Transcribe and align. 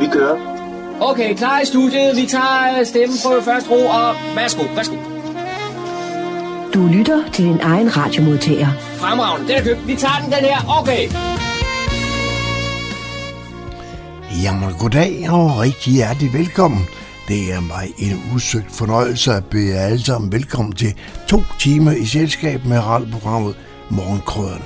Vi 0.00 0.06
kører. 0.12 0.36
Okay, 1.00 1.36
klar 1.36 1.60
i 1.60 1.66
studiet. 1.66 2.16
Vi 2.16 2.26
tager 2.26 2.84
stemmen 2.84 3.18
på 3.24 3.30
første 3.44 3.70
ro, 3.70 3.86
og 3.86 4.14
værsgo, 4.36 4.62
værsgo. 4.74 4.96
Du 6.74 6.86
lytter 6.86 7.30
til 7.32 7.44
din 7.44 7.60
egen 7.62 7.96
radiomodtager. 7.96 8.68
Fremragende, 8.96 9.48
den 9.48 9.56
er 9.56 9.62
købt. 9.62 9.86
Vi 9.86 9.96
tager 9.96 10.18
den, 10.22 10.32
den 10.32 10.44
her. 10.50 10.80
Okay. 10.80 11.08
Jamen, 14.42 14.74
goddag 14.78 15.30
og 15.30 15.58
rigtig 15.60 15.92
hjertelig 15.92 16.32
velkommen. 16.32 16.86
Det 17.28 17.52
er 17.52 17.60
mig 17.60 17.88
en 17.98 18.22
usøgt 18.34 18.72
fornøjelse 18.72 19.32
at 19.32 19.44
byde 19.44 19.74
jer 19.74 19.80
alle 19.80 20.04
sammen 20.04 20.32
velkommen 20.32 20.72
til 20.72 20.94
to 21.28 21.42
timer 21.58 21.92
i 21.92 22.06
selskab 22.06 22.64
med 22.64 22.78
radioprogrammet 22.78 23.54
Morgenkrøden. 23.90 24.62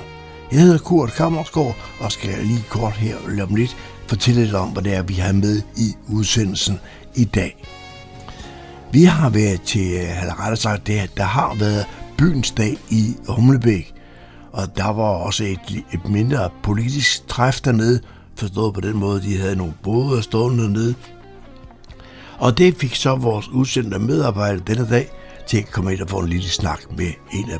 Jeg 0.51 0.59
hedder 0.59 0.77
Kurt 0.77 1.13
Kammersgaard 1.13 1.75
og 1.99 2.11
skal 2.11 2.33
lige 2.43 2.63
kort 2.69 2.93
her 2.93 3.15
om 3.43 3.55
lidt 3.55 3.77
fortælle 4.07 4.43
lidt 4.43 4.55
om, 4.55 4.69
hvad 4.69 4.83
det 4.83 4.93
er, 4.93 5.03
vi 5.03 5.13
har 5.13 5.33
med 5.33 5.61
i 5.77 5.93
udsendelsen 6.07 6.79
i 7.15 7.23
dag. 7.23 7.65
Vi 8.91 9.03
har 9.03 9.29
været 9.29 9.61
til, 9.61 9.95
eller 9.95 10.39
rettere 10.39 10.57
sagt, 10.57 10.87
det, 10.87 11.17
der 11.17 11.23
har 11.23 11.55
været 11.59 11.85
byens 12.17 12.51
dag 12.51 12.77
i 12.89 13.15
Humlebæk, 13.27 13.93
og 14.51 14.77
der 14.77 14.89
var 14.93 15.03
også 15.03 15.43
et, 15.43 15.83
et 15.93 16.09
mindre 16.09 16.49
politisk 16.63 17.27
træf 17.27 17.61
dernede, 17.61 18.01
forstået 18.35 18.73
på 18.73 18.81
den 18.81 18.97
måde, 18.97 19.21
de 19.21 19.37
havde 19.37 19.55
nogle 19.55 19.73
både 19.83 20.23
stående 20.23 20.63
dernede. 20.63 20.95
Og 22.37 22.57
det 22.57 22.75
fik 22.77 22.95
så 22.95 23.15
vores 23.15 23.49
udsendte 23.49 23.99
medarbejder 23.99 24.63
denne 24.63 24.89
dag 24.89 25.09
til 25.47 25.57
at 25.57 25.71
komme 25.71 25.93
ind 25.93 26.01
og 26.01 26.09
få 26.09 26.19
en 26.19 26.29
lille 26.29 26.49
snak 26.49 26.79
med 26.97 27.11
en 27.33 27.49
af, 27.51 27.59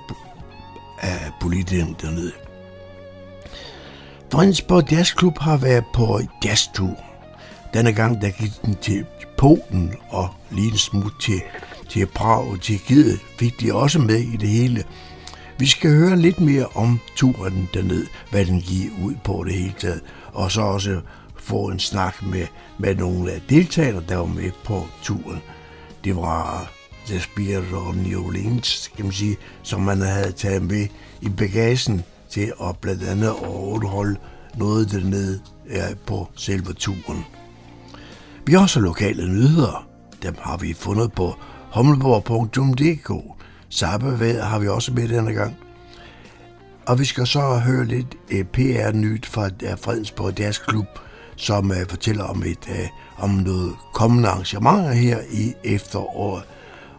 af 0.99 1.31
politikerne 1.41 1.95
dernede. 2.01 2.44
Fredensborg 4.35 4.91
Jazzklub 4.91 5.37
har 5.37 5.57
været 5.57 5.83
på 5.93 6.19
jazztur. 6.45 6.97
Denne 7.73 7.93
gang 7.93 8.21
der 8.21 8.29
gik 8.29 8.51
den 8.65 8.75
til 8.75 9.05
Polen 9.37 9.93
og 10.09 10.29
lige 10.51 10.71
en 10.71 10.77
smut 10.77 11.13
til, 11.21 11.41
til 11.89 12.05
Prag 12.05 12.51
og 12.51 12.61
til 12.61 12.79
Gide 12.87 13.19
fik 13.39 13.61
de 13.61 13.73
også 13.73 13.99
med 13.99 14.17
i 14.17 14.37
det 14.37 14.49
hele. 14.49 14.83
Vi 15.57 15.65
skal 15.65 15.91
høre 15.91 16.15
lidt 16.15 16.39
mere 16.39 16.65
om 16.75 16.99
turen 17.15 17.69
derned, 17.73 18.05
hvad 18.31 18.45
den 18.45 18.61
gik 18.61 18.91
ud 19.03 19.13
på 19.23 19.43
det 19.47 19.53
hele 19.53 19.73
taget, 19.79 20.01
og 20.33 20.51
så 20.51 20.61
også 20.61 21.01
få 21.39 21.69
en 21.69 21.79
snak 21.79 22.23
med, 22.23 22.47
med 22.77 22.95
nogle 22.95 23.31
af 23.31 23.41
deltagerne, 23.49 24.03
der 24.09 24.15
var 24.15 24.25
med 24.25 24.51
på 24.63 24.87
turen. 25.03 25.41
Det 26.03 26.15
var 26.15 26.71
The 27.07 27.19
Spirit 27.19 27.73
og 27.73 27.95
New 27.95 28.25
Orleans, 28.25 28.91
kan 28.95 29.05
man 29.05 29.13
sige, 29.13 29.37
som 29.63 29.81
man 29.81 30.01
havde 30.01 30.31
taget 30.31 30.61
med 30.61 30.87
i 31.21 31.29
bagagen 31.29 32.03
til 32.35 32.53
at 32.69 32.77
blandt 32.81 33.03
andet 33.03 33.31
overholde 33.31 34.15
noget 34.57 34.91
dernede 34.91 35.39
på 36.07 36.27
selve 36.35 36.73
turen. 36.73 37.25
Vi 38.45 38.53
har 38.53 38.61
også 38.61 38.79
lokale 38.79 39.27
nyheder. 39.27 39.87
Dem 40.23 40.35
har 40.39 40.57
vi 40.57 40.73
fundet 40.73 41.13
på 41.13 41.33
hommelborg.dk. 41.71 43.37
Sabbeværet 43.69 44.43
har 44.43 44.59
vi 44.59 44.67
også 44.67 44.93
med 44.93 45.07
denne 45.07 45.33
gang. 45.33 45.57
Og 46.85 46.99
vi 46.99 47.05
skal 47.05 47.27
så 47.27 47.57
høre 47.57 47.85
lidt 47.85 48.15
øh, 48.31 48.43
PR-nyt 48.43 49.25
fra 49.25 49.49
Fredensborg 49.75 50.37
Deres 50.37 50.57
Klub, 50.57 50.87
som 51.35 51.71
øh, 51.71 51.87
fortæller 51.89 52.23
om 52.23 52.43
et 52.43 52.69
øh, 52.69 52.87
om 53.17 53.29
noget 53.29 53.73
kommende 53.93 54.29
arrangementer 54.29 54.91
her 54.91 55.19
i 55.31 55.53
efteråret, 55.63 56.43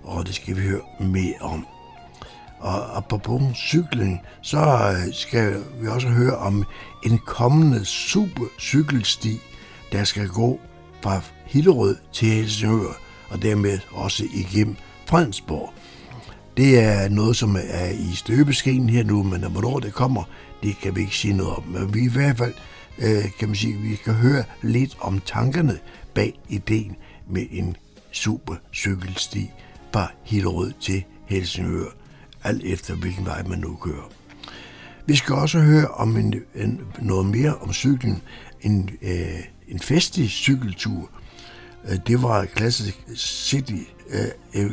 og 0.02 0.26
det 0.26 0.34
skal 0.34 0.56
vi 0.56 0.60
høre 0.60 0.80
mere 1.00 1.34
om. 1.40 1.66
Og 2.66 3.04
på 3.04 3.18
bogen 3.18 3.54
cykling, 3.54 4.20
så 4.42 4.58
øh, 4.58 5.14
skal 5.14 5.62
vi 5.80 5.88
også 5.88 6.08
høre 6.08 6.36
om 6.36 6.64
en 7.02 7.18
kommende 7.18 7.84
super 7.84 8.44
cykelsti, 8.60 9.40
der 9.92 10.04
skal 10.04 10.28
gå 10.28 10.60
fra 11.02 11.20
Hillerød 11.44 11.96
til 12.12 12.28
Helsingør, 12.28 13.00
og 13.28 13.42
dermed 13.42 13.78
også 13.92 14.24
igennem 14.34 14.76
Fredensborg. 15.06 15.72
Det 16.56 16.80
er 16.80 17.08
noget, 17.08 17.36
som 17.36 17.56
er 17.56 17.90
i 17.90 18.14
støbeskeen 18.14 18.90
her 18.90 19.04
nu, 19.04 19.22
men 19.22 19.44
hvornår 19.44 19.78
det 19.78 19.94
kommer, 19.94 20.22
det 20.62 20.78
kan 20.82 20.96
vi 20.96 21.00
ikke 21.00 21.16
sige 21.16 21.36
noget 21.36 21.56
om. 21.56 21.64
Men 21.68 21.94
vi 21.94 22.04
i 22.04 22.12
hvert 22.12 22.38
fald, 22.38 22.54
øh, 22.98 23.24
kan 23.38 23.48
man 23.48 23.56
sige, 23.56 23.76
vi 23.76 23.96
kan 24.04 24.14
høre 24.14 24.44
lidt 24.62 24.96
om 25.00 25.20
tankerne 25.20 25.78
bag 26.14 26.38
ideen 26.48 26.96
med 27.30 27.46
en 27.50 27.76
super 28.12 28.54
cykelsti 28.74 29.50
fra 29.92 30.10
Hillerød 30.24 30.72
til 30.80 31.04
Helsingør 31.26 32.05
alt 32.46 32.64
efter 32.64 32.94
hvilken 32.94 33.26
vej 33.26 33.42
man 33.42 33.58
nu 33.58 33.76
kører. 33.76 34.10
Vi 35.06 35.16
skal 35.16 35.34
også 35.34 35.58
høre 35.60 35.88
om 35.88 36.16
en, 36.16 36.34
en, 36.54 36.80
noget 36.98 37.26
mere 37.26 37.56
om 37.56 37.72
cyklen. 37.72 38.22
En, 38.60 38.90
øh, 39.02 39.40
en 39.68 39.78
festlig 39.80 40.30
cykeltur. 40.30 41.10
Øh, 41.88 41.98
det 42.06 42.22
var 42.22 42.46
Classic 42.56 42.94
City 43.16 43.72
øh, 44.10 44.62
øh, 44.62 44.72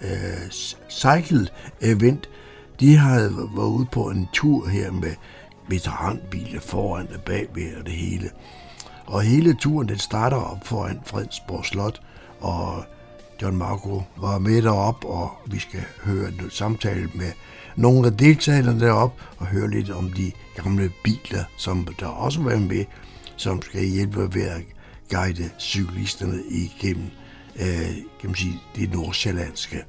øh 0.00 0.50
Cycle 0.90 1.48
Event. 1.80 2.28
De 2.80 2.96
havde 2.96 3.36
været 3.36 3.68
ude 3.68 3.86
på 3.92 4.10
en 4.10 4.28
tur 4.32 4.68
her 4.68 4.90
med 4.90 5.14
veteranbiler 5.68 6.60
foran 6.60 7.08
og 7.14 7.20
bagved 7.20 7.76
og 7.76 7.86
det 7.86 7.94
hele. 7.94 8.30
Og 9.06 9.22
hele 9.22 9.54
turen 9.54 9.88
den 9.88 9.98
starter 9.98 10.36
op 10.36 10.66
foran 10.66 11.00
Fredensborg 11.06 11.64
Slot, 11.64 12.00
og 12.40 12.84
John 13.42 13.56
Marco 13.56 14.02
var 14.16 14.38
med 14.38 14.62
derop, 14.62 15.04
og 15.04 15.30
vi 15.46 15.58
skal 15.58 15.84
høre 16.04 16.28
en 16.28 16.50
samtale 16.50 17.10
med 17.14 17.32
nogle 17.76 18.06
af 18.06 18.16
deltagerne 18.16 18.80
derop 18.80 19.20
og 19.38 19.46
høre 19.46 19.70
lidt 19.70 19.90
om 19.90 20.12
de 20.12 20.32
gamle 20.56 20.90
biler, 21.04 21.44
som 21.56 21.88
der 22.00 22.06
også 22.06 22.40
var 22.42 22.58
med, 22.58 22.84
som 23.36 23.62
skal 23.62 23.84
hjælpe 23.84 24.34
ved 24.34 24.42
at 24.42 24.62
guide 25.10 25.50
cyklisterne 25.58 26.42
igennem 26.50 27.10
øh, 27.60 27.96
kan 28.20 28.30
man 28.30 28.34
sige, 28.34 28.60
det 28.76 28.92
nordsjællandske. 28.92 29.84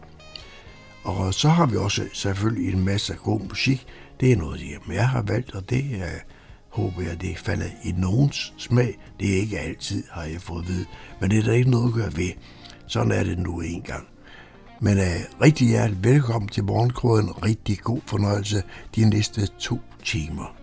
Og 1.04 1.34
så 1.34 1.50
har 1.50 1.66
vi 1.66 1.78
også 1.78 2.08
selvfølgelig 2.14 2.74
en 2.74 2.86
masse 2.86 3.14
god 3.14 3.40
musik. 3.42 3.86
Det 4.20 4.32
er 4.32 4.36
noget, 4.36 4.62
jeg 4.92 5.10
har 5.10 5.22
valgt, 5.22 5.56
og 5.56 5.70
det 5.70 5.86
er, 5.94 6.20
håber 6.70 7.02
jeg, 7.02 7.22
det 7.22 7.38
falder 7.38 7.66
i 7.84 7.92
nogens 7.92 8.54
smag. 8.58 9.00
Det 9.20 9.34
er 9.34 9.38
ikke 9.38 9.60
altid, 9.60 10.04
har 10.12 10.24
jeg 10.24 10.42
fået 10.42 10.62
at 10.62 10.68
vide. 10.68 10.86
Men 11.22 11.32
det 11.32 11.40
er 11.40 11.44
der 11.44 11.54
ikke 11.54 11.70
noget 11.70 11.88
at 11.88 11.94
gøre 11.94 12.18
ved. 12.18 12.32
Sådan 12.88 13.12
er 13.12 13.24
det 13.24 13.40
nu 13.40 13.62
engang. 13.62 14.08
Men 14.82 14.98
uh, 14.98 15.42
rigtig 15.42 15.68
hjertelig 15.68 16.04
velkommen 16.04 16.50
til 16.50 16.64
Morgenkrøden. 16.64 17.44
Rigtig 17.46 17.80
god 17.80 18.02
fornøjelse 18.06 18.64
de 18.96 19.10
næste 19.10 19.48
to 19.60 19.80
timer. 20.04 20.56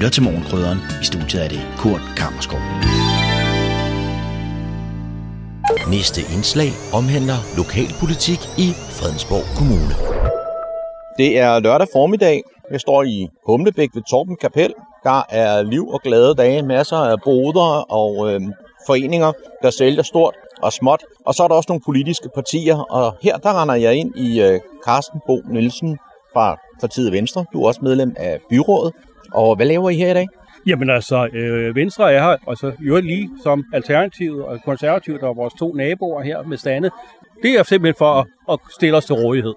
Lytter 0.00 0.10
til 0.10 0.22
Morgenkrydderen. 0.22 0.78
I 1.02 1.04
studiet 1.04 1.44
er 1.44 1.48
det 1.48 1.62
Kurt 1.78 2.00
Kammerskov. 2.16 2.60
Næste 5.94 6.20
indslag 6.34 6.70
omhandler 6.98 7.38
lokalpolitik 7.60 8.40
i 8.64 8.68
Fredensborg 8.96 9.46
Kommune. 9.58 9.94
Det 11.18 11.38
er 11.38 11.60
lørdag 11.60 11.88
formiddag. 11.92 12.42
Jeg 12.70 12.80
står 12.80 13.02
i 13.02 13.28
Humlebæk 13.46 13.90
ved 13.94 14.02
Torben 14.10 14.36
Kapel. 14.36 14.74
Der 15.04 15.22
er 15.30 15.62
liv 15.62 15.88
og 15.88 16.00
glade 16.00 16.34
dage, 16.34 16.62
masser 16.62 16.96
af 16.96 17.16
boder 17.24 17.92
og 18.00 18.12
øh, 18.28 18.40
foreninger, 18.86 19.32
der 19.62 19.70
sælger 19.70 20.02
stort 20.02 20.34
og 20.62 20.72
småt. 20.72 21.02
Og 21.26 21.34
så 21.34 21.42
er 21.42 21.48
der 21.48 21.54
også 21.54 21.70
nogle 21.70 21.82
politiske 21.86 22.28
partier, 22.34 22.78
og 22.78 23.16
her 23.22 23.36
der 23.36 23.62
render 23.62 23.74
jeg 23.74 23.94
ind 23.94 24.16
i 24.16 24.42
øh, 24.42 24.60
Carsten 24.86 25.20
Bo 25.26 25.36
Nielsen 25.50 25.98
fra 26.32 26.56
partiet 26.80 27.12
Venstre. 27.12 27.44
Du 27.52 27.62
er 27.62 27.66
også 27.66 27.80
medlem 27.82 28.14
af 28.16 28.38
byrådet. 28.50 28.92
Og 29.34 29.56
hvad 29.56 29.66
laver 29.66 29.90
I 29.90 29.96
her 29.96 30.10
i 30.10 30.14
dag? 30.14 30.28
Jamen 30.66 30.90
altså, 30.90 31.28
øh, 31.32 31.74
Venstre 31.76 32.12
er 32.12 32.22
her, 32.22 32.36
og 32.46 32.56
så 32.56 32.72
jo 32.80 33.00
lige 33.00 33.30
som 33.42 33.64
Alternativet 33.72 34.44
og 34.44 34.58
Konservativt, 34.64 35.20
der 35.20 35.28
er 35.28 35.34
vores 35.34 35.54
to 35.54 35.74
naboer 35.74 36.22
her 36.22 36.42
med 36.42 36.56
stande. 36.56 36.90
Det 37.42 37.58
er 37.58 37.62
simpelthen 37.62 37.98
for 37.98 38.12
at, 38.20 38.26
at 38.52 38.58
stille 38.70 38.96
os 38.96 39.04
til 39.04 39.14
rådighed. 39.14 39.54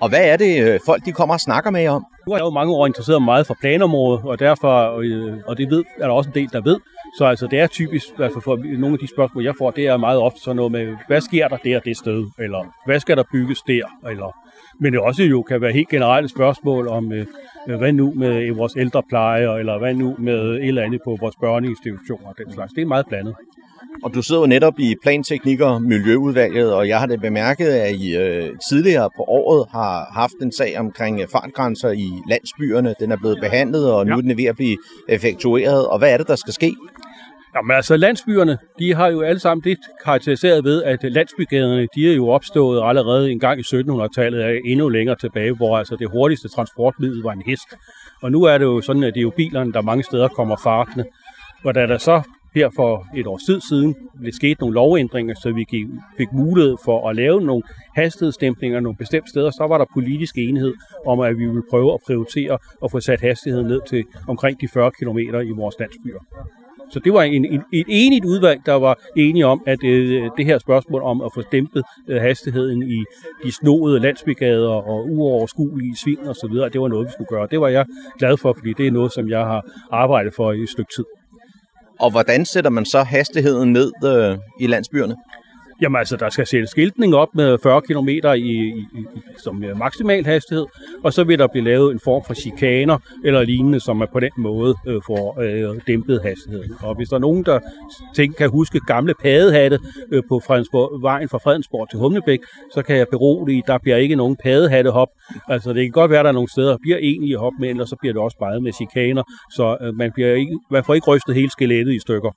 Og 0.00 0.08
hvad 0.08 0.24
er 0.24 0.36
det, 0.36 0.62
øh, 0.62 0.80
folk 0.86 1.04
de 1.04 1.12
kommer 1.12 1.34
og 1.34 1.40
snakker 1.40 1.70
med 1.70 1.80
jer 1.80 1.90
om? 1.90 2.06
Nu 2.26 2.32
har 2.32 2.38
jeg 2.38 2.44
jo 2.44 2.50
mange 2.50 2.72
år 2.72 2.86
interesseret 2.86 3.22
meget 3.22 3.46
for 3.46 3.56
planområdet, 3.60 4.24
og 4.24 4.38
derfor, 4.38 4.98
øh, 4.98 5.36
og 5.46 5.58
det 5.58 5.70
ved, 5.70 5.84
er 5.98 6.06
der 6.06 6.14
også 6.14 6.30
en 6.30 6.34
del, 6.34 6.52
der 6.52 6.60
ved. 6.60 6.78
Så 7.18 7.24
altså, 7.24 7.46
det 7.46 7.60
er 7.60 7.66
typisk, 7.66 8.08
i 8.08 8.12
hvert 8.16 8.32
fald 8.32 8.42
for 8.42 8.56
nogle 8.78 8.92
af 8.92 8.98
de 8.98 9.08
spørgsmål, 9.08 9.44
jeg 9.44 9.54
får, 9.58 9.70
det 9.70 9.86
er 9.86 9.96
meget 9.96 10.18
ofte 10.18 10.40
sådan 10.40 10.56
noget 10.56 10.72
med, 10.72 10.96
hvad 11.06 11.20
sker 11.20 11.48
der 11.48 11.56
der 11.56 11.80
det 11.80 11.96
sted? 11.96 12.26
Eller 12.38 12.74
hvad 12.86 13.00
skal 13.00 13.16
der 13.16 13.24
bygges 13.32 13.62
der? 13.62 14.08
Eller, 14.10 14.36
men 14.80 14.92
det 14.92 15.00
også 15.00 15.22
jo 15.22 15.42
kan 15.42 15.60
være 15.60 15.72
helt 15.72 15.88
generelle 15.88 16.28
spørgsmål 16.28 16.88
om, 16.88 17.12
øh, 17.12 17.26
øh 17.68 17.78
hvad 17.78 17.92
nu 17.92 18.12
med 18.16 18.42
øh, 18.42 18.58
vores 18.58 18.76
ældrepleje, 18.76 19.58
eller 19.58 19.78
hvad 19.78 19.94
nu 19.94 20.16
med 20.18 20.50
øh, 20.50 20.56
et 20.56 20.68
eller 20.68 20.82
andet 20.82 21.00
på 21.04 21.16
vores 21.20 21.36
børneinstitutioner 21.40 22.28
og 22.28 22.34
den 22.38 22.52
slags. 22.52 22.72
Det 22.72 22.82
er 22.82 22.86
meget 22.86 23.06
blandet. 23.06 23.34
Og 24.04 24.14
du 24.14 24.22
sidder 24.22 24.40
jo 24.40 24.46
netop 24.46 24.78
i 24.78 24.94
planteknik 25.02 25.60
og 25.60 25.82
miljøudvalget, 25.82 26.74
og 26.74 26.88
jeg 26.88 26.98
har 26.98 27.06
det 27.06 27.20
bemærket, 27.20 27.66
at 27.66 27.94
I 27.94 28.16
øh, 28.16 28.50
tidligere 28.68 29.10
på 29.16 29.22
året 29.28 29.66
har 29.70 30.10
haft 30.14 30.34
en 30.42 30.52
sag 30.52 30.78
omkring 30.78 31.20
øh, 31.20 31.26
fartgrænser 31.32 31.90
i 31.90 32.08
landsbyerne. 32.28 32.94
Den 33.00 33.12
er 33.12 33.16
blevet 33.16 33.38
behandlet, 33.40 33.92
og 33.92 34.06
nu 34.06 34.12
Ja. 34.12 34.16
er 34.18 34.20
den 34.22 34.36
ved 34.38 34.44
at 34.44 34.56
blive 34.56 34.76
effektueret. 35.08 35.86
Og 35.86 35.98
hvad 35.98 36.12
er 36.12 36.16
det, 36.16 36.28
der 36.28 36.36
skal 36.36 36.52
ske? 36.52 36.74
Jamen 37.56 37.76
altså, 37.76 37.96
landsbyerne, 37.96 38.58
de 38.78 38.94
har 38.94 39.08
jo 39.08 39.20
alle 39.20 39.38
sammen 39.40 39.64
det 39.64 39.78
karakteriseret 40.04 40.64
ved, 40.64 40.82
at 40.82 40.98
landsbygaderne, 41.02 41.88
de 41.94 42.10
er 42.10 42.14
jo 42.14 42.28
opstået 42.28 42.82
allerede 42.84 43.32
en 43.32 43.40
gang 43.40 43.60
i 43.60 43.62
1700-tallet, 43.62 44.44
er 44.44 44.60
endnu 44.64 44.88
længere 44.88 45.16
tilbage, 45.16 45.52
hvor 45.56 45.78
altså 45.78 45.96
det 45.96 46.10
hurtigste 46.10 46.48
transportmiddel 46.48 47.22
var 47.22 47.32
en 47.32 47.42
hest. 47.46 47.68
Og 48.22 48.32
nu 48.32 48.42
er 48.42 48.58
det 48.58 48.64
jo 48.64 48.80
sådan, 48.80 49.02
at 49.02 49.14
det 49.14 49.20
er 49.20 49.22
jo 49.22 49.32
bilerne, 49.36 49.72
der 49.72 49.82
mange 49.82 50.02
steder 50.04 50.28
kommer 50.28 50.56
fartende. 50.62 51.04
Og 51.64 51.74
da 51.74 51.86
der 51.86 51.98
så 51.98 52.22
her 52.56 52.70
for 52.76 53.06
et 53.16 53.26
års 53.26 53.42
tid 53.42 53.60
siden 53.60 53.96
blev 54.20 54.32
skete 54.32 54.60
nogle 54.60 54.74
lovændringer, 54.74 55.34
så 55.42 55.52
vi 55.52 55.64
gik, 55.64 55.86
fik 56.16 56.32
mulighed 56.32 56.76
for 56.84 57.08
at 57.08 57.16
lave 57.16 57.40
nogle 57.40 57.62
hastighedsstemplinger 57.94 58.80
nogle 58.80 58.96
bestemte 58.96 59.30
steder, 59.30 59.50
så 59.50 59.66
var 59.68 59.78
der 59.78 59.84
politisk 59.94 60.38
enighed 60.38 60.74
om, 61.06 61.20
at 61.20 61.38
vi 61.38 61.46
ville 61.46 61.62
prøve 61.70 61.94
at 61.94 62.00
prioritere 62.06 62.58
og 62.80 62.90
få 62.90 63.00
sat 63.00 63.20
hastigheden 63.20 63.66
ned 63.66 63.80
til 63.88 64.04
omkring 64.28 64.60
de 64.60 64.68
40 64.68 64.90
km 64.90 65.18
i 65.18 65.50
vores 65.50 65.74
landsbyer. 65.78 66.20
Så 66.90 67.00
det 67.00 67.12
var 67.12 67.22
en, 67.22 67.44
en, 67.44 67.62
et 67.72 67.86
enigt 67.88 68.24
udvalg, 68.24 68.60
der 68.66 68.72
var 68.74 68.98
enige 69.16 69.46
om, 69.46 69.62
at 69.66 69.84
øh, 69.84 70.30
det 70.36 70.46
her 70.46 70.58
spørgsmål 70.58 71.02
om 71.02 71.20
at 71.20 71.30
få 71.34 71.42
dæmpet 71.52 71.82
øh, 72.08 72.20
hastigheden 72.20 72.82
i 72.82 73.04
de 73.44 73.52
snoede 73.52 74.00
landsbygader 74.00 74.68
og 74.68 75.06
uoverskuelige 75.08 75.96
svin 75.96 76.18
og 76.26 76.34
så 76.34 76.48
videre, 76.50 76.68
det 76.68 76.80
var 76.80 76.88
noget, 76.88 77.06
vi 77.06 77.12
skulle 77.12 77.28
gøre. 77.28 77.48
Det 77.50 77.60
var 77.60 77.68
jeg 77.68 77.84
glad 78.18 78.36
for, 78.36 78.52
fordi 78.52 78.72
det 78.72 78.86
er 78.86 78.90
noget, 78.90 79.12
som 79.12 79.28
jeg 79.28 79.40
har 79.40 79.66
arbejdet 79.90 80.34
for 80.34 80.52
i 80.52 80.60
et 80.60 80.68
stykke 80.68 80.92
tid. 80.96 81.04
Og 82.00 82.10
hvordan 82.10 82.44
sætter 82.44 82.70
man 82.70 82.86
så 82.86 83.02
hastigheden 83.02 83.72
ned 83.72 83.92
øh, 84.04 84.38
i 84.60 84.66
landsbyerne? 84.66 85.16
Jamen 85.82 85.98
altså, 85.98 86.16
der 86.16 86.28
skal 86.28 86.46
sættes 86.46 86.70
skiltning 86.70 87.14
op 87.14 87.28
med 87.34 87.58
40 87.62 87.82
km 87.82 88.08
i, 88.08 88.20
i, 88.36 88.86
i, 88.92 89.04
som 89.38 89.64
øh, 89.64 89.78
maksimal 89.78 90.24
hastighed, 90.24 90.66
og 91.04 91.12
så 91.12 91.24
vil 91.24 91.38
der 91.38 91.46
blive 91.46 91.64
lavet 91.64 91.92
en 91.92 92.00
form 92.04 92.22
for 92.26 92.34
chikaner 92.34 92.98
eller 93.24 93.42
lignende, 93.42 93.80
som 93.80 94.00
er 94.00 94.06
på 94.12 94.20
den 94.20 94.30
måde 94.38 94.74
øh, 94.86 95.00
får 95.06 95.40
øh, 95.40 95.80
dæmpet 95.86 96.22
hastigheden. 96.22 96.72
Og 96.82 96.94
hvis 96.94 97.08
der 97.08 97.16
er 97.16 97.20
nogen, 97.20 97.44
der 97.44 97.60
tænker, 98.14 98.36
kan 98.36 98.50
huske 98.50 98.80
gamle 98.80 99.14
padehatte 99.22 99.78
øh, 100.12 100.22
på 100.28 100.40
Fredensborg, 100.46 101.02
vejen 101.02 101.28
fra 101.28 101.38
Fredensborg 101.38 101.90
til 101.90 101.98
Humlebæk, 101.98 102.40
så 102.74 102.82
kan 102.82 102.96
jeg 102.96 103.06
berolige, 103.10 103.62
der 103.66 103.78
bliver 103.78 103.96
ikke 103.96 104.16
nogen 104.16 104.36
padehattehop. 104.36 105.08
Altså, 105.48 105.72
det 105.72 105.84
kan 105.84 105.90
godt 105.90 106.10
være, 106.10 106.20
at 106.20 106.24
der 106.24 106.30
er 106.30 106.34
nogle 106.34 106.50
steder, 106.50 106.70
der 106.70 106.78
bliver 106.82 106.98
egentlig 106.98 107.36
hop 107.36 107.52
med, 107.60 107.68
eller 107.68 107.84
så 107.84 107.96
bliver 108.00 108.12
det 108.12 108.22
også 108.22 108.38
bare 108.38 108.60
med 108.60 108.72
chikaner, 108.72 109.22
så 109.52 109.76
øh, 109.80 109.94
man, 109.94 110.12
bliver 110.12 110.34
ikke, 110.34 110.58
man 110.70 110.84
får 110.84 110.94
ikke 110.94 111.06
rystet 111.06 111.34
hele 111.34 111.50
skelettet 111.50 111.94
i 111.94 111.98
stykker. 111.98 112.30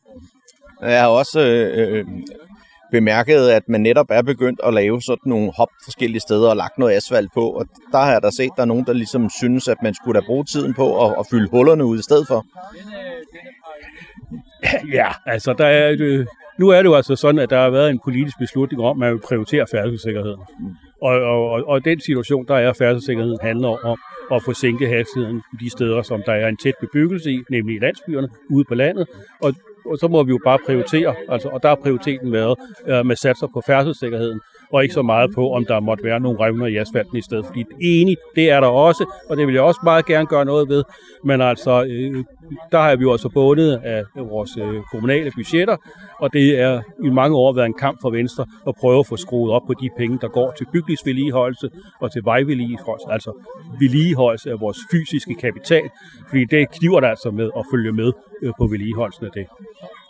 Jeg 0.82 1.02
har 1.02 1.08
også 1.08 1.40
øh, 1.42 1.98
øh 1.98 2.06
bemærket, 2.92 3.50
at 3.50 3.70
man 3.70 3.82
netop 3.82 4.06
er 4.10 4.22
begyndt 4.22 4.60
at 4.64 4.74
lave 4.74 5.02
sådan 5.02 5.30
nogle 5.30 5.52
hop 5.58 5.70
forskellige 5.84 6.20
steder 6.20 6.50
og 6.50 6.56
lagt 6.56 6.78
noget 6.78 6.96
asfalt 6.96 7.34
på. 7.34 7.50
Og 7.50 7.66
der 7.92 7.98
har 7.98 8.12
jeg 8.12 8.24
da 8.24 8.30
set, 8.30 8.44
at 8.44 8.52
der 8.56 8.62
er 8.62 8.68
nogen, 8.68 8.86
der 8.86 8.94
ligesom 8.94 9.30
synes, 9.40 9.68
at 9.68 9.78
man 9.84 9.94
skulle 9.94 10.22
da 10.22 10.26
bruge 10.26 10.46
tiden 10.46 10.74
på 10.74 11.06
at, 11.06 11.16
at 11.20 11.26
fylde 11.32 11.50
hullerne 11.52 11.86
ud 11.86 12.00
i 12.00 12.02
stedet 12.02 12.28
for. 12.28 12.46
Ja, 14.94 15.08
altså, 15.26 15.54
der 15.54 15.66
er, 15.66 15.96
øh, 16.00 16.26
nu 16.60 16.70
er 16.70 16.78
det 16.78 16.90
jo 16.90 16.96
altså 16.96 17.16
sådan, 17.16 17.40
at 17.40 17.50
der 17.50 17.62
har 17.62 17.70
været 17.70 17.90
en 17.90 18.00
politisk 18.04 18.38
beslutning 18.40 18.82
om, 18.82 18.98
at 18.98 19.00
man 19.00 19.14
vil 19.14 19.20
prioritere 19.20 19.66
færdselssikkerheden. 19.72 20.40
Og, 21.02 21.14
og, 21.22 21.50
og, 21.50 21.64
og 21.68 21.86
den 21.86 22.00
situation, 22.00 22.46
der 22.48 22.56
er 22.56 22.74
færdselssikkerheden, 22.74 23.40
handler 23.42 23.86
om 23.86 23.98
at 24.32 24.44
få 24.44 24.54
sænket 24.54 24.90
hastigheden 24.90 25.42
de 25.60 25.70
steder, 25.70 26.02
som 26.02 26.24
der 26.26 26.34
er 26.34 26.48
en 26.48 26.58
tæt 26.58 26.74
bebyggelse 26.82 27.32
i, 27.32 27.40
nemlig 27.52 27.76
i 27.76 27.80
landsbyerne, 27.80 28.30
ude 28.50 28.66
på 28.68 28.76
landet. 28.76 29.08
Og 29.42 29.54
så 29.98 30.08
må 30.08 30.24
vi 30.24 30.30
jo 30.30 30.40
bare 30.44 30.60
prioritere, 30.66 31.16
altså, 31.30 31.48
og 31.48 31.64
der 31.64 31.70
har 31.70 31.76
prioriteten 31.76 32.32
været 32.32 32.56
øh, 32.88 33.06
med 33.06 33.16
satser 33.16 33.48
på 33.54 33.62
færdselssikkerheden, 33.68 34.42
og 34.74 34.84
ikke 34.84 34.94
så 34.94 35.02
meget 35.02 35.32
på, 35.36 35.54
om 35.54 35.66
der 35.66 35.80
måtte 35.80 36.04
være 36.04 36.20
nogle 36.20 36.40
revner 36.40 36.66
i 36.66 36.76
asfalten 36.76 37.18
i 37.18 37.22
stedet. 37.22 37.46
Fordi 37.46 37.66
enig, 37.82 38.18
det 38.36 38.50
er 38.50 38.60
der 38.60 38.68
også, 38.68 39.14
og 39.30 39.38
det 39.38 39.48
vil 39.48 39.54
jeg 39.54 39.64
også 39.64 39.80
meget 39.84 40.06
gerne 40.06 40.28
gøre 40.28 40.46
noget 40.46 40.70
ved. 40.70 40.84
Men 41.24 41.42
altså, 41.42 41.84
øh, 41.90 42.24
der 42.72 42.80
har 42.80 42.96
vi 42.96 43.02
jo 43.02 43.12
altså 43.12 43.30
bundet 43.30 43.82
af 43.84 44.04
vores 44.16 44.58
øh, 44.58 44.82
kommunale 44.92 45.32
budgetter, 45.36 45.78
og 46.20 46.34
det 46.34 46.60
er 46.60 46.82
i 47.06 47.10
mange 47.10 47.36
år 47.36 47.54
været 47.54 47.66
en 47.66 47.78
kamp 47.80 47.98
for 48.02 48.10
Venstre 48.10 48.46
at 48.68 48.76
prøve 48.80 49.00
at 49.00 49.08
få 49.08 49.18
skruet 49.18 49.54
op 49.54 49.62
på 49.68 49.74
de 49.82 49.90
penge, 49.98 50.18
der 50.22 50.28
går 50.28 50.52
til 50.52 50.66
bygningsvedligeholdelse 50.74 51.70
og 52.02 52.12
til 52.12 52.22
vejvedligeholdelse, 52.26 53.08
altså 53.10 53.32
vedligeholdelse 53.80 54.52
af 54.52 54.60
vores 54.60 54.78
fysiske 54.92 55.36
kapital, 55.36 55.90
fordi 56.30 56.46
det 56.46 56.72
kniver 56.72 57.00
der 57.00 57.08
altså 57.08 57.32
med 57.32 57.50
at 57.58 57.66
følge 57.74 57.92
med 57.92 58.12
øh, 58.44 58.54
på 58.60 58.68
vedligeholdelsen 58.68 59.26
af 59.26 59.32
det. 59.34 59.46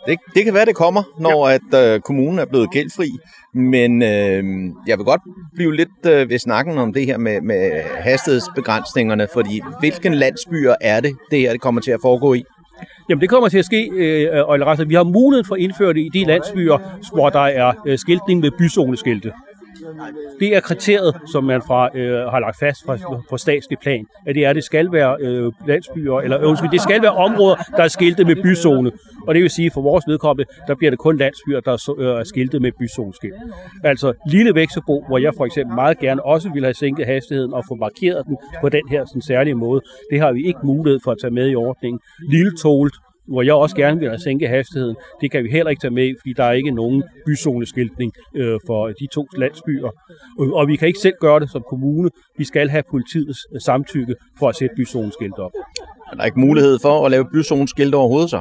Det, 0.06 0.18
det 0.34 0.44
kan 0.44 0.54
være, 0.54 0.64
det 0.64 0.74
kommer, 0.74 1.02
når 1.18 1.48
ja. 1.48 1.54
at 1.54 1.94
øh, 1.94 2.00
kommunen 2.00 2.38
er 2.38 2.44
blevet 2.44 2.70
gældfri. 2.70 3.10
Men 3.54 4.02
øh, 4.02 4.44
jeg 4.86 4.98
vil 4.98 5.04
godt 5.04 5.20
blive 5.54 5.76
lidt 5.76 6.06
øh, 6.06 6.30
ved 6.30 6.38
snakken 6.38 6.78
om 6.78 6.92
det 6.92 7.06
her 7.06 7.18
med, 7.18 7.40
med 7.40 7.82
hastighedsbegrænsningerne, 7.82 9.28
fordi 9.32 9.60
hvilken 9.80 10.14
landsbyer 10.14 10.74
er 10.80 11.00
det, 11.00 11.16
det 11.30 11.38
her 11.38 11.52
det 11.52 11.60
kommer 11.60 11.80
til 11.80 11.90
at 11.90 11.98
foregå 12.02 12.34
i? 12.34 12.44
Jamen 13.08 13.20
det 13.20 13.28
kommer 13.28 13.48
til 13.48 13.58
at 13.58 13.64
ske, 13.64 13.90
øh, 13.92 14.48
og 14.48 14.54
eller 14.54 14.66
rettere, 14.66 14.88
vi 14.88 14.94
har 14.94 15.04
mulighed 15.04 15.44
for 15.44 15.54
at 15.54 15.60
indføre 15.60 15.92
det 15.94 16.00
i 16.00 16.08
de 16.18 16.24
landsbyer, 16.24 16.78
hvor 17.14 17.30
der 17.30 17.40
er 17.40 17.72
øh, 17.86 17.98
skiltning 17.98 18.40
med 18.40 18.50
byzoneskilte. 18.58 19.32
Det 20.40 20.56
er 20.56 20.60
kriteriet, 20.60 21.14
som 21.32 21.44
man 21.44 21.62
fra, 21.62 21.98
øh, 21.98 22.30
har 22.32 22.40
lagt 22.40 22.58
fast 22.58 22.84
fra, 22.84 23.22
på 23.30 23.36
statslig 23.36 23.78
plan, 23.78 24.06
at 24.26 24.34
det 24.34 24.44
er, 24.44 24.52
det 24.52 24.64
skal 24.64 24.92
være 24.92 25.16
øh, 25.20 25.52
landsbyer, 25.66 26.20
eller 26.20 26.50
øh, 26.50 26.72
det 26.72 26.80
skal 26.80 27.02
være 27.02 27.12
områder, 27.12 27.56
der 27.76 27.82
er 27.82 27.88
skiltet 27.88 28.26
med 28.26 28.36
byzone. 28.42 28.92
Og 29.26 29.34
det 29.34 29.42
vil 29.42 29.50
sige, 29.50 29.70
for 29.70 29.80
vores 29.82 30.04
vedkommende, 30.06 30.52
der 30.66 30.74
bliver 30.74 30.90
det 30.90 30.98
kun 30.98 31.16
landsbyer, 31.16 31.60
der 31.60 31.72
er, 31.72 31.94
øh, 31.98 32.20
er 32.20 32.24
skiltet 32.24 32.62
med 32.62 32.72
byzoneskilt. 32.78 33.34
Altså 33.84 34.12
Lille 34.26 34.54
Væksebo, 34.54 35.04
hvor 35.08 35.18
jeg 35.18 35.32
for 35.36 35.46
eksempel 35.46 35.74
meget 35.74 35.98
gerne 35.98 36.24
også 36.24 36.50
ville 36.52 36.66
have 36.66 36.74
sænket 36.74 37.06
hastigheden 37.06 37.54
og 37.54 37.64
få 37.68 37.74
markeret 37.74 38.26
den 38.26 38.36
på 38.60 38.68
den 38.68 38.88
her 38.90 39.04
sådan, 39.04 39.22
særlige 39.22 39.54
måde, 39.54 39.80
det 40.10 40.20
har 40.20 40.32
vi 40.32 40.46
ikke 40.46 40.60
mulighed 40.64 41.00
for 41.04 41.10
at 41.10 41.18
tage 41.20 41.30
med 41.30 41.50
i 41.50 41.54
ordningen. 41.54 42.00
Lille 42.30 42.56
Tolt, 42.62 42.94
hvor 43.30 43.42
jeg 43.42 43.54
også 43.54 43.76
gerne 43.76 44.00
vil 44.00 44.08
have 44.08 44.18
sænke 44.18 44.48
hastigheden, 44.48 44.96
det 45.20 45.30
kan 45.30 45.44
vi 45.44 45.50
heller 45.50 45.70
ikke 45.70 45.80
tage 45.80 45.94
med, 45.94 46.14
fordi 46.20 46.32
der 46.36 46.44
er 46.44 46.52
ikke 46.52 46.70
nogen 46.70 47.02
byzoneskiltning 47.26 48.12
øh, 48.36 48.58
for 48.66 48.86
de 48.86 49.06
to 49.12 49.26
landsbyer. 49.36 49.90
Og, 50.38 50.46
og 50.54 50.68
vi 50.68 50.76
kan 50.76 50.88
ikke 50.88 50.98
selv 50.98 51.14
gøre 51.20 51.40
det 51.40 51.50
som 51.50 51.62
kommune. 51.68 52.10
Vi 52.38 52.44
skal 52.44 52.68
have 52.68 52.82
politiets 52.90 53.38
øh, 53.54 53.60
samtykke 53.60 54.14
for 54.38 54.48
at 54.48 54.56
sætte 54.56 54.74
byzoneskilt 54.76 55.38
op. 55.38 55.50
Er 56.12 56.16
der 56.16 56.24
ikke 56.24 56.40
mulighed 56.40 56.78
for 56.82 57.04
at 57.04 57.10
lave 57.10 57.24
byzoneskilte 57.32 57.94
overhovedet 57.94 58.30
så? 58.30 58.40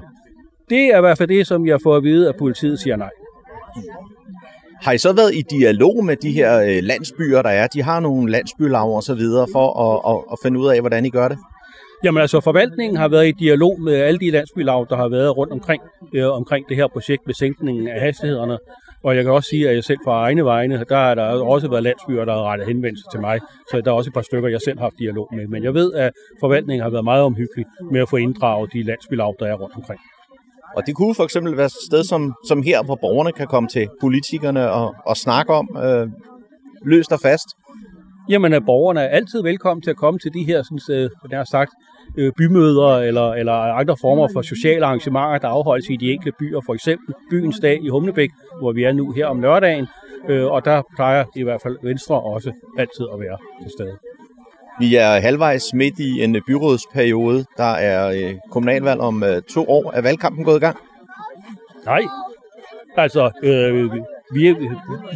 Det 0.70 0.84
er 0.94 0.98
i 0.98 1.02
hvert 1.02 1.18
fald 1.18 1.30
det, 1.30 1.48
som 1.48 1.68
jeg 1.68 1.80
får 1.84 1.96
at 1.96 2.04
vide, 2.04 2.30
at 2.30 2.36
politiet 2.40 2.80
siger 2.80 2.96
nej. 2.96 3.10
Har 4.82 4.92
I 4.92 4.98
så 4.98 5.14
været 5.14 5.36
i 5.36 5.42
dialog 5.42 6.06
med 6.06 6.16
de 6.16 6.32
her 6.32 6.62
øh, 6.62 6.84
landsbyer, 6.84 7.42
der 7.42 7.50
er? 7.50 7.68
De 7.68 7.81
har 7.81 8.00
nogle 8.00 8.31
landsbylav 8.31 8.96
og 8.96 9.04
så 9.04 9.14
videre 9.14 9.48
for 9.52 9.68
at, 9.86 10.16
at, 10.16 10.24
at 10.31 10.38
finde 10.44 10.60
ud 10.60 10.68
af, 10.68 10.80
hvordan 10.80 11.06
I 11.06 11.10
gør 11.10 11.28
det? 11.28 11.38
Jamen 12.04 12.22
altså, 12.22 12.40
forvaltningen 12.40 12.98
har 12.98 13.08
været 13.08 13.28
i 13.28 13.32
dialog 13.32 13.82
med 13.82 13.94
alle 13.94 14.20
de 14.20 14.32
landsbylag, 14.32 14.86
der 14.90 14.96
har 14.96 15.10
været 15.10 15.38
rundt 15.38 15.54
omkring, 15.54 15.82
øh, 16.14 16.28
omkring 16.28 16.70
det 16.70 16.78
her 16.78 16.88
projekt 16.88 17.22
med 17.26 17.34
sænkningen 17.34 17.88
af 17.88 18.02
hastighederne. 18.02 18.58
Og 19.04 19.16
jeg 19.16 19.24
kan 19.24 19.34
også 19.34 19.50
sige, 19.50 19.70
at 19.70 19.76
jeg 19.76 19.84
selv 19.84 20.00
fra 20.04 20.12
egne 20.12 20.46
vegne, 20.46 20.86
der 20.90 20.96
har 20.96 21.16
der 21.16 21.24
også 21.24 21.70
været 21.70 21.84
landsbyer, 21.84 22.26
der 22.26 22.34
har 22.34 22.44
rettet 22.44 22.68
henvendelse 22.68 23.04
til 23.12 23.22
mig. 23.22 23.40
Så 23.72 23.82
der 23.82 23.92
er 23.92 23.96
også 23.96 24.10
et 24.10 24.14
par 24.14 24.22
stykker, 24.22 24.50
jeg 24.50 24.62
selv 24.62 24.78
har 24.78 24.86
haft 24.86 25.00
dialog 25.00 25.30
med. 25.36 25.48
Men 25.48 25.64
jeg 25.64 25.74
ved, 25.74 25.94
at 25.94 26.12
forvaltningen 26.40 26.84
har 26.84 26.90
været 26.90 27.04
meget 27.04 27.24
omhyggelig 27.24 27.66
med 27.92 28.02
at 28.02 28.10
få 28.10 28.16
inddraget 28.16 28.74
de 28.74 28.84
landsbylag, 28.84 29.34
der 29.40 29.46
er 29.46 29.54
rundt 29.54 29.76
omkring. 29.76 30.00
Og 30.76 30.84
det 30.88 30.96
kunne 30.96 31.16
for 31.16 31.24
eksempel 31.24 31.58
være 31.58 31.66
et 31.66 31.72
sted 31.88 32.04
som, 32.04 32.34
som 32.48 32.64
her, 32.64 32.84
hvor 32.84 32.96
borgerne 32.96 33.32
kan 33.32 33.48
komme 33.48 33.70
til 33.70 33.88
politikerne 34.02 34.72
og, 34.72 34.96
og 35.06 35.18
snakke 35.18 35.54
om 35.54 35.78
øh, 35.84 36.08
løst 36.86 37.12
og 37.12 37.20
fast. 37.20 37.48
Jamen, 38.30 38.54
at 38.54 38.66
borgerne 38.66 39.02
er 39.02 39.08
altid 39.08 39.42
velkommen 39.44 39.82
til 39.82 39.90
at 39.90 39.98
komme 39.98 40.20
til 40.20 40.34
de 40.34 40.44
her, 40.44 40.64
sådan, 40.64 41.10
øh, 41.32 41.32
har 41.34 41.44
sagt, 41.44 41.72
øh, 42.18 42.31
bymøder 42.37 42.97
eller, 42.97 43.31
eller 43.33 43.54
andre 43.54 43.95
former 44.01 44.28
for 44.33 44.42
sociale 44.42 44.85
arrangementer, 44.85 45.37
der 45.37 45.47
afholdes 45.47 45.89
i 45.89 45.95
de 45.95 46.11
enkelte 46.11 46.37
byer. 46.39 46.61
For 46.66 46.73
eksempel 46.73 47.16
byens 47.30 47.59
dag 47.59 47.83
i 47.83 47.89
Humlebæk, 47.89 48.30
hvor 48.59 48.71
vi 48.71 48.83
er 48.83 48.92
nu 48.92 49.11
her 49.11 49.25
om 49.25 49.42
lørdagen. 49.42 49.87
Øh, 50.30 50.45
og 50.45 50.66
der 50.66 50.81
plejer 50.95 51.25
i 51.35 51.44
hvert 51.44 51.61
fald 51.61 51.78
Venstre 51.83 52.21
også 52.21 52.51
altid 52.78 53.06
at 53.13 53.19
være 53.19 53.37
til 53.61 53.71
stede. 53.71 53.97
Vi 54.80 54.95
er 54.95 55.19
halvvejs 55.19 55.73
midt 55.73 55.99
i 55.99 56.23
en 56.23 56.44
byrådsperiode. 56.47 57.45
Der 57.57 57.63
er 57.63 58.09
øh, 58.09 58.35
kommunalvalg 58.51 58.99
om 58.99 59.23
øh, 59.23 59.42
to 59.42 59.66
år. 59.69 59.92
Er 59.92 60.01
valgkampen 60.01 60.45
gået 60.45 60.57
i 60.57 60.59
gang? 60.59 60.78
Nej, 61.85 62.01
altså, 62.97 63.31
øh, 63.44 63.92
vi, 64.33 64.56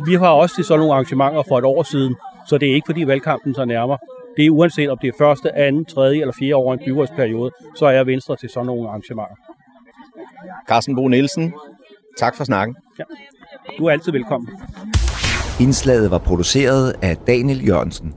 vi 0.05 0.13
har 0.13 0.29
også 0.29 0.55
til 0.55 0.63
sådan 0.63 0.79
nogle 0.79 0.93
arrangementer 0.93 1.43
for 1.47 1.57
et 1.57 1.65
år 1.65 1.83
siden, 1.83 2.15
så 2.47 2.57
det 2.57 2.69
er 2.69 2.73
ikke 2.73 2.85
fordi 2.85 3.07
valgkampen 3.07 3.53
så 3.53 3.65
nærmer. 3.65 3.97
Det 4.37 4.45
er 4.45 4.49
uanset 4.49 4.89
om 4.89 4.97
det 5.01 5.07
er 5.07 5.17
første, 5.17 5.55
anden, 5.55 5.85
tredje 5.85 6.21
eller 6.21 6.33
fjerde 6.39 6.55
år 6.55 6.73
i 6.73 6.77
en 6.77 6.85
byrådsperiode, 6.85 7.51
så 7.75 7.85
er 7.85 8.03
Venstre 8.03 8.35
til 8.35 8.49
sådan 8.49 8.65
nogle 8.65 8.89
arrangementer. 8.89 9.35
Carsten 10.67 10.95
Bo 10.95 11.07
Nielsen, 11.07 11.53
tak 12.17 12.35
for 12.37 12.43
snakken. 12.43 12.75
Du 13.77 13.85
er 13.85 13.91
altid 13.91 14.11
velkommen. 14.11 14.49
Indslaget 15.61 16.11
var 16.11 16.17
produceret 16.17 16.95
af 17.01 17.17
Daniel 17.17 17.67
Jørgensen. 17.67 18.13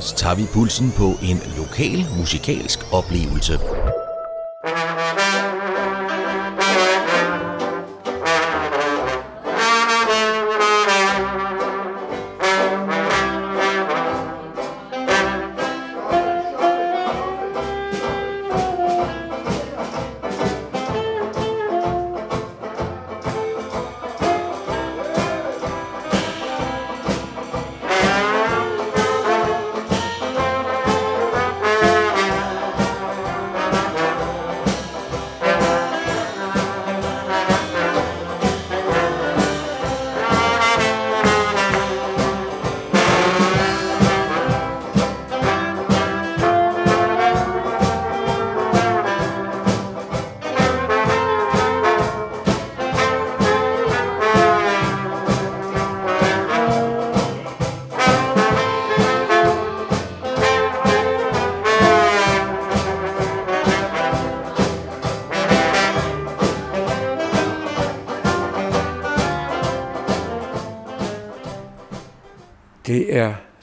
Så 0.00 0.16
tager 0.16 0.34
vi 0.34 0.42
pulsen 0.54 0.86
på 1.00 1.08
en 1.30 1.38
lokal 1.58 1.98
musikalsk 2.18 2.78
oplevelse. 2.98 3.52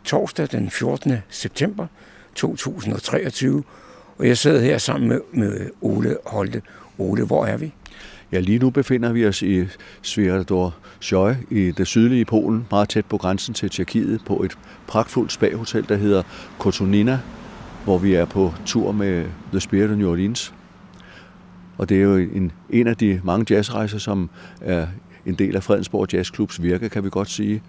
Torsdag 0.05 0.47
den 0.51 0.69
14. 0.69 1.13
september 1.29 1.87
2023, 2.35 3.63
og 4.17 4.27
jeg 4.27 4.37
sidder 4.37 4.61
her 4.61 4.77
sammen 4.77 5.09
med, 5.09 5.21
med 5.31 5.69
Ole 5.81 6.17
Holte. 6.25 6.61
Ole, 6.97 7.25
hvor 7.25 7.45
er 7.45 7.57
vi? 7.57 7.73
Ja, 8.31 8.39
lige 8.39 8.59
nu 8.59 8.69
befinder 8.69 9.11
vi 9.11 9.27
os 9.27 9.41
i 9.41 9.65
Sverdor 10.01 10.75
Sjøj 10.99 11.35
i 11.51 11.71
det 11.71 11.87
sydlige 11.87 12.25
Polen, 12.25 12.67
meget 12.71 12.89
tæt 12.89 13.05
på 13.05 13.17
grænsen 13.17 13.53
til 13.53 13.69
Tjekkiet, 13.69 14.21
på 14.25 14.43
et 14.43 14.57
pragtfuldt 14.87 15.31
spa-hotel, 15.31 15.89
der 15.89 15.95
hedder 15.95 16.23
Kotonina, 16.59 17.19
hvor 17.83 17.97
vi 17.97 18.13
er 18.13 18.25
på 18.25 18.53
tur 18.65 18.91
med 18.91 19.25
The 19.51 19.59
Spirit 19.59 19.91
of 19.91 19.97
New 19.97 20.11
Orleans. 20.11 20.53
Og 21.77 21.89
det 21.89 21.97
er 21.97 22.01
jo 22.01 22.15
en, 22.15 22.51
en 22.69 22.87
af 22.87 22.97
de 22.97 23.21
mange 23.23 23.53
jazzrejser, 23.53 23.97
som 23.97 24.29
er 24.61 24.87
en 25.25 25.33
del 25.35 25.55
af 25.55 25.63
Fredensborg 25.63 26.13
Jazzklubs 26.13 26.61
virke, 26.61 26.89
kan 26.89 27.03
vi 27.03 27.09
godt 27.09 27.29
sige. 27.29 27.61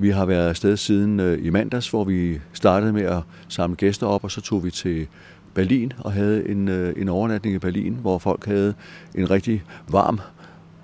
Vi 0.00 0.10
har 0.10 0.26
været 0.26 0.48
afsted 0.48 0.76
siden 0.76 1.20
øh, 1.20 1.46
i 1.46 1.50
mandags, 1.50 1.90
hvor 1.90 2.04
vi 2.04 2.40
startede 2.52 2.92
med 2.92 3.02
at 3.02 3.22
samle 3.48 3.76
gæster 3.76 4.06
op, 4.06 4.24
og 4.24 4.30
så 4.30 4.40
tog 4.40 4.64
vi 4.64 4.70
til 4.70 5.06
Berlin 5.54 5.92
og 5.98 6.12
havde 6.12 6.48
en, 6.48 6.68
øh, 6.68 6.94
en 6.96 7.08
overnatning 7.08 7.54
i 7.54 7.58
Berlin, 7.58 7.98
hvor 8.00 8.18
folk 8.18 8.46
havde 8.46 8.74
en 9.14 9.30
rigtig 9.30 9.64
varm 9.88 10.20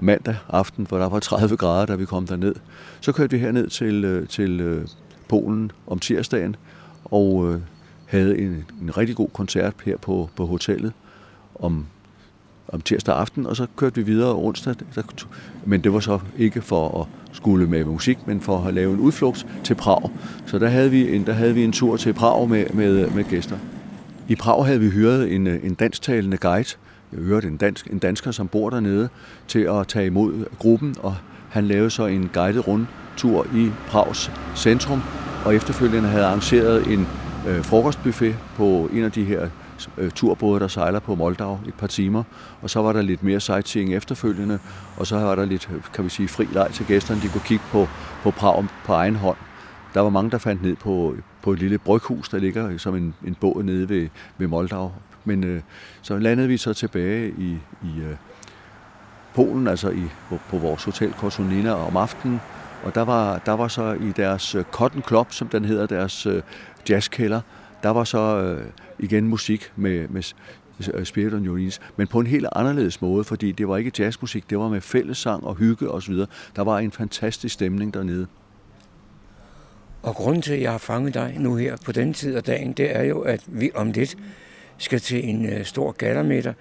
mandag 0.00 0.36
aften, 0.48 0.86
hvor 0.86 0.98
der 0.98 1.08
var 1.08 1.18
30 1.18 1.56
grader, 1.56 1.86
da 1.86 1.94
vi 1.94 2.04
kom 2.04 2.26
derned. 2.26 2.54
Så 3.00 3.12
kørte 3.12 3.30
vi 3.30 3.38
herned 3.38 3.68
til, 3.68 4.04
øh, 4.04 4.28
til 4.28 4.60
øh, 4.60 4.86
Polen 5.28 5.72
om 5.86 5.98
tirsdagen, 5.98 6.56
og 7.04 7.52
øh, 7.52 7.60
havde 8.06 8.38
en, 8.38 8.64
en 8.82 8.96
rigtig 8.96 9.16
god 9.16 9.28
koncert 9.32 9.74
her 9.84 9.96
på, 9.96 10.30
på 10.36 10.46
hotellet 10.46 10.92
om 11.54 11.86
om 12.68 12.80
tirsdag 12.80 13.16
aften, 13.16 13.46
og 13.46 13.56
så 13.56 13.66
kørte 13.76 13.96
vi 13.96 14.02
videre 14.02 14.34
onsdag. 14.34 14.74
Men 15.64 15.80
det 15.80 15.92
var 15.92 16.00
så 16.00 16.18
ikke 16.38 16.62
for 16.62 17.00
at 17.00 17.06
skulle 17.32 17.66
med 17.66 17.84
musik, 17.84 18.18
men 18.26 18.40
for 18.40 18.64
at 18.64 18.74
lave 18.74 18.92
en 18.92 19.00
udflugt 19.00 19.46
til 19.64 19.74
Prag. 19.74 20.10
Så 20.46 20.58
der 20.58 20.68
havde 20.68 20.90
vi 20.90 21.16
en, 21.16 21.26
der 21.26 21.32
havde 21.32 21.54
vi 21.54 21.64
en 21.64 21.72
tur 21.72 21.96
til 21.96 22.12
Prag 22.12 22.48
med, 22.48 22.66
med, 22.74 23.10
med 23.10 23.24
gæster. 23.24 23.56
I 24.28 24.34
Prag 24.34 24.66
havde 24.66 24.80
vi 24.80 24.90
hyret 24.90 25.34
en, 25.34 25.46
en 25.46 25.74
dansktalende 25.74 26.36
guide, 26.36 26.68
jeg 27.12 27.22
hørte 27.22 27.48
en, 27.48 27.56
dansk, 27.56 27.86
en 27.86 27.98
dansker, 27.98 28.30
som 28.30 28.48
bor 28.48 28.70
dernede, 28.70 29.08
til 29.48 29.58
at 29.58 29.88
tage 29.88 30.06
imod 30.06 30.44
gruppen, 30.58 30.94
og 31.02 31.16
han 31.50 31.64
lavede 31.64 31.90
så 31.90 32.06
en 32.06 32.30
guided 32.32 32.68
rundtur 32.68 33.46
i 33.54 33.70
Prags 33.88 34.30
centrum, 34.56 35.02
og 35.44 35.54
efterfølgende 35.54 36.08
havde 36.08 36.24
arrangeret 36.24 36.86
en 36.86 37.06
øh, 37.48 37.64
frokostbuffet 37.64 38.36
på 38.56 38.90
en 38.92 39.04
af 39.04 39.12
de 39.12 39.24
her 39.24 39.48
øh, 39.98 40.10
turbåde, 40.10 40.60
der 40.60 40.68
sejler 40.68 40.98
på 40.98 41.14
Moldau 41.14 41.58
et 41.66 41.74
par 41.74 41.86
timer, 41.86 42.22
og 42.62 42.70
så 42.70 42.82
var 42.82 42.92
der 42.92 43.02
lidt 43.02 43.22
mere 43.22 43.40
sightseeing 43.40 43.94
efterfølgende, 43.94 44.58
og 44.96 45.06
så 45.06 45.18
var 45.18 45.34
der 45.34 45.44
lidt, 45.44 45.68
øh, 45.74 45.82
kan 45.94 46.04
vi 46.04 46.08
sige, 46.08 46.28
fri 46.28 46.44
leg 46.52 46.70
til 46.72 46.86
gæsterne, 46.86 47.20
de 47.20 47.28
kunne 47.28 47.40
kigge 47.44 47.64
på, 47.70 47.88
på 48.22 48.30
Prag 48.30 48.64
på 48.84 48.92
egen 48.92 49.16
hånd. 49.16 49.36
Der 49.94 50.00
var 50.00 50.10
mange, 50.10 50.30
der 50.30 50.38
fandt 50.38 50.62
ned 50.62 50.76
på, 50.76 51.14
på 51.42 51.52
et 51.52 51.58
lille 51.58 51.78
bryghus, 51.78 52.28
der 52.28 52.38
ligger 52.38 52.78
som 52.78 52.96
en, 52.96 53.14
en 53.26 53.34
båd 53.34 53.62
nede 53.62 53.88
ved, 53.88 54.08
ved 54.38 54.46
Moldau. 54.46 54.92
Men 55.24 55.44
øh, 55.44 55.62
så 56.02 56.18
landede 56.18 56.48
vi 56.48 56.56
så 56.56 56.72
tilbage 56.72 57.28
i, 57.38 57.58
i 57.82 58.00
øh, 58.00 58.16
Polen, 59.34 59.68
altså 59.68 59.90
i, 59.90 60.02
på, 60.28 60.38
på 60.50 60.58
vores 60.58 60.84
hotel 60.84 61.12
Korsunina 61.12 61.72
om 61.72 61.96
aftenen, 61.96 62.40
og 62.84 62.94
der 62.94 63.02
var, 63.02 63.38
der 63.38 63.52
var 63.52 63.68
så 63.68 63.92
i 63.92 64.12
deres 64.16 64.54
øh, 64.54 64.64
Cotton 64.64 65.02
Club, 65.08 65.32
som 65.32 65.48
den 65.48 65.64
hedder, 65.64 65.86
deres 65.86 66.26
øh, 66.26 66.42
jazzkælder, 66.88 67.40
der 67.84 67.90
var 67.90 68.04
så 68.04 68.18
øh, 68.18 68.66
igen 68.98 69.28
musik 69.28 69.72
med, 69.76 70.08
med 70.08 70.22
Spirit 71.04 71.34
of 71.34 71.40
New 71.40 71.52
Orleans, 71.52 71.80
men 71.96 72.06
på 72.06 72.20
en 72.20 72.26
helt 72.26 72.46
anderledes 72.52 73.00
måde, 73.00 73.24
fordi 73.24 73.52
det 73.52 73.68
var 73.68 73.76
ikke 73.76 73.92
jazzmusik, 73.98 74.50
det 74.50 74.58
var 74.58 74.68
med 74.68 74.80
fællessang 74.80 75.44
og 75.44 75.54
hygge 75.54 75.90
osv. 75.90 76.14
Der 76.56 76.62
var 76.62 76.78
en 76.78 76.92
fantastisk 76.92 77.54
stemning 77.54 77.94
dernede. 77.94 78.26
Og 80.02 80.14
grunden 80.14 80.42
til, 80.42 80.52
at 80.52 80.60
jeg 80.60 80.70
har 80.70 80.78
fanget 80.78 81.14
dig 81.14 81.36
nu 81.38 81.56
her 81.56 81.76
på 81.84 81.92
den 81.92 82.14
tid 82.14 82.36
af 82.36 82.42
dagen, 82.42 82.72
det 82.72 82.96
er 82.96 83.02
jo, 83.02 83.20
at 83.20 83.44
vi 83.46 83.70
om 83.74 83.90
lidt 83.90 84.16
skal 84.78 85.00
til 85.00 85.28
en 85.28 85.46
uh, 85.46 85.62
stor 85.62 85.92
gallermiddag, 85.92 86.54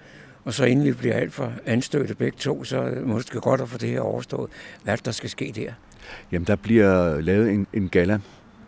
og 0.44 0.54
så 0.54 0.64
inden 0.64 0.86
vi 0.86 0.92
bliver 0.92 1.14
alt 1.14 1.32
for 1.32 1.52
anstøtte 1.66 2.14
begge 2.14 2.38
to, 2.38 2.64
så 2.64 2.94
må 3.04 3.18
det 3.18 3.42
godt 3.42 3.60
at 3.60 3.68
få 3.68 3.78
det 3.78 3.88
her 3.88 4.00
overstået. 4.00 4.50
Hvad 4.82 4.92
er 4.92 4.96
det, 4.96 5.04
der 5.04 5.12
skal 5.12 5.30
ske 5.30 5.52
der? 5.56 5.72
Jamen, 6.32 6.46
der 6.46 6.56
bliver 6.56 7.20
lavet 7.20 7.50
en, 7.50 7.66
en 7.72 7.88
gala 7.88 8.20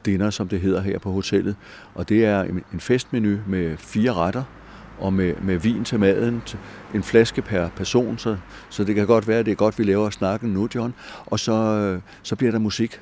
dinner, 0.07 0.31
som 0.31 0.49
det 0.49 0.61
hedder 0.61 0.81
her 0.81 0.99
på 0.99 1.11
hotellet. 1.11 1.57
Og 1.95 2.09
det 2.09 2.25
er 2.25 2.43
en 2.73 2.81
festmenu 2.81 3.39
med 3.47 3.77
fire 3.77 4.13
retter, 4.13 4.43
og 4.99 5.13
med, 5.13 5.35
med 5.43 5.57
vin 5.57 5.85
til 5.85 6.01
maden, 6.01 6.43
en 6.95 7.03
flaske 7.03 7.43
per 7.43 7.69
person, 7.69 8.19
så, 8.19 8.37
så 8.71 8.85
det 8.85 8.95
kan 8.95 9.07
godt 9.07 9.29
være, 9.29 9.39
at 9.39 9.47
det 9.47 9.53
er 9.53 9.57
godt, 9.57 9.79
vi 9.79 9.85
laver 9.85 10.11
snakken 10.11 10.51
nu, 10.51 10.69
John. 10.75 10.95
Og 11.27 11.41
så, 11.41 12.01
så 12.23 12.37
bliver 12.37 12.53
der 12.53 12.59
musik. 12.59 13.01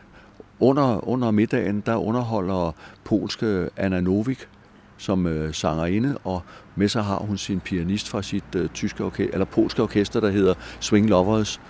Under, 0.60 1.08
under 1.08 1.30
middagen, 1.30 1.82
der 1.86 1.96
underholder 1.96 2.74
polske 3.04 3.68
Anna 3.76 4.00
Novik, 4.00 4.48
som 4.96 5.26
øh, 5.26 5.54
sangerinde, 5.54 6.18
og 6.24 6.42
med 6.76 6.88
sig 6.88 7.02
har 7.02 7.18
hun 7.18 7.38
sin 7.38 7.60
pianist 7.60 8.08
fra 8.08 8.22
sit 8.22 8.44
øh, 8.56 8.68
tyske 8.68 9.04
orkester, 9.04 9.32
eller 9.32 9.44
polske 9.44 9.82
orkester, 9.82 10.20
der 10.20 10.30
hedder 10.30 10.54
Swing 10.80 11.08
Lovers. 11.08 11.60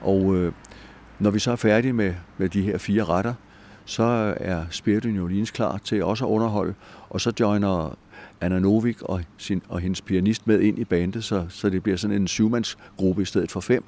Og 0.00 0.36
øh, 0.36 0.52
når 1.18 1.30
vi 1.30 1.38
så 1.38 1.52
er 1.52 1.56
færdige 1.56 1.92
med, 1.92 2.14
med 2.38 2.48
de 2.48 2.62
her 2.62 2.78
fire 2.78 3.04
retter, 3.04 3.34
så 3.90 4.34
er 4.36 4.64
Spirit 4.70 5.04
New 5.04 5.24
Orleans 5.24 5.50
klar 5.50 5.78
til 5.84 6.04
også 6.04 6.24
at 6.24 6.28
underholde, 6.28 6.74
og 7.08 7.20
så 7.20 7.32
joiner 7.40 7.98
Anna 8.40 8.58
Novik 8.58 9.02
og, 9.02 9.22
sin, 9.38 9.62
og 9.68 9.80
hendes 9.80 10.00
pianist 10.00 10.46
med 10.46 10.60
ind 10.60 10.78
i 10.78 10.84
bandet, 10.84 11.24
så, 11.24 11.46
så 11.48 11.70
det 11.70 11.82
bliver 11.82 11.96
sådan 11.96 12.16
en 12.16 12.28
syvmandsgruppe 12.28 13.22
i 13.22 13.24
stedet 13.24 13.50
for 13.50 13.60
fem, 13.60 13.84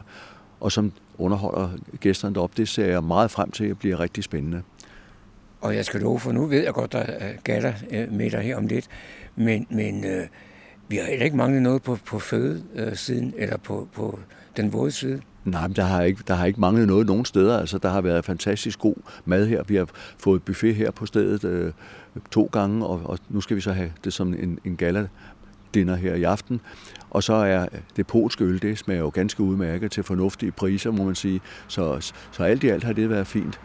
og 0.61 0.73
som 0.73 0.93
underholder 1.19 1.71
gæsterne 2.01 2.35
deroppe. 2.35 2.57
Det 2.57 2.69
ser 2.69 2.87
jeg 2.87 3.05
meget 3.05 3.31
frem 3.31 3.51
til 3.51 3.65
at 3.65 3.79
blive 3.79 3.99
rigtig 3.99 4.25
spændende. 4.25 4.63
Og 5.61 5.77
jeg 5.77 5.85
skal 5.85 6.01
love, 6.01 6.21
for 6.21 6.33
nu 6.33 6.47
ved 6.47 6.63
jeg 6.65 6.73
godt, 6.73 6.93
der 6.93 6.99
er 6.99 7.33
gatter 7.45 7.73
øh, 7.91 8.13
med 8.13 8.31
dig 8.31 8.41
her 8.41 8.57
om 8.57 8.67
lidt, 8.67 8.89
men, 9.37 9.67
men 9.71 10.05
øh, 10.05 10.27
vi 10.89 10.97
har 10.97 11.05
heller 11.05 11.25
ikke 11.25 11.37
manglet 11.37 11.63
noget 11.63 11.83
på, 11.83 11.99
på 12.07 12.19
fødesiden, 12.19 13.35
øh, 13.37 13.43
eller 13.43 13.57
på, 13.57 13.89
på 13.93 14.19
den 14.57 14.73
våde 14.73 14.91
side. 14.91 15.21
Nej, 15.45 15.67
men 15.67 15.77
der 15.77 15.85
har, 15.85 16.03
ikke, 16.03 16.23
der 16.29 16.35
har 16.35 16.47
ikke 16.47 16.61
manglet 16.61 16.87
noget 16.87 17.07
nogen 17.07 17.25
steder. 17.25 17.59
Altså, 17.59 17.79
der 17.79 17.89
har 17.89 18.01
været 18.01 18.25
fantastisk 18.25 18.79
god 18.79 18.95
mad 19.25 19.47
her. 19.47 19.63
Vi 19.69 19.77
har 19.77 19.89
fået 20.19 20.43
buffet 20.43 20.75
her 20.75 20.91
på 20.91 21.07
stedet 21.07 21.45
øh, 21.45 21.73
to 22.31 22.49
gange, 22.53 22.87
og, 22.87 23.01
og 23.05 23.19
nu 23.29 23.41
skal 23.41 23.57
vi 23.57 23.61
så 23.61 23.73
have 23.73 23.93
det 24.05 24.13
som 24.13 24.35
en, 24.35 24.59
en 24.65 24.77
gala 24.77 25.09
dinner 25.75 25.97
her 25.97 26.15
i 26.15 26.23
aften. 26.23 26.61
Og 27.11 27.23
så 27.23 27.35
er 27.35 27.67
det 27.97 28.07
polske 28.07 28.45
øl, 28.45 28.63
det 28.63 28.79
smager 28.79 29.01
jo 29.01 29.11
ganske 29.15 29.43
udmærket 29.43 29.91
til 29.91 30.03
fornuftige 30.03 30.53
priser, 30.53 30.91
må 30.91 31.05
man 31.05 31.15
sige. 31.15 31.41
Så, 31.69 32.13
så 32.33 32.43
alt 32.43 32.65
i 32.65 32.69
alt 32.69 32.85
har 32.85 32.93
det 32.93 33.11
været 33.11 33.27
fint. 33.27 33.61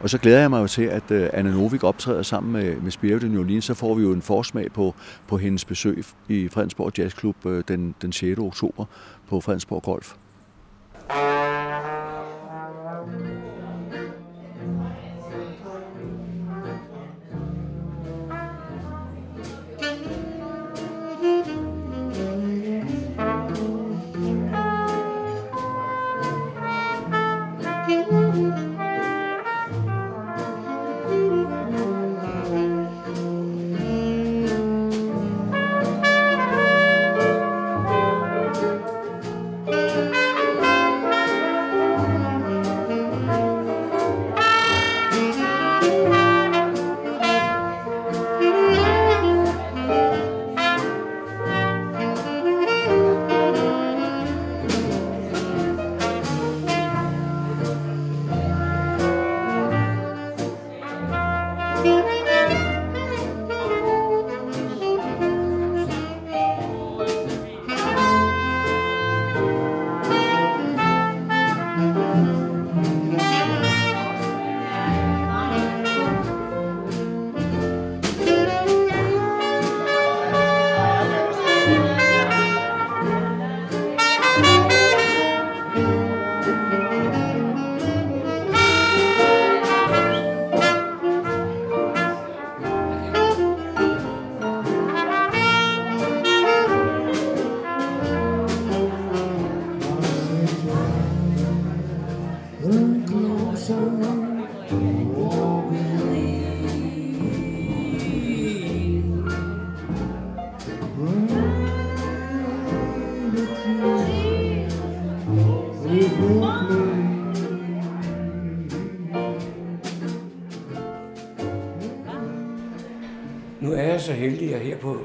Og 0.00 0.10
så 0.10 0.18
glæder 0.18 0.40
jeg 0.40 0.50
mig 0.50 0.60
jo 0.62 0.66
til, 0.66 0.82
at 0.82 1.10
uh, 1.10 1.26
Anna 1.32 1.50
Novik 1.50 1.84
optræder 1.84 2.22
sammen 2.22 2.52
med, 2.52 2.76
med 2.76 2.90
Spirit 2.90 3.30
New 3.32 3.40
Orleans. 3.40 3.64
Så 3.64 3.74
får 3.74 3.94
vi 3.94 4.02
jo 4.02 4.12
en 4.12 4.22
forsmag 4.22 4.72
på, 4.72 4.94
på 5.28 5.36
hendes 5.36 5.64
besøg 5.64 6.04
i 6.28 6.48
Fredensborg 6.48 6.98
Jazzklub 6.98 7.36
Club 7.42 7.68
den, 7.68 7.94
den 8.02 8.12
6. 8.12 8.38
oktober 8.38 8.84
på 9.28 9.40
Fredensborg 9.40 9.82
Golf. 9.82 10.14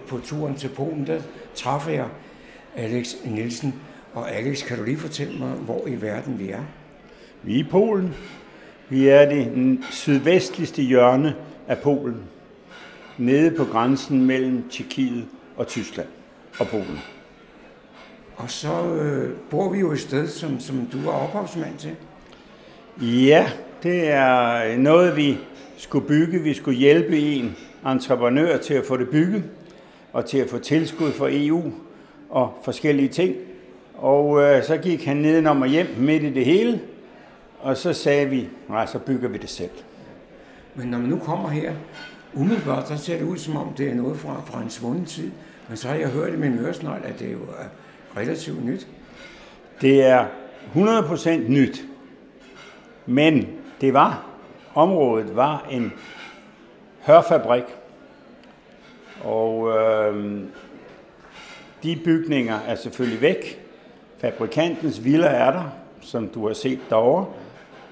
På, 0.08 0.20
turen 0.24 0.56
til 0.56 0.70
Polen, 0.70 1.08
der 1.08 1.22
træffer 1.56 1.92
jeg 1.92 2.08
Alex 2.76 3.14
Nielsen. 3.26 3.76
Og 4.14 4.32
Alex, 4.32 4.66
kan 4.66 4.78
du 4.78 4.84
lige 4.84 4.98
fortælle 4.98 5.40
mig, 5.40 5.50
hvor 5.50 5.88
i 5.88 6.02
verden 6.02 6.40
vi 6.40 6.50
er? 6.50 6.64
Vi 7.44 7.56
er 7.56 7.60
i 7.60 7.64
Polen. 7.64 8.14
Vi 8.90 9.08
er 9.08 9.30
det 9.30 9.80
sydvestligste 9.92 10.82
hjørne 10.82 11.36
af 11.68 11.78
Polen. 11.78 12.18
Nede 13.18 13.52
på 13.52 13.66
grænsen 13.66 14.26
mellem 14.26 14.70
Tjekkiet 14.70 15.26
og 15.58 15.68
Tyskland 15.68 16.08
og 16.60 16.68
Polen. 16.68 17.00
Og 18.36 18.52
så 18.52 18.96
øh, 18.96 19.30
bor 19.50 19.70
vi 19.70 19.80
jo 19.80 19.92
et 19.92 20.00
sted, 20.00 20.28
som, 20.28 20.60
som 20.60 20.90
du 20.94 21.10
er 21.10 21.14
ophavsmand 21.14 21.78
til. 21.78 21.96
Ja, 23.02 23.52
det 23.84 24.08
er 24.08 24.78
noget, 24.78 25.16
vi 25.16 25.38
skulle 25.78 26.08
bygge. 26.08 26.40
Vi 26.40 26.54
skulle 26.54 26.78
hjælpe 26.78 27.20
en 27.20 27.56
entreprenør 27.86 28.58
til 28.58 28.74
at 28.74 28.86
få 28.86 28.98
det 28.98 29.10
bygget, 29.10 29.44
og 30.18 30.26
til 30.26 30.38
at 30.38 30.50
få 30.50 30.58
tilskud 30.58 31.12
fra 31.12 31.28
EU 31.32 31.72
og 32.30 32.54
forskellige 32.64 33.10
ting. 33.10 33.36
Og 33.96 34.42
øh, 34.42 34.64
så 34.64 34.78
gik 34.78 35.06
han 35.06 35.18
nedenom 35.18 35.62
og 35.62 35.68
hjem 35.68 35.88
midt 35.98 36.24
i 36.24 36.34
det 36.34 36.46
hele, 36.46 36.82
og 37.60 37.78
så 37.78 37.94
sagde 37.94 38.30
vi, 38.30 38.48
nej, 38.70 38.86
så 38.86 39.00
bygger 39.00 39.30
vi 39.30 39.38
det 39.38 39.50
selv. 39.50 39.70
Men 40.76 40.88
når 40.88 40.98
man 40.98 41.10
nu 41.10 41.20
kommer 41.20 41.50
her, 41.50 41.74
umiddelbart, 42.34 42.88
så 42.88 42.98
ser 42.98 43.18
det 43.18 43.26
ud 43.26 43.38
som 43.38 43.58
om, 43.58 43.74
det 43.78 43.90
er 43.90 43.96
noget 43.96 44.18
fra, 44.20 44.42
fra 44.46 44.62
en 44.62 44.70
svunden 44.70 45.06
tid. 45.06 45.32
Men 45.68 45.78
så 45.78 45.88
har 45.88 45.96
jeg 45.96 46.10
hørt 46.10 46.34
i 46.34 46.38
min 46.38 46.60
øresnegl, 46.60 47.02
at 47.04 47.20
det 47.20 47.34
jo 47.34 47.40
er 47.40 48.20
relativt 48.20 48.66
nyt. 48.66 48.88
Det 49.82 50.04
er 50.04 50.26
100% 50.76 51.30
nyt. 51.30 51.86
Men 53.06 53.48
det 53.82 53.94
var, 53.94 54.26
området 54.74 55.36
var 55.36 55.68
en 55.72 55.94
hørfabrik. 57.02 57.64
Og 59.24 59.78
øh, 59.78 60.42
de 61.84 62.00
bygninger 62.06 62.60
er 62.68 62.76
selvfølgelig 62.76 63.22
væk. 63.22 63.62
Fabrikantens 64.18 65.04
villa 65.04 65.28
er 65.28 65.52
der, 65.52 65.64
som 66.02 66.28
du 66.28 66.48
har 66.48 66.54
set 66.54 66.80
derovre. 66.90 67.26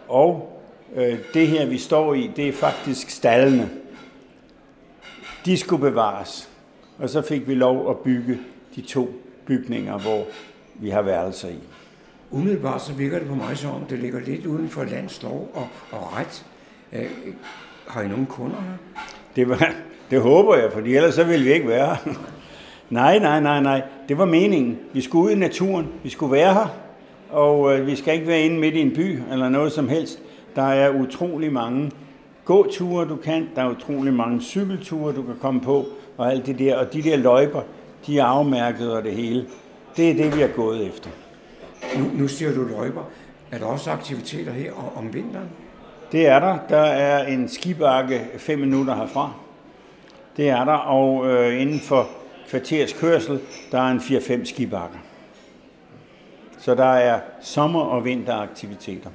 Og 0.07 0.61
øh, 0.95 1.19
det 1.33 1.47
her, 1.47 1.65
vi 1.65 1.77
står 1.77 2.13
i, 2.13 2.31
det 2.35 2.47
er 2.47 2.53
faktisk 2.53 3.09
stallene. 3.09 3.69
De 5.45 5.57
skulle 5.57 5.81
bevares. 5.81 6.49
Og 6.97 7.09
så 7.09 7.21
fik 7.21 7.47
vi 7.47 7.55
lov 7.55 7.89
at 7.89 7.97
bygge 7.97 8.39
de 8.75 8.81
to 8.81 9.09
bygninger, 9.45 9.97
hvor 9.97 10.23
vi 10.75 10.89
har 10.89 11.01
værelser 11.01 11.49
i. 11.49 11.59
Umiddelbart 12.31 12.81
så 12.81 12.93
virker 12.93 13.19
det 13.19 13.27
på 13.27 13.35
mig 13.35 13.57
som 13.57 13.71
om, 13.71 13.85
det 13.85 13.99
ligger 13.99 14.19
lidt 14.19 14.45
uden 14.45 14.69
for 14.69 14.83
landslov 14.83 15.51
og, 15.53 15.67
og 15.91 16.17
ret. 16.17 16.45
Øh, 16.93 17.09
har 17.87 18.01
I 18.01 18.07
nogen 18.07 18.25
kunder 18.25 18.61
her? 18.61 19.01
Det, 19.35 19.49
var, 19.49 19.73
det 20.11 20.21
håber 20.21 20.55
jeg, 20.55 20.71
for 20.71 20.79
ellers 20.79 21.15
så 21.15 21.23
ville 21.23 21.45
vi 21.45 21.53
ikke 21.53 21.67
være 21.67 21.87
her. 21.87 22.13
nej, 22.89 23.19
nej, 23.19 23.39
nej, 23.39 23.61
nej. 23.61 23.81
Det 24.09 24.17
var 24.17 24.25
meningen. 24.25 24.77
Vi 24.93 25.01
skulle 25.01 25.25
ud 25.25 25.31
i 25.31 25.39
naturen. 25.39 25.87
Vi 26.03 26.09
skulle 26.09 26.31
være 26.31 26.53
her. 26.53 26.67
Og 27.29 27.77
øh, 27.77 27.87
vi 27.87 27.95
skal 27.95 28.13
ikke 28.13 28.27
være 28.27 28.41
inde 28.41 28.59
midt 28.59 28.75
i 28.75 28.79
en 28.79 28.91
by 28.95 29.19
eller 29.31 29.49
noget 29.49 29.71
som 29.71 29.89
helst. 29.89 30.19
Der 30.55 30.63
er 30.63 30.89
utrolig 30.89 31.53
mange 31.53 31.91
gåture, 32.45 33.07
du 33.07 33.15
kan. 33.15 33.49
Der 33.55 33.61
er 33.61 33.69
utrolig 33.69 34.13
mange 34.13 34.41
cykelture, 34.41 35.15
du 35.15 35.21
kan 35.21 35.35
komme 35.41 35.61
på. 35.61 35.85
Og 36.17 36.31
alt 36.31 36.45
det 36.45 36.59
der. 36.59 36.77
Og 36.77 36.93
de 36.93 37.01
der 37.01 37.17
løjper, 37.17 37.61
de 38.07 38.19
er 38.19 38.25
afmærket 38.25 38.93
og 38.93 39.03
det 39.03 39.11
hele. 39.11 39.45
Det 39.97 40.11
er 40.11 40.13
det, 40.13 40.35
vi 40.35 40.41
har 40.41 40.47
gået 40.47 40.87
efter. 40.87 41.09
Nu, 41.97 42.05
nu 42.13 42.27
siger 42.27 42.53
du 42.53 42.63
løjper. 42.63 43.01
Er 43.51 43.57
der 43.57 43.65
også 43.65 43.91
aktiviteter 43.91 44.51
her 44.51 44.71
om 44.97 45.13
vinteren? 45.13 45.49
Det 46.11 46.27
er 46.27 46.39
der. 46.39 46.57
Der 46.69 46.81
er 46.81 47.27
en 47.27 47.49
skibakke 47.49 48.21
5 48.37 48.59
minutter 48.59 48.95
herfra. 48.95 49.31
Det 50.37 50.49
er 50.49 50.65
der, 50.65 50.73
og 50.73 51.27
øh, 51.27 51.61
inden 51.61 51.79
for 51.79 52.09
kvarters 52.49 52.93
kørsel, 52.93 53.39
der 53.71 53.79
er 53.79 53.91
en 53.91 53.99
4-5 53.99 54.45
skibakker. 54.45 54.97
Så 56.59 56.75
der 56.75 56.85
er 56.85 57.19
sommer- 57.41 57.81
og 57.81 58.05
vinteraktiviteter. 58.05 59.09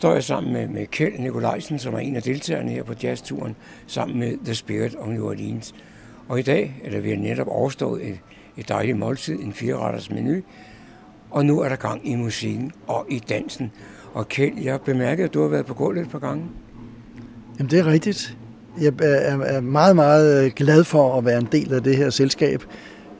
Står 0.00 0.12
jeg 0.12 0.24
sammen 0.24 0.52
med, 0.52 0.68
med 0.68 0.86
Kjeld 0.86 1.18
Nikolajsen, 1.18 1.78
som 1.78 1.94
er 1.94 1.98
en 1.98 2.16
af 2.16 2.22
deltagerne 2.22 2.70
her 2.70 2.82
på 2.82 2.94
jazzturen, 3.02 3.56
sammen 3.86 4.18
med 4.18 4.36
The 4.44 4.54
Spirit 4.54 4.94
of 4.94 5.08
New 5.08 5.28
Orleans. 5.28 5.74
Og 6.28 6.38
i 6.38 6.42
dag, 6.42 6.80
eller 6.84 7.00
vi 7.00 7.10
har 7.10 7.16
netop 7.16 7.46
overstået 7.48 8.08
et, 8.08 8.18
et 8.56 8.68
dejligt 8.68 8.98
måltid, 8.98 9.38
en 9.40 9.52
fireretters 9.52 10.10
menu, 10.10 10.42
og 11.30 11.46
nu 11.46 11.60
er 11.60 11.68
der 11.68 11.76
gang 11.76 12.08
i 12.08 12.16
musikken 12.16 12.72
og 12.86 13.06
i 13.08 13.18
dansen. 13.18 13.72
Og 14.12 14.28
Kjeld, 14.28 14.58
jeg 14.62 14.72
har 14.72 14.78
bemærket, 14.78 15.24
at 15.24 15.34
du 15.34 15.42
har 15.42 15.48
været 15.48 15.66
på 15.66 15.74
gulvet 15.74 16.02
et 16.02 16.10
par 16.10 16.18
gange. 16.18 16.44
Jamen, 17.58 17.70
det 17.70 17.78
er 17.78 17.86
rigtigt. 17.86 18.36
Jeg 18.80 18.92
er 19.00 19.60
meget, 19.60 19.96
meget 19.96 20.44
øh, 20.44 20.52
glad 20.56 20.84
for 20.84 21.18
at 21.18 21.24
være 21.24 21.38
en 21.38 21.48
del 21.52 21.74
af 21.74 21.82
det 21.82 21.96
her 21.96 22.10
selskab. 22.10 22.62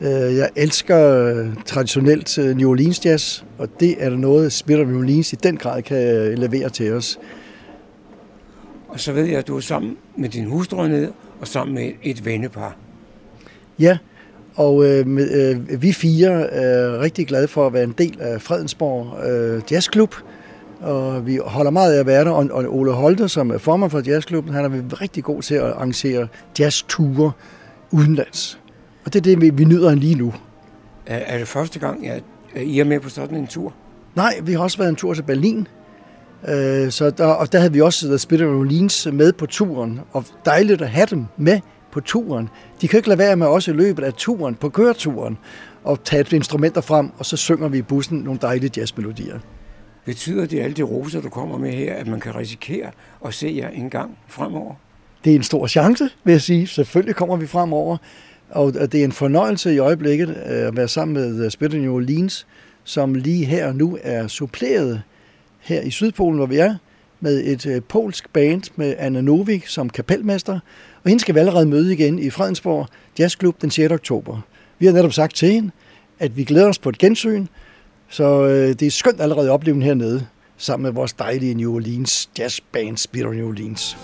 Øh, 0.00 0.36
jeg 0.36 0.50
elsker 0.56 1.26
øh, 1.26 1.46
traditionelt 1.66 2.38
øh, 2.38 2.56
New 2.56 2.70
Orleans 2.70 3.06
jazz, 3.06 3.42
og 3.58 3.68
det 3.80 3.96
er 3.98 4.10
der 4.10 4.16
noget, 4.16 4.62
of 4.70 4.86
New 4.86 4.98
Orleans 4.98 5.32
i 5.32 5.36
den 5.36 5.56
grad 5.56 5.82
kan 5.82 6.34
levere 6.38 6.68
til 6.68 6.92
os. 6.92 7.18
Og 8.88 9.00
så 9.00 9.12
ved 9.12 9.24
jeg, 9.24 9.38
at 9.38 9.48
du 9.48 9.56
er 9.56 9.60
sammen 9.60 9.96
med 10.16 10.28
din 10.28 10.44
hustru 10.44 10.86
nede, 10.86 11.12
og 11.40 11.48
sammen 11.48 11.74
med 11.74 11.92
et 12.02 12.24
vennepar. 12.24 12.76
Ja, 13.78 13.98
og 14.54 14.86
øh, 14.86 15.06
øh, 15.32 15.82
vi 15.82 15.92
fire 15.92 16.30
er 16.50 17.00
rigtig 17.00 17.26
glade 17.26 17.48
for 17.48 17.66
at 17.66 17.72
være 17.72 17.84
en 17.84 17.94
del 17.98 18.16
af 18.20 18.42
Fredensborg 18.42 19.28
øh, 19.28 19.62
Jazzklub, 19.70 20.14
og 20.80 21.26
vi 21.26 21.40
holder 21.44 21.70
meget 21.70 21.94
af 21.94 22.00
at 22.00 22.06
være 22.06 22.24
der, 22.24 22.30
og, 22.30 22.48
og 22.52 22.64
Ole 22.68 22.92
Holte, 22.92 23.28
som 23.28 23.50
er 23.50 23.58
formand 23.58 23.90
for 23.90 24.02
jazzklubben, 24.06 24.54
han 24.54 24.64
er 24.64 25.00
rigtig 25.00 25.24
god 25.24 25.42
til 25.42 25.54
at 25.54 25.62
arrangere 25.62 26.28
jazzture 26.58 27.32
udenlands. 27.90 28.59
Og 29.04 29.12
det 29.12 29.18
er 29.18 29.36
det, 29.36 29.58
vi, 29.58 29.64
nyder 29.64 29.94
lige 29.94 30.14
nu. 30.14 30.34
Er, 31.06 31.16
er 31.16 31.38
det 31.38 31.48
første 31.48 31.78
gang, 31.78 32.08
at 32.08 32.22
I 32.56 32.80
er 32.80 32.84
med 32.84 33.00
på 33.00 33.08
sådan 33.08 33.36
en 33.36 33.46
tur? 33.46 33.72
Nej, 34.14 34.40
vi 34.42 34.52
har 34.52 34.60
også 34.60 34.78
været 34.78 34.88
en 34.88 34.96
tur 34.96 35.14
til 35.14 35.22
Berlin. 35.22 35.68
Øh, 36.48 36.90
så 36.90 37.10
der, 37.10 37.26
og 37.26 37.52
der 37.52 37.58
havde 37.58 37.72
vi 37.72 37.80
også 37.80 38.06
The 38.06 38.18
Spirit 38.18 38.42
of 38.42 38.54
Orleans 38.54 39.08
med 39.12 39.32
på 39.32 39.46
turen. 39.46 40.00
Og 40.12 40.24
dejligt 40.44 40.82
at 40.82 40.88
have 40.88 41.06
dem 41.06 41.26
med 41.36 41.60
på 41.92 42.00
turen. 42.00 42.48
De 42.80 42.88
kan 42.88 42.96
ikke 42.96 43.08
lade 43.08 43.18
være 43.18 43.36
med 43.36 43.46
også 43.46 43.70
i 43.70 43.74
løbet 43.74 44.04
af 44.04 44.14
turen, 44.14 44.54
på 44.54 44.68
køreturen, 44.68 45.38
og 45.84 46.04
tage 46.04 46.36
instrumenter 46.36 46.80
frem, 46.80 47.10
og 47.18 47.26
så 47.26 47.36
synger 47.36 47.68
vi 47.68 47.78
i 47.78 47.82
bussen 47.82 48.18
nogle 48.18 48.40
dejlige 48.42 48.70
jazzmelodier. 48.76 49.38
Betyder 50.04 50.46
det 50.46 50.60
alle 50.60 50.76
de 50.76 50.82
roser, 50.82 51.20
du 51.20 51.28
kommer 51.28 51.58
med 51.58 51.72
her, 51.72 51.94
at 51.94 52.06
man 52.06 52.20
kan 52.20 52.36
risikere 52.36 52.90
at 53.26 53.34
se 53.34 53.54
jer 53.56 53.68
en 53.68 53.90
gang 53.90 54.18
fremover? 54.28 54.74
Det 55.24 55.30
er 55.30 55.36
en 55.36 55.42
stor 55.42 55.66
chance, 55.66 56.08
vil 56.24 56.32
jeg 56.32 56.40
sige. 56.40 56.66
Selvfølgelig 56.66 57.16
kommer 57.16 57.36
vi 57.36 57.46
fremover. 57.46 57.96
Og 58.50 58.74
det 58.74 58.94
er 58.94 59.04
en 59.04 59.12
fornøjelse 59.12 59.74
i 59.74 59.78
øjeblikket 59.78 60.28
øh, 60.28 60.66
at 60.66 60.76
være 60.76 60.88
sammen 60.88 61.14
med 61.14 61.44
øh, 61.44 61.50
Spirit 61.50 61.80
New 61.80 61.94
Orleans, 61.94 62.46
som 62.84 63.14
lige 63.14 63.44
her 63.44 63.66
og 63.66 63.76
nu 63.76 63.98
er 64.02 64.26
suppleret 64.26 65.02
her 65.60 65.80
i 65.82 65.90
Sydpolen, 65.90 66.36
hvor 66.36 66.46
vi 66.46 66.56
er, 66.56 66.74
med 67.20 67.44
et 67.44 67.66
øh, 67.66 67.82
polsk 67.88 68.32
band 68.32 68.62
med 68.76 68.94
Anna 68.98 69.20
Novik 69.20 69.66
som 69.66 69.90
kapelmester, 69.90 70.52
og 71.04 71.08
hende 71.08 71.20
skal 71.20 71.34
vi 71.34 71.40
allerede 71.40 71.66
møde 71.66 71.92
igen 71.92 72.18
i 72.18 72.30
Fredensborg 72.30 72.86
Jazzklub 73.18 73.62
den 73.62 73.70
6. 73.70 73.92
oktober. 73.92 74.40
Vi 74.78 74.86
har 74.86 74.92
netop 74.92 75.12
sagt 75.12 75.36
til 75.36 75.52
hende, 75.52 75.70
at 76.18 76.36
vi 76.36 76.44
glæder 76.44 76.68
os 76.68 76.78
på 76.78 76.88
et 76.88 76.98
gensyn, 76.98 77.46
så 78.08 78.46
det 78.48 78.82
er 78.82 78.90
skønt 78.90 79.20
allerede 79.20 79.46
at 79.46 79.52
opleve 79.52 79.74
den 79.74 79.82
hernede, 79.82 80.26
sammen 80.56 80.82
med 80.82 80.92
vores 80.92 81.12
dejlige 81.12 81.54
New 81.54 81.74
Orleans 81.74 82.30
jazzband 82.38 82.96
Spirit 82.96 83.36
New 83.36 83.48
Orleans. 83.48 83.96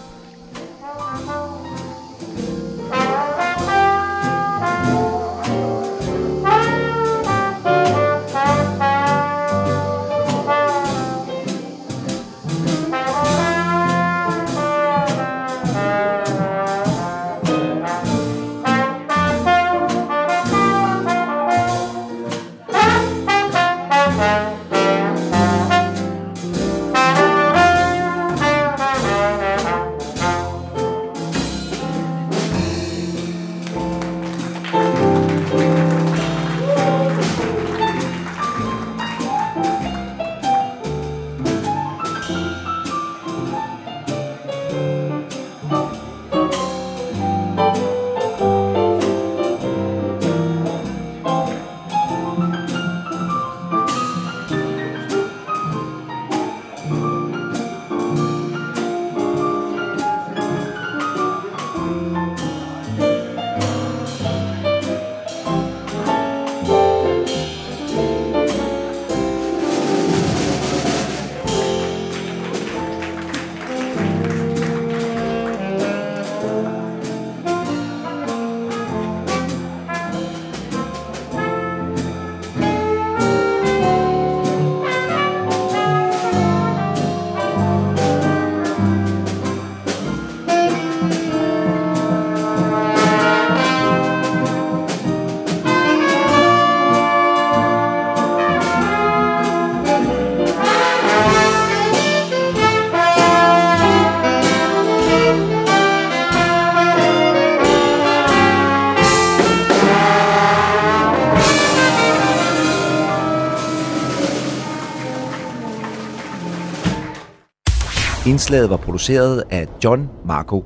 Indslaget 118.37 118.71
var 118.71 118.77
produceret 118.77 119.43
af 119.51 119.67
John 119.85 120.09
Marco. 120.27 120.65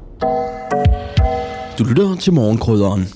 Du 1.78 1.85
lytter 1.85 2.16
til 2.20 2.33
morgenkrydderen. 2.33 3.09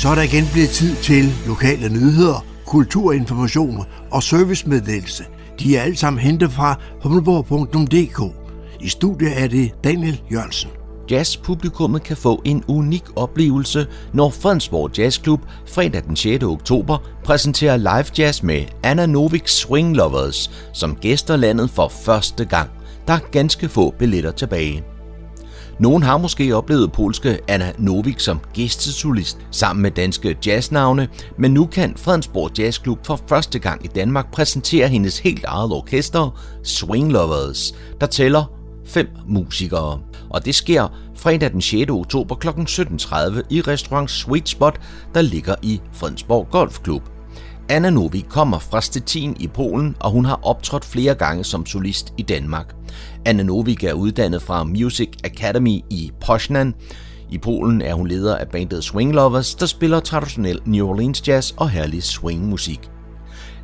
Så 0.00 0.08
er 0.08 0.14
der 0.14 0.22
igen 0.22 0.44
blevet 0.52 0.68
tid 0.68 0.96
til 0.96 1.24
lokale 1.46 1.88
nyheder, 1.88 2.44
kulturinformation 2.66 3.84
og 4.10 4.22
servicemeddelelse. 4.22 5.24
De 5.58 5.76
er 5.76 5.82
alle 5.82 5.96
sammen 5.96 6.20
hentet 6.20 6.52
fra 6.52 6.78
humleborg.dk. 7.02 8.34
I 8.80 8.88
studiet 8.88 9.42
er 9.42 9.48
det 9.48 9.70
Daniel 9.84 10.22
Jørgensen. 10.32 10.70
Jazzpublikummet 11.10 12.02
kan 12.02 12.16
få 12.16 12.42
en 12.44 12.64
unik 12.68 13.04
oplevelse, 13.16 13.86
når 14.12 14.30
Fredensborg 14.30 14.98
Jazzklub 14.98 15.40
fredag 15.74 16.02
den 16.04 16.16
6. 16.16 16.44
oktober 16.44 16.98
præsenterer 17.24 17.76
live 17.76 18.06
jazz 18.18 18.42
med 18.42 18.64
Anna 18.82 19.06
Novik 19.06 19.48
Swing 19.48 19.96
Lovers 19.96 20.50
som 20.72 20.96
gæster 20.96 21.36
landet 21.36 21.70
for 21.70 21.88
første 21.88 22.44
gang. 22.44 22.70
Der 23.10 23.16
er 23.16 23.30
ganske 23.32 23.68
få 23.68 23.94
billetter 23.98 24.30
tilbage. 24.30 24.84
Nogen 25.80 26.02
har 26.02 26.18
måske 26.18 26.56
oplevet 26.56 26.92
polske 26.92 27.38
Anna 27.48 27.72
Novik 27.78 28.20
som 28.20 28.40
gæstesolist 28.52 29.38
sammen 29.50 29.82
med 29.82 29.90
danske 29.90 30.36
jazznavne, 30.46 31.08
men 31.38 31.54
nu 31.54 31.66
kan 31.66 31.96
Fredensborg 31.96 32.58
Jazzklub 32.58 33.06
for 33.06 33.20
første 33.28 33.58
gang 33.58 33.84
i 33.84 33.88
Danmark 33.88 34.32
præsentere 34.32 34.88
hendes 34.88 35.18
helt 35.18 35.44
eget 35.44 35.72
orkester, 35.72 36.40
Swing 36.64 37.12
Lovers, 37.12 37.74
der 38.00 38.06
tæller 38.06 38.44
fem 38.86 39.08
musikere. 39.28 40.00
Og 40.28 40.44
det 40.44 40.54
sker 40.54 40.88
fredag 41.16 41.52
den 41.52 41.60
6. 41.60 41.90
oktober 41.90 42.34
kl. 42.34 42.48
17.30 42.48 43.40
i 43.50 43.60
restaurant 43.60 44.10
Sweet 44.10 44.48
Spot, 44.48 44.80
der 45.14 45.22
ligger 45.22 45.54
i 45.62 45.80
Fredensborg 45.92 46.48
Golfklub. 46.50 47.02
Anna 47.70 47.90
Novi 47.90 48.24
kommer 48.28 48.58
fra 48.58 48.80
Stettin 48.80 49.36
i 49.40 49.46
Polen, 49.46 49.96
og 50.00 50.10
hun 50.10 50.24
har 50.24 50.40
optrådt 50.42 50.84
flere 50.84 51.14
gange 51.14 51.44
som 51.44 51.66
solist 51.66 52.12
i 52.18 52.22
Danmark. 52.22 52.74
Anna 53.24 53.42
Novik 53.42 53.84
er 53.84 53.92
uddannet 53.92 54.42
fra 54.42 54.64
Music 54.64 55.08
Academy 55.24 55.80
i 55.90 56.12
Poznan. 56.20 56.74
I 57.30 57.38
Polen 57.38 57.82
er 57.82 57.94
hun 57.94 58.06
leder 58.06 58.36
af 58.36 58.48
bandet 58.48 58.84
Swing 58.84 59.12
Lovers, 59.12 59.54
der 59.54 59.66
spiller 59.66 60.00
traditionel 60.00 60.60
New 60.64 60.88
Orleans 60.88 61.28
jazz 61.28 61.52
og 61.56 61.70
herlig 61.70 62.02
swingmusik. 62.02 62.90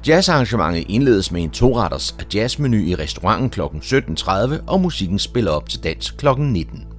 Jazzarrangementet 0.08 0.84
indledes 0.88 1.32
med 1.32 1.42
en 1.42 1.50
toretters 1.50 2.16
jazzmenu 2.34 2.76
i 2.76 2.94
restauranten 2.94 3.50
kl. 3.50 3.60
17.30, 3.60 4.54
og 4.66 4.80
musikken 4.80 5.18
spiller 5.18 5.50
op 5.50 5.68
til 5.68 5.84
dans 5.84 6.10
kl. 6.10 6.26
19. 6.38 6.95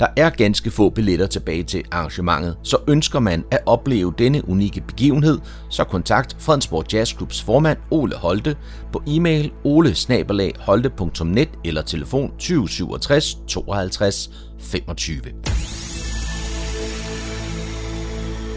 Der 0.00 0.06
er 0.16 0.30
ganske 0.30 0.70
få 0.70 0.90
billetter 0.90 1.26
tilbage 1.26 1.62
til 1.62 1.84
arrangementet, 1.90 2.56
så 2.62 2.76
ønsker 2.88 3.20
man 3.20 3.44
at 3.50 3.58
opleve 3.66 4.14
denne 4.18 4.48
unikke 4.48 4.80
begivenhed, 4.80 5.38
så 5.70 5.84
kontakt 5.84 6.36
Fredensborg 6.38 6.92
Jazzklubs 6.92 7.42
formand 7.42 7.78
Ole 7.90 8.16
Holte 8.16 8.56
på 8.92 9.02
e-mail 9.06 9.52
ole 9.64 9.94
eller 11.64 11.82
telefon 11.82 12.30
2067 12.30 13.34
52 13.46 14.30
25. 14.58 15.20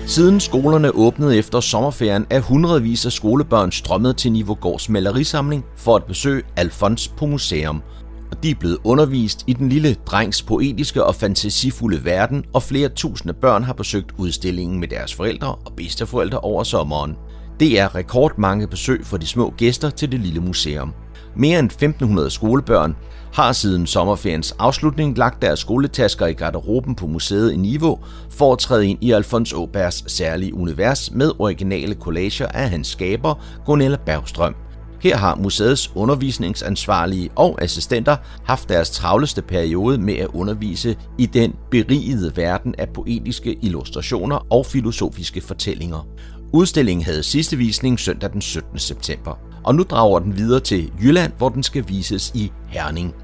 Siden 0.06 0.40
skolerne 0.40 0.92
åbnede 0.92 1.38
efter 1.38 1.60
sommerferien, 1.60 2.26
er 2.30 2.40
hundredvis 2.40 3.06
af 3.06 3.12
skolebørn 3.12 3.72
strømmet 3.72 4.18
til 4.18 4.32
Nivogårds 4.32 4.90
malerisamling 4.90 5.66
for 5.76 5.96
at 5.96 6.04
besøge 6.04 6.44
Alfons 6.58 7.08
på 7.08 7.26
museum. 7.26 7.82
Og 8.32 8.44
de 8.44 8.50
er 8.50 8.56
blevet 8.56 8.78
undervist 8.84 9.44
i 9.48 9.54
den 9.54 9.70
lille 9.70 9.94
drengs 10.06 10.44
poetiske 10.44 11.04
og 11.04 11.16
fantasifulde 11.16 12.06
verden, 12.06 12.46
og 12.54 12.64
flere 12.64 12.90
tusinde 12.90 13.34
børn 13.34 13.64
har 13.64 13.74
besøgt 13.74 14.12
udstillingen 14.18 14.80
med 14.80 14.88
deres 14.88 15.14
forældre 15.14 15.56
og 15.56 15.74
bedsteforældre 15.78 16.40
over 16.40 16.64
sommeren. 16.64 17.16
Det 17.60 17.80
er 17.80 17.96
rekordmange 17.96 18.68
besøg 18.68 19.06
for 19.06 19.18
de 19.18 19.28
små 19.28 19.54
gæster 19.58 19.90
til 19.90 20.12
det 20.12 20.20
lille 20.20 20.40
museum. 20.40 20.94
Mere 21.36 21.60
end 21.60 21.66
1500 21.66 22.30
skolebørn 22.30 22.96
har 23.34 23.52
siden 23.52 23.88
sommerferiens 23.88 24.56
afslutning 24.60 25.18
lagt 25.18 25.42
deres 25.42 25.60
skoletasker 25.60 26.26
i 26.26 26.34
garderoben 26.34 26.96
på 26.96 27.08
museet 27.08 27.52
i 27.54 27.56
Niveau 27.56 28.00
for 28.30 28.54
at 28.54 28.60
træde 28.60 28.88
ind 28.88 29.04
i 29.04 29.12
Alfons 29.12 29.54
Åbergs 29.54 30.12
særlige 30.12 30.54
univers 30.54 31.12
med 31.12 31.32
originale 31.40 31.96
collager 31.96 32.48
af 32.48 32.70
hans 32.70 32.88
skaber, 32.88 33.44
Gunilla 33.66 33.98
Bergstrøm. 34.06 34.56
Her 35.02 35.18
har 35.18 35.36
museets 35.36 35.92
undervisningsansvarlige 35.96 37.30
og 37.36 37.62
assistenter 37.62 38.18
haft 38.46 38.70
deres 38.70 38.90
travleste 38.90 39.42
periode 39.42 39.98
med 39.98 40.16
at 40.16 40.28
undervise 40.28 40.96
i 41.18 41.26
den 41.26 41.54
berigede 41.72 42.32
verden 42.36 42.76
af 42.78 42.90
poetiske 42.90 43.58
illustrationer 43.62 44.48
og 44.50 44.66
filosofiske 44.66 45.42
fortællinger. 45.42 46.08
Udstillingen 46.54 47.06
havde 47.06 47.24
sidste 47.24 47.58
visning 47.58 48.00
søndag 48.00 48.32
den 48.34 48.42
17. 48.42 48.80
september 48.80 49.52
og 49.64 49.76
nu 49.76 49.84
drager 49.84 50.20
den 50.20 50.38
videre 50.38 50.60
til 50.60 50.92
Jylland, 51.02 51.32
hvor 51.38 51.50
den 51.50 51.64
skal 51.64 51.84
vises 51.88 52.32
i 52.36 52.52
Herning. 52.68 53.16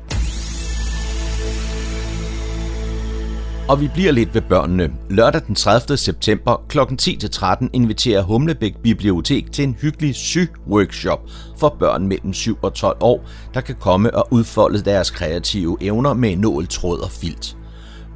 Og 3.69 3.82
vi 3.82 3.89
bliver 3.93 4.12
lidt 4.12 4.34
ved 4.34 4.41
børnene. 4.41 4.91
Lørdag 5.10 5.41
den 5.47 5.56
30. 5.56 5.97
september 5.97 6.65
kl. 6.69 6.80
10-13 6.80 7.67
inviterer 7.73 8.21
Humlebæk 8.21 8.77
Bibliotek 8.84 9.51
til 9.51 9.63
en 9.63 9.77
hyggelig 9.82 10.15
sy-workshop 10.15 11.19
for 11.58 11.75
børn 11.80 12.08
mellem 12.08 12.34
7 12.34 12.58
og 12.62 12.73
12 12.73 12.97
år, 12.99 13.25
der 13.53 13.62
kan 13.62 13.75
komme 13.80 14.15
og 14.15 14.27
udfolde 14.32 14.82
deres 14.82 15.12
kreative 15.12 15.77
evner 15.82 16.13
med 16.13 16.36
nål, 16.36 16.67
tråd 16.67 16.99
og 16.99 17.12
filt. 17.12 17.58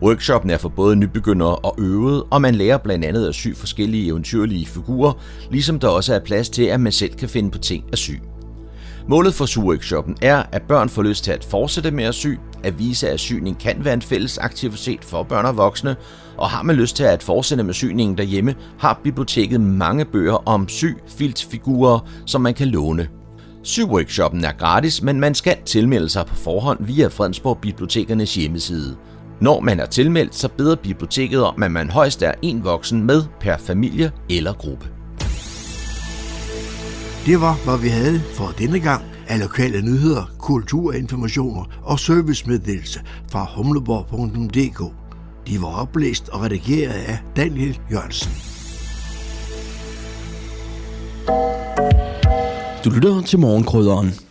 Workshoppen 0.02 0.52
er 0.52 0.58
for 0.58 0.70
både 0.70 0.96
nybegyndere 0.96 1.56
og 1.56 1.76
øvede, 1.78 2.24
og 2.24 2.42
man 2.42 2.56
lærer 2.56 2.78
blandt 2.78 3.06
andet 3.06 3.28
at 3.28 3.36
sy 3.36 3.48
forskellige 3.56 4.08
eventyrlige 4.08 4.66
figurer, 4.66 5.14
ligesom 5.50 5.80
der 5.80 5.88
også 5.88 6.16
er 6.16 6.20
plads 6.20 6.50
til, 6.50 6.64
at 6.64 6.80
man 6.80 6.92
selv 6.92 7.14
kan 7.14 7.30
finde 7.30 7.52
på 7.52 7.58
ting 7.58 7.84
at 7.92 7.98
sy. 7.98 8.12
Målet 9.08 9.34
for 9.34 9.46
syworkshoppen 9.46 10.18
er, 10.22 10.44
at 10.52 10.62
børn 10.62 10.90
får 10.90 11.02
lyst 11.02 11.24
til 11.24 11.32
at 11.32 11.44
fortsætte 11.44 11.92
med 11.92 12.04
at 12.04 12.16
sy, 12.16 12.28
at 12.64 12.80
vise, 12.80 13.10
at 13.10 13.20
syning 13.20 13.60
kan 13.60 13.86
være 13.86 13.94
en 13.94 14.02
fælles 14.02 14.38
aktivitet 14.38 15.06
for 15.06 15.24
børn 15.24 15.46
og 15.46 15.58
voksne, 15.58 15.96
og 16.38 16.50
har 16.50 16.64
man 16.64 16.76
lyst 16.76 16.96
til 16.96 17.04
at 17.04 17.24
fortsætte 17.24 17.64
med 17.64 17.74
syningen 17.74 18.18
derhjemme, 18.18 18.56
har 18.80 19.00
biblioteket 19.04 19.62
mange 19.62 20.06
bøger 20.06 20.48
om 20.48 20.68
sy, 20.68 20.86
filtfigurer, 21.08 22.00
som 22.26 22.42
man 22.42 22.54
kan 22.54 22.68
låne. 22.68 23.08
Syworkshoppen 23.64 24.44
er 24.44 24.52
gratis, 24.52 25.02
men 25.02 25.20
man 25.20 25.36
skal 25.36 25.58
tilmelde 25.66 26.10
sig 26.10 26.26
på 26.26 26.36
forhånd 26.36 26.86
via 26.86 27.08
Fredensborg 27.08 27.58
Bibliotekernes 27.58 28.36
hjemmeside. 28.36 28.96
Når 29.42 29.60
man 29.60 29.80
er 29.80 29.86
tilmeldt, 29.86 30.36
så 30.36 30.50
beder 30.50 30.76
biblioteket 30.76 31.44
om, 31.44 31.64
at 31.64 31.72
man 31.72 31.90
højst 31.90 32.24
er 32.24 32.34
en 32.42 32.64
voksen 32.64 33.04
med 33.04 33.24
per 33.40 33.58
familie 33.58 34.12
eller 34.30 34.54
gruppe. 34.54 34.88
Det 37.26 37.42
var, 37.42 37.64
hvad 37.66 37.78
vi 37.78 37.88
havde 37.88 38.20
for 38.20 38.54
denne 38.58 38.80
gang 38.80 39.11
af 39.32 39.40
lokale 39.40 39.82
nyheder, 39.82 40.32
kulturinformationer 40.40 41.64
og 41.84 42.00
servicemeddelelse 42.00 43.02
fra 43.32 43.48
humleborg.dk. 43.56 44.94
De 45.48 45.62
var 45.62 45.82
oplæst 45.82 46.30
og 46.30 46.42
redigeret 46.42 46.94
af 46.94 47.18
Daniel 47.36 47.80
Jørgensen. 47.92 48.32
Du 52.86 52.90
lytter 52.90 53.22
til 53.22 53.40
morgenkrydderen. 53.40 54.31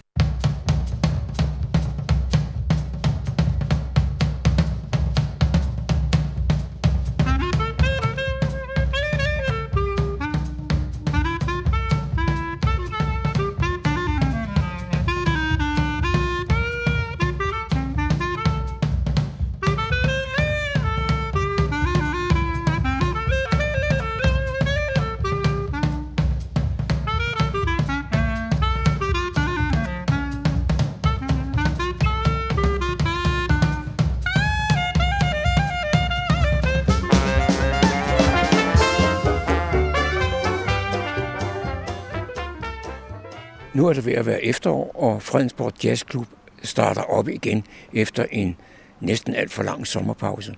Være 44.30 44.44
efterår, 44.44 44.90
og 44.94 45.22
Fredensborg 45.22 45.84
Jazzklub 45.84 46.26
starter 46.62 47.00
op 47.00 47.28
igen 47.28 47.64
efter 47.92 48.26
en 48.30 48.56
næsten 49.00 49.34
alt 49.34 49.52
for 49.52 49.62
lang 49.62 49.86
sommerpause. 49.86 50.54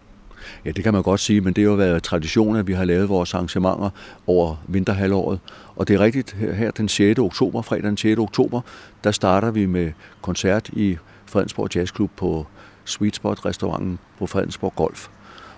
Ja, 0.65 0.71
det 0.71 0.85
kan 0.85 0.93
man 0.93 1.03
godt 1.03 1.21
sige, 1.21 1.41
men 1.41 1.53
det 1.53 1.65
har 1.65 1.71
jo 1.71 1.77
været 1.77 2.03
tradition, 2.03 2.57
at 2.57 2.67
vi 2.67 2.73
har 2.73 2.85
lavet 2.85 3.09
vores 3.09 3.35
arrangementer 3.35 3.91
over 4.27 4.57
vinterhalvåret. 4.69 5.39
Og 5.77 5.89
det 5.89 5.95
er 5.95 6.01
rigtigt, 6.01 6.33
her 6.33 6.71
den 6.71 6.89
6. 6.89 7.19
oktober, 7.19 7.63
fredag 7.63 7.83
den 7.83 7.97
6. 7.97 8.19
oktober, 8.19 8.61
der 9.05 9.11
starter 9.11 9.51
vi 9.51 9.67
med 9.67 9.93
koncert 10.23 10.69
i 10.69 10.97
Fredensborg 11.27 11.77
Jazzklub 11.77 12.11
på 12.17 12.47
Sweet 12.85 13.17
Spot 13.17 13.47
restauranten 13.47 13.99
på 14.19 14.27
Fredensborg 14.27 14.73
Golf. 14.77 15.09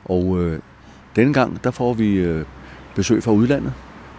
Og 0.04 0.42
øh, 0.42 0.60
denne 1.16 1.32
gang, 1.32 1.64
der 1.64 1.70
får 1.70 1.92
vi 1.92 2.14
øh, 2.14 2.44
besøg 2.94 3.22
fra 3.22 3.32
udlandet. 3.32 3.72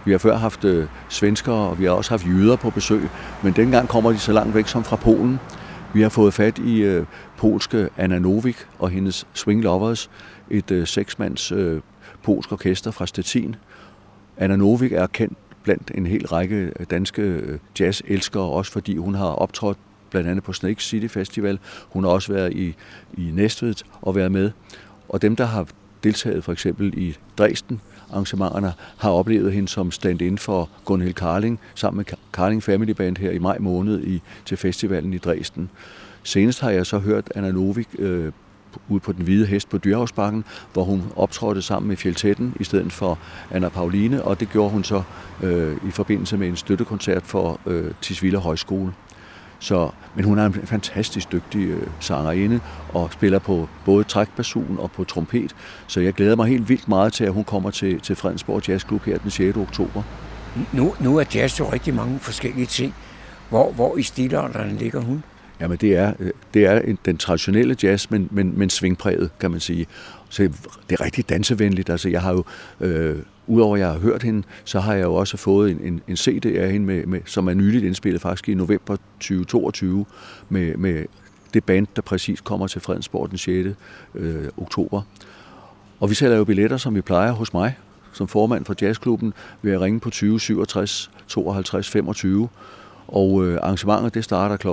Vi 0.06 0.10
har 0.10 0.18
før 0.18 0.36
haft 0.36 0.64
øh, 0.64 0.86
svenskere, 1.08 1.54
og 1.54 1.78
vi 1.78 1.84
har 1.84 1.90
også 1.90 2.10
haft 2.10 2.26
jøder 2.26 2.56
på 2.56 2.70
besøg, 2.70 3.08
men 3.42 3.52
dengang 3.52 3.88
kommer 3.88 4.12
de 4.12 4.18
så 4.18 4.32
langt 4.32 4.54
væk 4.54 4.68
som 4.68 4.84
fra 4.84 4.96
Polen. 4.96 5.40
Vi 5.94 6.02
har 6.02 6.08
fået 6.08 6.34
fat 6.34 6.58
i 6.58 6.82
øh, 6.82 7.06
polske 7.36 7.88
Anna 7.96 8.18
Novik 8.18 8.56
og 8.78 8.90
hendes 8.90 9.26
Swing 9.32 9.62
Lovers, 9.62 10.10
et 10.50 10.70
øh, 10.70 10.86
seksmands 10.86 11.52
øh, 11.52 11.80
polsk 12.22 12.52
orkester 12.52 12.90
fra 12.90 13.06
Stettin. 13.06 13.56
Anna 14.36 14.56
Novik 14.56 14.92
er 14.92 15.06
kendt 15.06 15.38
blandt 15.62 15.90
en 15.94 16.06
hel 16.06 16.26
række 16.26 16.70
danske 16.90 17.22
øh, 17.22 18.20
også 18.34 18.72
fordi 18.72 18.96
hun 18.96 19.14
har 19.14 19.28
optrådt 19.28 19.78
blandt 20.10 20.28
andet 20.28 20.44
på 20.44 20.52
Snake 20.52 20.82
City 20.84 21.06
Festival. 21.06 21.58
Hun 21.90 22.04
har 22.04 22.10
også 22.10 22.32
været 22.32 22.52
i, 22.52 22.74
i 23.18 23.30
Næstved 23.32 23.74
og 24.02 24.14
været 24.14 24.32
med. 24.32 24.50
Og 25.08 25.22
dem, 25.22 25.36
der 25.36 25.44
har 25.44 25.66
deltaget 26.04 26.44
for 26.44 26.52
eksempel 26.52 26.98
i 26.98 27.16
Dresden, 27.38 27.80
arrangementerne, 28.12 28.72
har 28.96 29.10
oplevet 29.10 29.52
hende 29.52 29.68
som 29.68 29.90
stand-in 29.90 30.38
for 30.38 30.68
Gunhild 30.84 31.14
Karling, 31.14 31.60
sammen 31.74 31.96
med 31.96 32.04
Karling 32.32 32.62
Family 32.62 32.90
Band 32.92 33.16
her 33.16 33.30
i 33.30 33.38
maj 33.38 33.58
måned 33.58 34.02
i, 34.02 34.22
til 34.44 34.56
festivalen 34.56 35.12
i 35.12 35.18
Dresden. 35.18 35.70
Senest 36.22 36.60
har 36.60 36.70
jeg 36.70 36.86
så 36.86 36.98
hørt 36.98 37.32
Anna 37.34 37.50
Novik 37.52 37.88
øh, 37.98 38.32
ude 38.88 39.00
på 39.00 39.12
den 39.12 39.24
hvide 39.24 39.46
hest 39.46 39.68
på 39.68 39.78
Dyrhavsbakken, 39.78 40.44
hvor 40.72 40.84
hun 40.84 41.02
optrådte 41.16 41.62
sammen 41.62 41.88
med 41.88 41.96
Fjeltetten 41.96 42.54
i 42.60 42.64
stedet 42.64 42.92
for 42.92 43.18
Anna 43.50 43.68
Pauline, 43.68 44.22
og 44.22 44.40
det 44.40 44.50
gjorde 44.50 44.70
hun 44.70 44.84
så 44.84 45.02
øh, 45.42 45.76
i 45.88 45.90
forbindelse 45.90 46.36
med 46.36 46.48
en 46.48 46.56
støttekoncert 46.56 47.22
for 47.22 47.60
øh, 47.66 47.92
Tisvilde 48.02 48.38
Højskole. 48.38 48.92
Så, 49.58 49.90
men 50.14 50.24
hun 50.24 50.38
er 50.38 50.46
en 50.46 50.52
fantastisk 50.52 51.32
dygtig 51.32 51.68
øh, 51.68 51.86
sangerinde 52.00 52.60
og 52.88 53.12
spiller 53.12 53.38
på 53.38 53.68
både 53.84 54.04
trækbasun 54.04 54.76
og 54.78 54.90
på 54.90 55.04
trompet. 55.04 55.56
Så 55.86 56.00
jeg 56.00 56.12
glæder 56.12 56.36
mig 56.36 56.48
helt 56.48 56.68
vildt 56.68 56.88
meget 56.88 57.12
til, 57.12 57.24
at 57.24 57.32
hun 57.32 57.44
kommer 57.44 57.70
til, 57.70 58.00
til 58.00 58.16
Fredensborg 58.16 58.68
Jazzklub 58.68 59.02
her 59.02 59.18
den 59.18 59.30
6. 59.30 59.56
oktober. 59.56 60.02
Nu, 60.72 60.94
nu 61.00 61.16
er 61.18 61.24
jazz 61.34 61.60
jo 61.60 61.72
rigtig 61.72 61.94
mange 61.94 62.18
forskellige 62.18 62.66
ting. 62.66 62.94
Hvor, 63.48 63.72
hvor 63.72 63.96
i 63.96 64.02
stilarterne 64.02 64.78
ligger 64.78 65.00
hun? 65.00 65.22
Jamen 65.60 65.78
det 65.78 65.96
er, 65.96 66.12
øh, 66.18 66.30
det 66.54 66.64
er 66.64 66.94
den 67.04 67.18
traditionelle 67.18 67.76
jazz, 67.82 68.10
men, 68.10 68.28
men, 68.30 68.58
men 68.58 68.70
svingpræget, 68.70 69.30
kan 69.40 69.50
man 69.50 69.60
sige. 69.60 69.86
Så 70.28 70.42
det 70.42 71.00
er 71.00 71.04
rigtig 71.04 71.28
dansevenligt. 71.28 71.90
Altså 71.90 72.08
jeg 72.08 72.22
har 72.22 72.32
jo 72.32 72.44
øh, 72.80 73.18
Udover 73.46 73.74
at 73.74 73.80
jeg 73.80 73.88
har 73.88 73.98
hørt 73.98 74.22
hende, 74.22 74.42
så 74.64 74.80
har 74.80 74.94
jeg 74.94 75.04
jo 75.04 75.14
også 75.14 75.36
fået 75.36 75.70
en, 75.70 75.80
en, 75.80 76.02
en 76.08 76.16
CD 76.16 76.46
af 76.46 76.72
hende, 76.72 76.86
med, 76.86 77.06
med, 77.06 77.20
som 77.24 77.48
er 77.48 77.54
nyligt 77.54 77.84
indspillet 77.84 78.22
faktisk 78.22 78.48
i 78.48 78.54
november 78.54 78.96
2022, 78.96 80.06
med, 80.48 80.76
med 80.76 81.04
det 81.54 81.64
band, 81.64 81.86
der 81.96 82.02
præcis 82.02 82.40
kommer 82.40 82.66
til 82.66 82.80
Fredensborg 82.80 83.30
den 83.30 83.38
6. 83.38 83.76
Øh, 84.14 84.48
oktober. 84.56 85.02
Og 86.00 86.10
vi 86.10 86.14
sælger 86.14 86.36
jo 86.36 86.44
billetter, 86.44 86.76
som 86.76 86.94
vi 86.94 87.00
plejer 87.00 87.32
hos 87.32 87.52
mig, 87.52 87.78
som 88.12 88.28
formand 88.28 88.64
for 88.64 88.74
jazzklubben, 88.82 89.34
ved 89.62 89.72
at 89.72 89.80
ringe 89.80 90.00
på 90.00 90.10
20 90.10 90.40
67 90.40 91.10
52 91.28 91.90
25. 91.90 92.48
Og 93.08 93.46
øh, 93.46 93.58
arrangementet 93.62 94.14
det 94.14 94.24
starter 94.24 94.56
kl. 94.56 94.68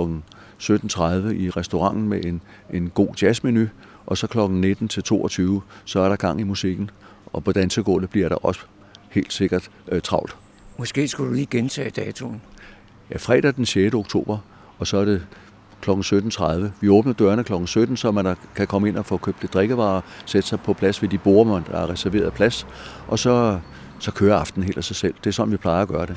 17.30 0.62 1.02
i 1.28 1.50
restauranten 1.50 2.08
med 2.08 2.24
en, 2.24 2.40
en 2.72 2.90
god 2.90 3.14
jazzmenu, 3.22 3.66
og 4.06 4.18
så 4.18 4.26
kl. 4.26 4.38
19 4.38 4.88
til 4.88 5.02
22, 5.02 5.62
så 5.84 6.00
er 6.00 6.08
der 6.08 6.16
gang 6.16 6.40
i 6.40 6.44
musikken 6.44 6.90
og 7.34 7.44
på 7.44 7.52
dansegulvet 7.52 8.10
bliver 8.10 8.28
der 8.28 8.36
også 8.36 8.60
helt 9.10 9.32
sikkert 9.32 9.70
øh, 9.88 10.00
travlt. 10.00 10.36
Måske 10.78 11.08
skulle 11.08 11.30
du 11.30 11.34
lige 11.34 11.46
gentage 11.46 11.90
datoen. 11.90 12.42
Ja, 13.10 13.16
fredag 13.16 13.54
den 13.56 13.66
6. 13.66 13.94
oktober, 13.94 14.38
og 14.78 14.86
så 14.86 14.96
er 14.96 15.04
det 15.04 15.26
kl. 15.80 15.90
17.30. 15.90 16.66
Vi 16.80 16.88
åbner 16.88 17.12
dørene 17.12 17.44
kl. 17.44 17.52
17, 17.66 17.96
så 17.96 18.10
man 18.10 18.36
kan 18.54 18.66
komme 18.66 18.88
ind 18.88 18.96
og 18.96 19.06
få 19.06 19.16
købt 19.16 19.40
lidt 19.40 19.54
drikkevarer, 19.54 20.00
sætte 20.26 20.48
sig 20.48 20.60
på 20.60 20.72
plads 20.72 21.02
ved 21.02 21.08
de 21.08 21.18
borde, 21.18 21.62
der 21.70 21.78
er 21.78 21.90
reserveret 21.90 22.32
plads, 22.32 22.66
og 23.08 23.18
så, 23.18 23.58
så 23.98 24.12
kører 24.12 24.36
aftenen 24.36 24.64
helt 24.64 24.76
af 24.76 24.84
sig 24.84 24.96
selv. 24.96 25.14
Det 25.24 25.26
er 25.26 25.32
sådan, 25.32 25.52
vi 25.52 25.56
plejer 25.56 25.82
at 25.82 25.88
gøre 25.88 26.06
det. 26.06 26.16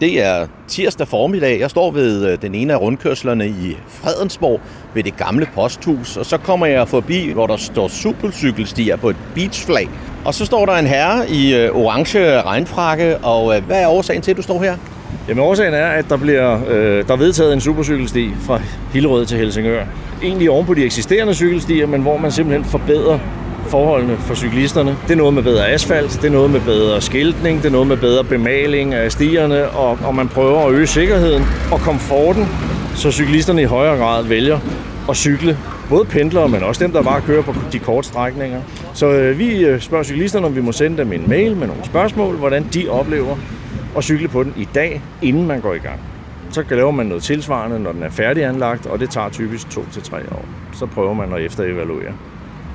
Det 0.00 0.24
er 0.24 0.46
tirsdag 0.68 1.08
formiddag. 1.08 1.60
Jeg 1.60 1.70
står 1.70 1.90
ved 1.90 2.32
øh, 2.32 2.42
den 2.42 2.54
ene 2.54 2.72
af 2.72 2.80
rundkørslerne 2.80 3.48
i 3.48 3.76
Fredensborg 3.88 4.60
ved 4.94 5.02
det 5.02 5.16
gamle 5.16 5.46
posthus, 5.54 6.16
og 6.16 6.26
så 6.26 6.38
kommer 6.38 6.66
jeg 6.66 6.88
forbi, 6.88 7.30
hvor 7.32 7.46
der 7.46 7.56
står 7.56 7.88
supercykelstier 7.88 8.96
på 8.96 9.10
et 9.10 9.16
beachflag. 9.34 9.88
Og 10.24 10.34
så 10.34 10.44
står 10.44 10.66
der 10.66 10.72
en 10.72 10.86
herre 10.86 11.30
i 11.30 11.54
øh, 11.54 11.76
orange 11.76 12.42
regnfrakke, 12.42 13.18
og 13.18 13.56
øh, 13.56 13.64
hvad 13.66 13.82
er 13.82 13.88
årsagen 13.88 14.22
til, 14.22 14.30
at 14.30 14.36
du 14.36 14.42
står 14.42 14.62
her? 14.62 14.76
Jamen 15.28 15.44
årsagen 15.44 15.74
er, 15.74 15.86
at 15.86 16.04
der 16.08 16.16
bliver 16.16 16.60
øh, 16.68 17.08
der 17.08 17.12
er 17.12 17.18
vedtaget 17.18 17.52
en 17.52 17.60
supercykelsti 17.60 18.30
fra 18.40 18.60
Hillerød 18.92 19.26
til 19.26 19.38
Helsingør. 19.38 19.84
Egentlig 20.22 20.50
oven 20.50 20.66
på 20.66 20.74
de 20.74 20.84
eksisterende 20.84 21.34
cykelstier, 21.34 21.86
men 21.86 22.02
hvor 22.02 22.16
man 22.16 22.32
simpelthen 22.32 22.64
forbedrer 22.64 23.18
forholdene 23.66 24.16
for 24.16 24.34
cyklisterne. 24.34 24.96
Det 25.06 25.12
er 25.12 25.16
noget 25.16 25.34
med 25.34 25.42
bedre 25.42 25.68
asfalt, 25.68 26.18
det 26.22 26.24
er 26.24 26.32
noget 26.32 26.50
med 26.50 26.60
bedre 26.60 27.00
skiltning, 27.00 27.58
det 27.58 27.66
er 27.66 27.72
noget 27.72 27.86
med 27.86 27.96
bedre 27.96 28.24
bemaling 28.24 28.94
af 28.94 29.12
stierne, 29.12 29.68
og, 29.68 29.98
og 30.04 30.14
man 30.14 30.28
prøver 30.28 30.66
at 30.66 30.72
øge 30.72 30.86
sikkerheden 30.86 31.44
og 31.72 31.80
komforten, 31.80 32.46
så 32.94 33.10
cyklisterne 33.10 33.62
i 33.62 33.64
højere 33.64 33.96
grad 33.96 34.24
vælger 34.24 34.58
at 35.08 35.16
cykle. 35.16 35.58
Både 35.88 36.04
pendlere, 36.04 36.48
men 36.48 36.62
også 36.62 36.84
dem, 36.84 36.92
der 36.92 37.02
bare 37.02 37.20
kører 37.20 37.42
på 37.42 37.54
de 37.72 37.78
korte 37.78 38.08
strækninger. 38.08 38.60
Så 38.94 39.06
øh, 39.06 39.38
vi 39.38 39.64
øh, 39.64 39.80
spørger 39.80 40.04
cyklisterne, 40.04 40.46
om 40.46 40.56
vi 40.56 40.60
må 40.60 40.72
sende 40.72 40.96
dem 40.96 41.12
en 41.12 41.24
mail 41.28 41.56
med 41.56 41.66
nogle 41.66 41.84
spørgsmål, 41.84 42.36
hvordan 42.36 42.66
de 42.74 42.88
oplever 42.88 43.36
at 43.96 44.04
cykle 44.04 44.28
på 44.28 44.42
den 44.42 44.54
i 44.56 44.68
dag, 44.74 45.02
inden 45.22 45.46
man 45.46 45.60
går 45.60 45.74
i 45.74 45.78
gang. 45.78 46.00
Så 46.50 46.64
laver 46.70 46.90
man 46.90 47.06
noget 47.06 47.22
tilsvarende, 47.22 47.80
når 47.80 47.92
den 47.92 48.02
er 48.02 48.10
færdiganlagt, 48.10 48.86
og 48.86 49.00
det 49.00 49.10
tager 49.10 49.28
typisk 49.28 49.70
to 49.70 49.84
til 49.92 50.02
tre 50.02 50.18
år. 50.32 50.44
Så 50.72 50.86
prøver 50.86 51.14
man 51.14 51.32
at 51.32 51.42
efterevaluere. 51.42 52.12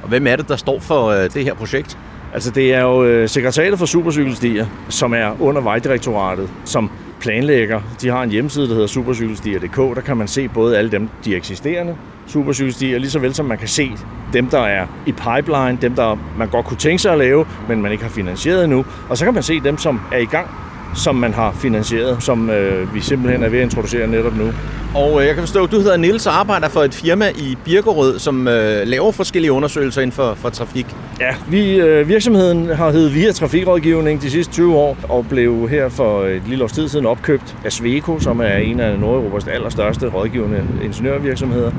Og 0.03 0.09
hvem 0.09 0.27
er 0.27 0.35
det, 0.35 0.47
der 0.47 0.55
står 0.55 0.79
for 0.79 1.07
øh, 1.07 1.29
det 1.33 1.43
her 1.43 1.53
projekt? 1.53 1.97
Altså 2.33 2.51
det 2.51 2.73
er 2.73 2.81
jo 2.81 3.03
øh, 3.03 3.29
sekretariatet 3.29 3.79
for 3.79 3.85
supercykelstier, 3.85 4.65
som 4.89 5.13
er 5.13 5.41
under 5.41 5.61
Vejdirektoratet, 5.61 6.49
som 6.65 6.91
planlægger. 7.19 7.81
De 8.01 8.09
har 8.09 8.23
en 8.23 8.29
hjemmeside, 8.29 8.67
der 8.67 8.73
hedder 8.73 8.87
supercykelstier.dk. 8.87 9.77
Der 9.77 10.01
kan 10.05 10.17
man 10.17 10.27
se 10.27 10.47
både 10.47 10.77
alle 10.77 10.91
dem, 10.91 11.09
de 11.25 11.35
eksisterende 11.35 11.95
supercykelstier, 12.27 12.99
lige 12.99 13.11
så 13.11 13.19
vel 13.19 13.33
som 13.33 13.45
man 13.45 13.57
kan 13.57 13.67
se 13.67 13.91
dem, 14.33 14.47
der 14.47 14.59
er 14.61 14.87
i 15.05 15.11
pipeline, 15.11 15.77
dem, 15.81 15.95
der 15.95 16.17
man 16.37 16.47
godt 16.47 16.65
kunne 16.65 16.77
tænke 16.77 17.01
sig 17.01 17.11
at 17.11 17.17
lave, 17.17 17.45
men 17.67 17.81
man 17.81 17.91
ikke 17.91 18.03
har 18.03 18.11
finansieret 18.11 18.63
endnu. 18.63 18.85
Og 19.09 19.17
så 19.17 19.25
kan 19.25 19.33
man 19.33 19.43
se 19.43 19.59
dem, 19.59 19.77
som 19.77 20.01
er 20.11 20.17
i 20.17 20.25
gang 20.25 20.47
som 20.95 21.15
man 21.15 21.33
har 21.33 21.51
finansieret, 21.51 22.23
som 22.23 22.49
øh, 22.49 22.93
vi 22.93 23.01
simpelthen 23.01 23.43
er 23.43 23.49
ved 23.49 23.59
at 23.59 23.63
introducere 23.63 24.07
netop 24.07 24.37
nu. 24.37 24.51
Og 24.95 25.21
øh, 25.21 25.27
jeg 25.27 25.35
kan 25.35 25.43
forstå, 25.43 25.63
at 25.63 25.71
du 25.71 25.79
hedder 25.79 25.97
Nils 25.97 26.27
og 26.27 26.39
arbejder 26.39 26.69
for 26.69 26.83
et 26.83 26.93
firma 26.93 27.29
i 27.29 27.57
Birkerød, 27.65 28.19
som 28.19 28.47
øh, 28.47 28.87
laver 28.87 29.11
forskellige 29.11 29.51
undersøgelser 29.51 30.01
inden 30.01 30.15
for, 30.15 30.33
for 30.33 30.49
trafik. 30.49 30.85
Ja, 31.19 31.35
vi, 31.47 31.75
øh, 31.75 32.07
virksomheden 32.07 32.69
har 32.69 32.91
heddet 32.91 33.13
Via 33.13 33.31
Trafikrådgivning 33.31 34.21
de 34.21 34.29
sidste 34.29 34.53
20 34.53 34.75
år, 34.75 34.97
og 35.09 35.25
blev 35.29 35.69
her 35.69 35.89
for 35.89 36.23
et 36.25 36.41
lille 36.47 36.63
års 36.63 36.71
tid 36.71 36.87
siden 36.87 37.05
opkøbt 37.05 37.55
af 37.65 37.71
Sweco, 37.71 38.19
som 38.19 38.39
er 38.39 38.57
en 38.57 38.79
af 38.79 38.99
Nordeuropas 38.99 39.47
allerstørste 39.47 40.07
rådgivende 40.07 40.63
ingeniørvirksomheder. 40.83 41.71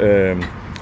Øh, 0.00 0.36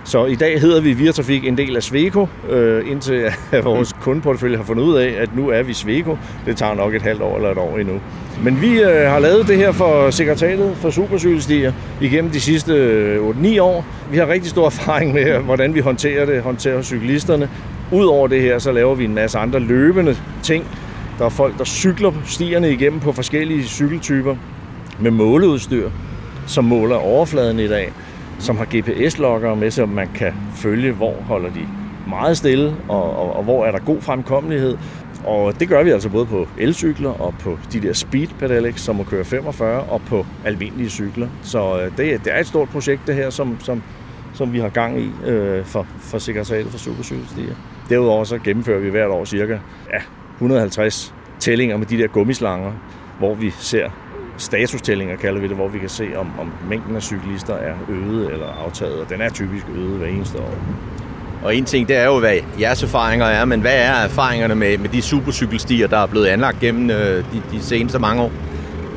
så 0.06 0.24
i 0.24 0.34
dag 0.34 0.60
hedder 0.60 0.80
vi 0.80 0.92
Via 0.92 1.12
Trafik 1.12 1.46
en 1.46 1.58
del 1.58 1.76
af 1.76 1.82
Sveko, 1.82 2.28
øh, 2.50 2.90
indtil 2.90 3.14
at 3.52 3.64
vores 3.64 3.92
kundeportefølje 3.92 4.56
har 4.56 4.64
fundet 4.64 4.82
ud 4.84 4.96
af, 4.96 5.14
at 5.18 5.36
nu 5.36 5.48
er 5.48 5.62
vi 5.62 5.72
Sveko. 5.72 6.18
Det 6.46 6.56
tager 6.56 6.74
nok 6.74 6.94
et 6.94 7.02
halvt 7.02 7.22
år 7.22 7.36
eller 7.36 7.50
et 7.50 7.58
år 7.58 7.78
endnu. 7.78 8.00
Men 8.42 8.62
vi 8.62 8.80
øh, 8.80 9.10
har 9.10 9.18
lavet 9.18 9.48
det 9.48 9.56
her 9.56 9.72
for 9.72 10.10
sekretariatet 10.10 10.76
for 10.76 10.90
supercykelstier 10.90 11.72
igennem 12.00 12.30
de 12.30 12.40
sidste 12.40 12.72
øh, 12.72 13.28
8-9 13.28 13.60
år. 13.60 13.86
Vi 14.10 14.16
har 14.16 14.28
rigtig 14.28 14.50
stor 14.50 14.66
erfaring 14.76 15.12
med, 15.14 15.38
hvordan 15.38 15.74
vi 15.74 15.80
håndterer 15.80 16.26
det, 16.26 16.42
håndterer 16.42 16.82
cyklisterne. 16.82 17.48
Udover 17.92 18.28
det 18.28 18.42
her, 18.42 18.58
så 18.58 18.72
laver 18.72 18.94
vi 18.94 19.04
en 19.04 19.14
masse 19.14 19.38
andre 19.38 19.60
løbende 19.60 20.16
ting. 20.42 20.64
Der 21.18 21.24
er 21.24 21.28
folk, 21.28 21.58
der 21.58 21.64
cykler 21.64 22.12
stierne 22.26 22.72
igennem 22.72 23.00
på 23.00 23.12
forskellige 23.12 23.64
cykeltyper 23.64 24.36
med 24.98 25.10
måleudstyr, 25.10 25.90
som 26.46 26.64
måler 26.64 26.96
overfladen 26.96 27.58
i 27.58 27.68
dag 27.68 27.92
som 28.44 28.56
har 28.56 28.64
GPS-loggere 28.64 29.56
med, 29.56 29.70
så 29.70 29.86
man 29.86 30.08
kan 30.14 30.32
følge, 30.54 30.92
hvor 30.92 31.14
holder 31.26 31.50
de 31.50 31.68
meget 32.08 32.36
stille, 32.36 32.76
og, 32.88 33.16
og, 33.16 33.36
og 33.36 33.44
hvor 33.44 33.66
er 33.66 33.70
der 33.70 33.78
god 33.78 34.00
fremkommelighed. 34.00 34.78
Og 35.24 35.60
det 35.60 35.68
gør 35.68 35.82
vi 35.82 35.90
altså 35.90 36.08
både 36.08 36.26
på 36.26 36.48
elcykler 36.58 37.10
og 37.10 37.34
på 37.40 37.58
de 37.72 37.80
der 37.80 37.92
speed 37.92 38.26
pedelecs, 38.38 38.80
som 38.80 38.96
må 38.96 39.04
køre 39.04 39.24
45, 39.24 39.82
og 39.82 40.00
på 40.06 40.26
almindelige 40.44 40.90
cykler. 40.90 41.28
Så 41.42 41.80
øh, 41.80 41.84
det, 41.84 42.24
det 42.24 42.34
er 42.34 42.40
et 42.40 42.46
stort 42.46 42.68
projekt, 42.68 43.00
det 43.06 43.14
her, 43.14 43.30
som, 43.30 43.60
som, 43.60 43.82
som 44.34 44.52
vi 44.52 44.58
har 44.58 44.68
gang 44.68 45.00
i 45.00 45.10
øh, 45.26 45.64
for, 45.64 45.86
for 46.00 46.18
sekretariatet 46.18 46.70
for 46.70 46.78
supercykelstier. 46.78 47.54
Derudover 47.88 48.24
så 48.24 48.38
gennemfører 48.38 48.80
vi 48.80 48.90
hvert 48.90 49.10
år 49.10 49.24
cirka 49.24 49.58
ja, 49.92 49.98
150 50.34 51.14
tællinger 51.38 51.76
med 51.76 51.86
de 51.86 51.98
der 51.98 52.06
gummislanger, 52.06 52.72
hvor 53.18 53.34
vi 53.34 53.50
ser 53.50 53.90
statustællinger, 54.36 55.16
kalder 55.16 55.40
vi 55.40 55.48
det, 55.48 55.56
hvor 55.56 55.68
vi 55.68 55.78
kan 55.78 55.88
se, 55.88 56.08
om, 56.16 56.30
om 56.40 56.52
mængden 56.68 56.96
af 56.96 57.02
cyklister 57.02 57.54
er 57.54 57.74
øget 57.88 58.32
eller 58.32 58.46
aftaget, 58.66 59.00
og 59.00 59.10
den 59.10 59.20
er 59.20 59.28
typisk 59.28 59.66
øget 59.76 59.98
hver 59.98 60.06
eneste 60.06 60.38
år. 60.38 60.54
Og 61.44 61.56
en 61.56 61.64
ting, 61.64 61.88
det 61.88 61.96
er 61.96 62.04
jo, 62.04 62.18
hvad 62.18 62.34
jeres 62.60 62.82
erfaringer 62.82 63.26
er, 63.26 63.44
men 63.44 63.60
hvad 63.60 63.74
er 63.74 63.92
erfaringerne 63.92 64.54
med, 64.54 64.78
med 64.78 64.88
de 64.88 65.02
supercykelstier, 65.02 65.86
der 65.86 65.98
er 65.98 66.06
blevet 66.06 66.26
anlagt 66.26 66.60
gennem 66.60 66.90
øh, 66.90 67.24
de, 67.32 67.42
de 67.52 67.62
seneste 67.62 67.98
mange 67.98 68.22
år? 68.22 68.32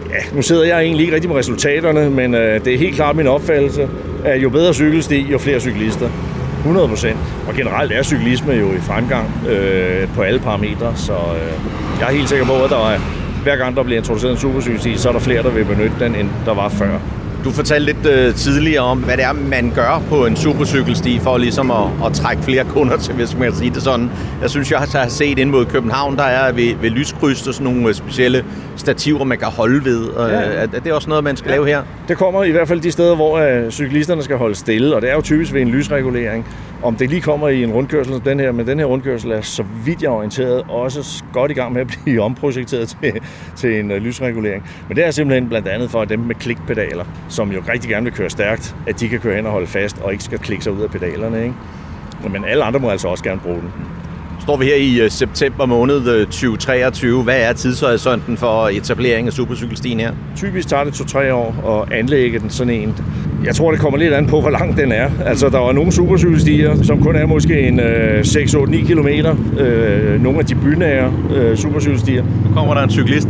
Ja, 0.09 0.35
nu 0.35 0.41
sidder 0.41 0.63
jeg 0.63 0.81
egentlig 0.81 1.03
ikke 1.03 1.15
rigtig 1.15 1.29
med 1.29 1.37
resultaterne, 1.37 2.09
men 2.09 2.33
øh, 2.33 2.65
det 2.65 2.73
er 2.73 2.77
helt 2.77 2.95
klart 2.95 3.15
min 3.15 3.27
opfattelse, 3.27 3.89
at 4.25 4.43
jo 4.43 4.49
bedre 4.49 4.73
cykelsti, 4.73 5.21
jo 5.31 5.37
flere 5.37 5.59
cyklister. 5.59 6.09
100 6.57 6.87
procent. 6.87 7.17
Og 7.47 7.53
generelt 7.53 7.91
er 7.91 8.03
cyklisme 8.03 8.53
jo 8.53 8.73
i 8.73 8.79
fremgang 8.79 9.47
øh, 9.49 10.07
på 10.15 10.21
alle 10.21 10.39
parametre, 10.39 10.95
så 10.95 11.13
øh, 11.13 11.51
jeg 11.99 12.07
er 12.07 12.11
helt 12.11 12.29
sikker 12.29 12.45
på, 12.45 12.63
at 12.63 12.69
der 12.69 12.89
er 12.89 12.99
hver 13.47 13.55
gang 13.55 13.75
der 13.75 13.83
bliver 13.83 13.99
introduceret 13.99 14.31
en 14.31 14.37
supercykelsti, 14.37 14.97
så 14.97 15.09
er 15.09 15.13
der 15.13 15.19
flere, 15.19 15.43
der 15.43 15.49
vil 15.49 15.65
benytte 15.65 15.95
den, 15.99 16.15
end 16.15 16.29
der 16.45 16.53
var 16.53 16.69
før. 16.69 16.99
Du 17.43 17.51
fortalte 17.51 17.85
lidt 17.85 18.05
øh, 18.05 18.35
tidligere 18.35 18.83
om, 18.83 18.97
hvad 18.99 19.17
det 19.17 19.25
er, 19.25 19.33
man 19.33 19.71
gør 19.75 20.01
på 20.09 20.25
en 20.25 20.35
supercykelsti 20.35 21.19
for 21.19 21.37
ligesom 21.37 21.71
at, 21.71 22.05
at 22.05 22.13
trække 22.13 22.43
flere 22.43 22.63
kunder 22.63 22.97
til, 22.97 23.13
hvis 23.13 23.37
man 23.37 23.49
kan 23.49 23.57
sige 23.57 23.69
det 23.69 23.81
sådan. 23.81 24.09
Jeg 24.41 24.49
synes, 24.49 24.71
jeg 24.71 24.79
har 24.79 25.07
set 25.07 25.39
ind 25.39 25.49
mod 25.49 25.65
København, 25.65 26.17
der 26.17 26.23
er 26.23 26.51
ved, 26.51 26.75
ved 26.81 26.89
lyskryds 26.89 27.47
og 27.47 27.53
sådan 27.53 27.73
nogle 27.73 27.89
øh, 27.89 27.95
specielle 27.95 28.45
stativer, 28.75 29.23
man 29.23 29.37
kan 29.37 29.47
holde 29.47 29.85
ved. 29.85 30.09
Ja. 30.17 30.23
Er, 30.23 30.67
er 30.73 30.79
det 30.83 30.93
også 30.93 31.09
noget, 31.09 31.23
man 31.23 31.37
skal 31.37 31.49
ja. 31.49 31.55
lave 31.55 31.67
her? 31.67 31.81
Det 32.07 32.17
kommer 32.17 32.43
i 32.43 32.51
hvert 32.51 32.67
fald 32.67 32.81
de 32.81 32.91
steder, 32.91 33.15
hvor 33.15 33.63
uh, 33.65 33.71
cyklisterne 33.71 34.23
skal 34.23 34.37
holde 34.37 34.55
stille, 34.55 34.95
og 34.95 35.01
det 35.01 35.09
er 35.09 35.15
jo 35.15 35.21
typisk 35.21 35.53
ved 35.53 35.61
en 35.61 35.69
lysregulering. 35.69 36.45
Om 36.83 36.95
det 36.95 37.09
lige 37.09 37.21
kommer 37.21 37.47
i 37.47 37.63
en 37.63 37.71
rundkørsel 37.71 38.13
som 38.13 38.21
den 38.21 38.39
her, 38.39 38.51
men 38.51 38.67
den 38.67 38.79
her 38.79 38.85
rundkørsel 38.85 39.31
er, 39.31 39.41
så 39.41 39.63
vidt 39.85 40.01
jeg 40.01 40.07
er 40.07 40.13
orienteret, 40.13 40.63
også 40.67 41.23
godt 41.33 41.51
i 41.51 41.53
gang 41.53 41.73
med 41.73 41.81
at 41.81 41.87
blive 41.87 42.21
omprojekteret 42.29 42.89
til, 42.89 43.19
til 43.55 43.79
en 43.79 43.91
øh, 43.91 43.97
lysregulering. 43.97 44.63
Men 44.87 44.97
det 44.97 45.05
er 45.05 45.11
simpelthen 45.11 45.49
blandt 45.49 45.67
andet 45.67 45.91
for 45.91 46.01
at 46.01 46.09
dem 46.09 46.19
med 46.19 46.35
klikpedaler, 46.35 47.05
som 47.29 47.51
jo 47.51 47.61
rigtig 47.69 47.89
gerne 47.89 48.03
vil 48.03 48.13
køre 48.13 48.29
stærkt, 48.29 48.75
at 48.87 48.99
de 48.99 49.09
kan 49.09 49.19
køre 49.19 49.35
hen 49.35 49.45
og 49.45 49.51
holde 49.51 49.67
fast, 49.67 49.99
og 50.01 50.11
ikke 50.11 50.23
skal 50.23 50.39
klikke 50.39 50.63
sig 50.63 50.73
ud 50.73 50.81
af 50.81 50.89
pedalerne. 50.89 51.43
Ikke? 51.43 51.55
Men 52.29 52.45
alle 52.45 52.63
andre 52.63 52.79
må 52.79 52.89
altså 52.89 53.07
også 53.07 53.23
gerne 53.23 53.39
bruge 53.39 53.61
den. 53.61 53.71
Står 54.41 54.57
vi 54.57 54.65
her 54.65 54.75
i 54.75 54.99
øh, 55.01 55.11
september 55.11 55.65
måned 55.65 56.25
2023. 56.25 57.23
Hvad 57.23 57.39
er 57.39 57.53
tidshorisonten 57.53 58.37
for 58.37 58.67
etablering 58.67 59.27
af 59.27 59.33
supercykelstien 59.33 59.99
her? 59.99 60.11
Typisk 60.35 60.67
tager 60.67 60.83
det 60.83 60.91
2-3 60.93 61.31
år 61.31 61.83
at 61.89 61.93
anlægge 61.97 62.39
den 62.39 62.49
sådan 62.49 62.73
en. 62.73 62.95
Jeg 63.45 63.55
tror, 63.55 63.71
det 63.71 63.79
kommer 63.79 63.99
lidt 63.99 64.13
an 64.13 64.27
på, 64.27 64.41
hvor 64.41 64.49
lang 64.49 64.77
den 64.77 64.91
er. 64.91 65.09
Altså, 65.25 65.49
der 65.49 65.59
er 65.59 65.71
nogle 65.71 65.91
supercykelstier, 65.91 66.83
som 66.83 67.03
kun 67.03 67.15
er 67.15 67.25
måske 67.25 67.59
en 67.59 67.79
øh, 67.79 68.19
6-8-9 68.19 68.93
km. 68.93 69.07
Øh, 69.59 70.23
nogle 70.23 70.39
af 70.39 70.45
de 70.45 70.55
bynære 70.55 71.13
øh, 71.35 71.57
supercykelstier. 71.57 72.23
Nu 72.23 72.53
kommer 72.53 72.73
der 72.73 72.81
en 72.81 72.89
cyklist. 72.89 73.27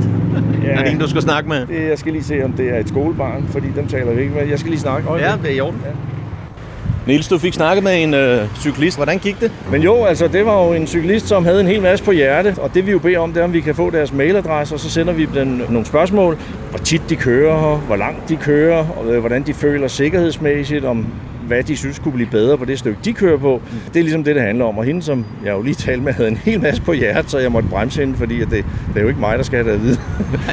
Ja, 0.63 0.69
er 0.69 0.83
det 0.83 0.91
en, 0.91 0.99
du 0.99 1.09
skal 1.09 1.21
snakke 1.21 1.49
med? 1.49 1.57
Det, 1.67 1.89
jeg 1.89 1.97
skal 1.97 2.11
lige 2.11 2.23
se, 2.23 2.43
om 2.43 2.51
det 2.51 2.75
er 2.75 2.79
et 2.79 2.89
skolebarn, 2.89 3.47
fordi 3.51 3.67
dem 3.75 3.87
taler 3.87 4.13
vi 4.13 4.21
ikke 4.21 4.33
med. 4.33 4.47
Jeg 4.49 4.59
skal 4.59 4.69
lige 4.69 4.79
snakke. 4.81 5.13
Ja, 5.13 5.31
det 5.43 5.51
er 5.51 5.55
i 5.55 5.59
orden. 5.59 5.79
Ja. 5.85 5.91
Niels, 7.07 7.27
du 7.27 7.37
fik 7.37 7.53
snakket 7.53 7.83
med 7.83 8.03
en 8.03 8.13
øh, 8.13 8.47
cyklist. 8.59 8.97
Hvordan 8.97 9.19
gik 9.19 9.39
det? 9.41 9.51
Men 9.71 9.81
jo, 9.81 10.05
altså 10.05 10.27
det 10.27 10.45
var 10.45 10.65
jo 10.65 10.73
en 10.73 10.87
cyklist, 10.87 11.27
som 11.27 11.45
havde 11.45 11.61
en 11.61 11.67
hel 11.67 11.81
masse 11.81 12.05
på 12.05 12.11
hjerte, 12.11 12.55
og 12.61 12.73
det 12.73 12.85
vi 12.85 12.91
jo 12.91 12.99
beder 12.99 13.19
om, 13.19 13.33
det 13.33 13.39
er, 13.39 13.43
om 13.43 13.53
vi 13.53 13.61
kan 13.61 13.75
få 13.75 13.89
deres 13.89 14.13
mailadresse, 14.13 14.75
og 14.75 14.79
så 14.79 14.89
sender 14.89 15.13
vi 15.13 15.25
dem 15.25 15.47
nogle 15.47 15.85
spørgsmål. 15.85 16.37
Hvor 16.69 16.79
tit 16.79 17.01
de 17.09 17.15
kører 17.15 17.75
hvor 17.75 17.95
langt 17.95 18.29
de 18.29 18.35
kører, 18.35 18.85
og 18.97 19.13
øh, 19.13 19.19
hvordan 19.19 19.43
de 19.43 19.53
føler 19.53 19.87
sikkerhedsmæssigt, 19.87 20.85
om 20.85 21.05
hvad 21.47 21.63
de 21.63 21.77
synes 21.77 21.99
kunne 21.99 22.11
blive 22.11 22.29
bedre 22.29 22.57
på 22.57 22.65
det 22.65 22.79
stykke, 22.79 22.99
de 23.05 23.13
kører 23.13 23.37
på. 23.37 23.61
Det 23.87 23.99
er 23.99 24.03
ligesom 24.03 24.23
det, 24.23 24.35
det 24.35 24.43
handler 24.43 24.65
om. 24.65 24.77
Og 24.77 24.83
hende, 24.83 25.01
som 25.01 25.25
jeg 25.45 25.51
jo 25.51 25.61
lige 25.61 25.75
talte 25.75 26.03
med, 26.03 26.13
havde 26.13 26.29
en 26.29 26.37
hel 26.37 26.61
masse 26.61 26.81
på 26.81 26.93
hjertet, 26.93 27.31
så 27.31 27.37
jeg 27.37 27.51
måtte 27.51 27.69
bremse 27.69 27.99
hende, 28.01 28.17
fordi 28.17 28.39
det, 28.39 28.51
det 28.51 28.65
er 28.95 29.01
jo 29.01 29.07
ikke 29.07 29.19
mig, 29.19 29.37
der 29.37 29.43
skal 29.43 29.63
have 29.63 29.69
det 29.73 29.79
at 29.79 29.83
vide. 29.83 29.97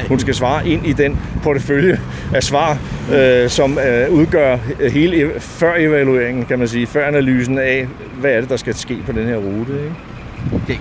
Hun 0.07 0.19
skal 0.19 0.35
svare 0.35 0.67
ind 0.67 0.85
i 0.85 0.93
den 0.93 1.17
portefølje 1.43 1.99
af 2.33 2.43
svar, 2.43 2.77
øh, 3.13 3.49
som 3.49 3.79
øh, 3.79 4.11
udgør 4.11 4.57
hele 4.89 5.31
før 5.39 5.75
evalueringen, 5.77 6.45
kan 6.45 6.59
man 6.59 6.67
sige, 6.67 6.87
før 6.87 7.07
analysen 7.07 7.57
af, 7.59 7.87
hvad 8.19 8.31
er 8.31 8.39
det, 8.41 8.49
der 8.49 8.57
skal 8.57 8.73
ske 8.73 8.97
på 9.05 9.11
den 9.11 9.27
her 9.27 9.35
rute. 9.35 9.73
Ikke? 9.73 10.14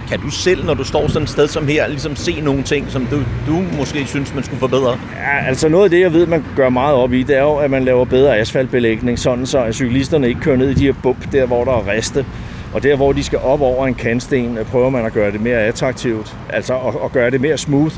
Kan 0.09 0.21
du 0.21 0.31
selv, 0.31 0.65
når 0.65 0.75
du 0.75 0.85
står 0.85 1.09
sådan 1.09 1.23
et 1.23 1.29
sted 1.31 1.49
som 1.49 1.69
her, 1.69 1.89
ligesom 1.89 2.17
se 2.17 2.41
nogle 2.41 2.63
ting, 2.63 2.91
som 2.91 3.07
du, 3.07 3.17
du 3.47 3.65
måske 3.79 4.07
synes, 4.07 4.35
man 4.35 4.45
skulle 4.45 4.61
forbedre? 4.61 4.99
Ja, 5.17 5.47
altså 5.47 5.69
noget 5.69 5.85
af 5.85 5.91
det, 5.91 6.01
jeg 6.01 6.13
ved, 6.13 6.27
man 6.27 6.45
gør 6.57 6.69
meget 6.69 6.95
op 6.95 7.13
i, 7.13 7.23
det 7.23 7.37
er 7.37 7.43
jo, 7.43 7.57
at 7.57 7.71
man 7.71 7.85
laver 7.85 8.05
bedre 8.05 8.39
asfaltbelægning, 8.39 9.19
sådan 9.19 9.47
så 9.47 9.59
at 9.59 9.75
cyklisterne 9.75 10.29
ikke 10.29 10.41
kører 10.41 10.57
ned 10.57 10.71
i 10.71 10.75
de 10.75 10.85
her 10.85 10.95
bump, 11.03 11.33
der 11.33 11.47
hvor 11.47 11.65
der 11.65 11.73
er 11.73 11.93
riste. 11.93 12.27
Og 12.75 12.83
der, 12.83 12.97
hvor 12.97 13.13
de 13.13 13.25
skal 13.25 13.39
op 13.39 13.61
over 13.61 13.87
en 13.87 13.95
kantsten, 13.95 14.59
øh, 14.59 14.65
prøver 14.67 14.91
man 14.91 15.07
at 15.07 15.13
gøre 15.13 15.33
det 15.33 15.41
mere 15.41 15.59
attraktivt, 15.59 16.37
altså 16.51 16.75
at, 16.75 16.95
at 17.05 17.13
gøre 17.13 17.31
det 17.31 17.41
mere 17.41 17.59
smooth 17.59 17.95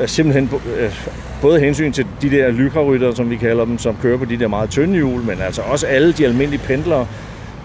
øh, 0.00 0.08
simpelthen 0.08 0.50
øh, 0.78 1.08
både 1.42 1.60
hensyn 1.60 1.92
til 1.92 2.06
de 2.22 2.30
der 2.30 2.50
lykrarytter, 2.50 3.14
som 3.14 3.30
vi 3.30 3.36
kalder 3.36 3.64
dem, 3.64 3.78
som 3.78 3.96
kører 4.02 4.18
på 4.18 4.24
de 4.24 4.36
der 4.36 4.48
meget 4.48 4.70
tynde 4.70 4.94
hjul, 4.94 5.22
men 5.22 5.40
altså 5.40 5.62
også 5.62 5.86
alle 5.86 6.12
de 6.12 6.24
almindelige 6.24 6.62
pendlere, 6.66 7.06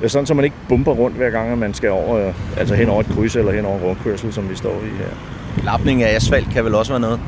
sådan 0.07 0.25
så 0.25 0.33
man 0.33 0.45
ikke 0.45 0.57
bomber 0.69 0.93
rundt 0.93 1.17
hver 1.17 1.29
gang, 1.29 1.51
at 1.51 1.57
man 1.57 1.73
skal 1.73 1.89
over, 1.89 2.27
øh, 2.27 2.33
altså 2.57 2.75
hen 2.75 2.89
over 2.89 2.99
et 2.99 3.09
kryds 3.09 3.35
eller 3.35 3.51
hen 3.51 3.65
over 3.65 3.79
rundkørsel, 3.79 4.33
som 4.33 4.49
vi 4.49 4.55
står 4.55 4.81
i 4.83 4.97
her. 4.97 5.09
Lapning 5.65 6.03
af 6.03 6.15
asfalt 6.15 6.49
kan 6.49 6.65
vel 6.65 6.75
også 6.75 6.91
være 6.91 6.99
noget? 6.99 7.19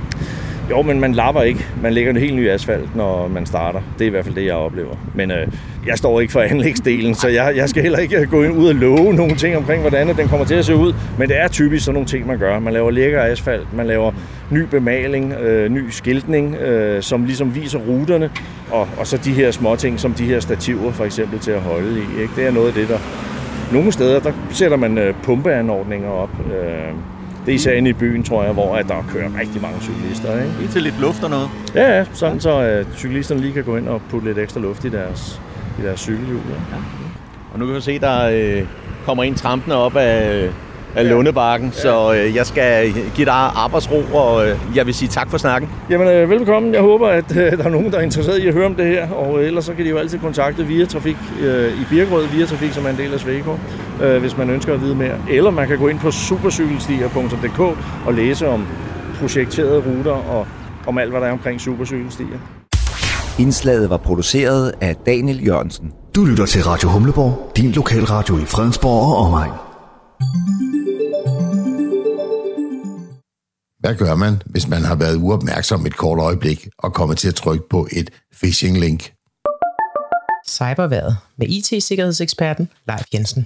Jo, 0.70 0.82
men 0.82 1.00
man 1.00 1.14
lapper 1.14 1.42
ikke. 1.42 1.66
Man 1.82 1.94
lægger 1.94 2.12
en 2.12 2.18
helt 2.18 2.36
ny 2.36 2.50
asfalt, 2.50 2.96
når 2.96 3.28
man 3.28 3.46
starter. 3.46 3.80
Det 4.00 4.06
er 4.06 4.08
i 4.08 4.10
hvert 4.10 4.26
fald 4.26 4.36
det, 4.36 4.46
jeg 4.46 4.56
oplever. 4.56 4.96
Men 5.14 5.32
øh, 5.32 5.48
jeg 5.86 5.98
står 5.98 6.20
ikke 6.20 6.34
for 6.34 6.42
anlægsdelen, 6.42 7.16
så 7.16 7.28
jeg, 7.28 7.54
jeg 7.56 7.70
skal 7.70 7.84
heller 7.84 8.00
ikke 8.00 8.26
gå 8.26 8.38
ud 8.38 8.70
og 8.70 8.76
love 8.76 9.14
nogle 9.14 9.36
ting 9.36 9.58
omkring, 9.58 9.82
hvordan 9.82 10.08
den 10.08 10.28
kommer 10.28 10.46
til 10.46 10.56
at 10.56 10.66
se 10.66 10.76
ud. 10.76 10.94
Men 11.18 11.30
det 11.30 11.40
er 11.40 11.48
typisk 11.48 11.86
sådan 11.86 11.94
nogle 11.94 12.08
ting, 12.08 12.28
man 12.28 12.40
gør. 12.40 12.60
Man 12.60 12.74
laver 12.74 12.92
lækker 12.92 13.22
asfalt, 13.22 13.74
man 13.74 13.88
laver 13.88 14.12
ny 14.52 14.62
bemaling, 14.62 15.34
øh, 15.34 15.72
ny 15.72 15.90
skiltning, 15.90 16.56
øh, 16.56 17.02
som 17.02 17.24
ligesom 17.26 17.56
viser 17.56 17.80
ruterne, 17.80 18.30
og, 18.72 18.88
og 18.98 19.08
så 19.08 19.18
de 19.18 19.34
her 19.34 19.52
små 19.52 19.76
ting, 19.76 20.00
som 20.00 20.14
de 20.14 20.26
her 20.26 20.40
stativer 20.40 20.92
for 20.92 21.06
eksempel 21.06 21.40
til 21.40 21.52
at 21.52 21.62
holde 21.62 22.00
i. 22.00 22.22
Ikke? 22.22 22.34
Det 22.36 22.48
er 22.48 22.52
noget 22.52 22.68
af 22.68 22.74
det, 22.74 22.90
der... 22.90 22.98
Nogle 23.74 23.92
steder, 23.92 24.20
der 24.20 24.32
sætter 24.50 24.78
man 24.78 24.98
øh, 24.98 25.14
pumpeanordninger 25.24 26.10
op. 26.10 26.30
Øh, 26.46 26.94
det 27.48 27.54
er 27.54 27.56
især 27.56 27.72
inde 27.72 27.90
i 27.90 27.94
byen, 27.94 28.24
tror 28.24 28.44
jeg, 28.44 28.54
hvor 28.54 28.76
at 28.76 28.88
der 28.88 29.06
kører 29.14 29.30
rigtig 29.40 29.62
mange 29.62 29.82
cyklister. 29.82 30.42
Ikke? 30.42 30.54
Lige 30.60 30.72
til 30.72 30.82
lidt 30.82 31.02
luft 31.02 31.24
og 31.24 31.30
noget? 31.30 31.50
Ja, 31.76 31.98
ja 31.98 32.06
sådan 32.14 32.40
så 32.40 32.60
at 32.60 32.88
cyklisterne 32.96 33.42
lige 33.42 33.54
kan 33.54 33.64
gå 33.64 33.78
ind 33.78 33.88
og 33.88 34.02
putte 34.10 34.28
lidt 34.28 34.38
ekstra 34.38 34.60
luft 34.60 34.86
i 34.86 34.90
deres, 34.90 35.42
i 35.80 35.82
deres 35.82 36.00
cykelhjul. 36.00 36.42
Ja. 36.50 36.76
ja. 36.76 36.82
Og 37.54 37.60
nu 37.60 37.66
kan 37.66 37.76
vi 37.76 37.82
se, 37.82 38.00
der 38.00 38.30
øh, 38.30 38.68
kommer 39.06 39.24
en 39.24 39.36
trampende 39.36 39.76
op 39.76 39.96
af, 39.96 40.50
af 40.98 41.04
ja. 41.04 41.10
Lundebakken, 41.10 41.68
ja. 41.76 41.82
så 41.82 42.14
øh, 42.14 42.36
jeg 42.36 42.46
skal 42.46 42.94
give 43.16 43.26
dig 43.26 43.34
arbejdsro, 43.34 44.04
og 44.14 44.48
øh, 44.48 44.58
jeg 44.76 44.86
vil 44.86 44.94
sige 44.94 45.10
tak 45.10 45.30
for 45.30 45.38
snakken. 45.38 45.70
Jamen, 45.90 46.08
øh, 46.08 46.30
velkommen. 46.30 46.74
Jeg 46.74 46.82
håber, 46.82 47.08
at 47.08 47.38
øh, 47.38 47.58
der 47.58 47.64
er 47.64 47.70
nogen, 47.70 47.92
der 47.92 47.98
er 47.98 48.02
interesseret 48.02 48.40
i 48.40 48.48
at 48.48 48.54
høre 48.54 48.66
om 48.66 48.76
det 48.76 48.86
her, 48.86 49.10
og 49.10 49.40
øh, 49.40 49.48
ellers 49.48 49.66
så 49.66 49.74
kan 49.74 49.86
de 49.86 49.90
jo 49.90 49.98
altid 49.98 50.20
kontakte 50.20 50.66
Via 50.66 50.86
Trafik 50.86 51.18
øh, 51.42 51.82
i 51.82 51.86
Birkerød, 51.90 52.28
Via 52.28 52.46
Trafik, 52.46 52.74
som 52.74 52.86
er 52.86 52.90
en 52.90 52.98
del 52.98 53.14
af 53.14 53.20
Sveko, 53.20 53.58
øh, 54.02 54.18
hvis 54.20 54.38
man 54.38 54.50
ønsker 54.50 54.74
at 54.74 54.82
vide 54.82 54.96
mere. 54.96 55.16
Eller 55.30 55.52
man 55.52 55.68
kan 55.68 55.78
gå 55.78 55.88
ind 55.88 56.00
på 56.00 56.12
supercykelstier.dk 56.12 57.60
og 58.06 58.14
læse 58.14 58.48
om 58.48 58.68
projekterede 59.20 59.84
ruter 59.88 60.12
og 60.12 60.48
om 60.88 60.98
alt, 60.98 61.12
hvad 61.12 61.22
der 61.22 61.28
er 61.28 61.32
omkring 61.32 61.62
supercykelstier. 61.62 62.38
Indslaget 63.40 63.90
var 63.90 63.98
produceret 63.98 64.74
af 64.82 64.96
Daniel 64.96 65.46
Jørgensen. 65.46 65.92
Du 66.16 66.26
lytter 66.26 66.46
til 66.46 66.64
Radio 66.64 66.90
Humleborg, 66.90 67.52
din 67.58 67.72
lokalradio 67.72 68.38
i 68.38 68.46
Fredensborg 68.46 69.16
og 69.16 69.26
omegn. 69.26 69.52
Hvad 73.88 73.96
gør 73.96 74.16
man, 74.16 74.42
hvis 74.46 74.68
man 74.68 74.84
har 74.84 74.96
været 74.96 75.16
uopmærksom 75.16 75.86
et 75.86 75.98
kort 75.98 76.20
øjeblik 76.20 76.68
og 76.78 76.94
kommet 76.94 77.18
til 77.18 77.28
at 77.28 77.36
trykke 77.36 77.70
på 77.70 77.88
et 77.92 78.10
phishing-link? 78.36 79.00
Cyberværet 80.48 81.18
med 81.38 81.48
IT-sikkerhedseksperten 81.48 82.70
Leif 82.88 83.04
Jensen. 83.14 83.46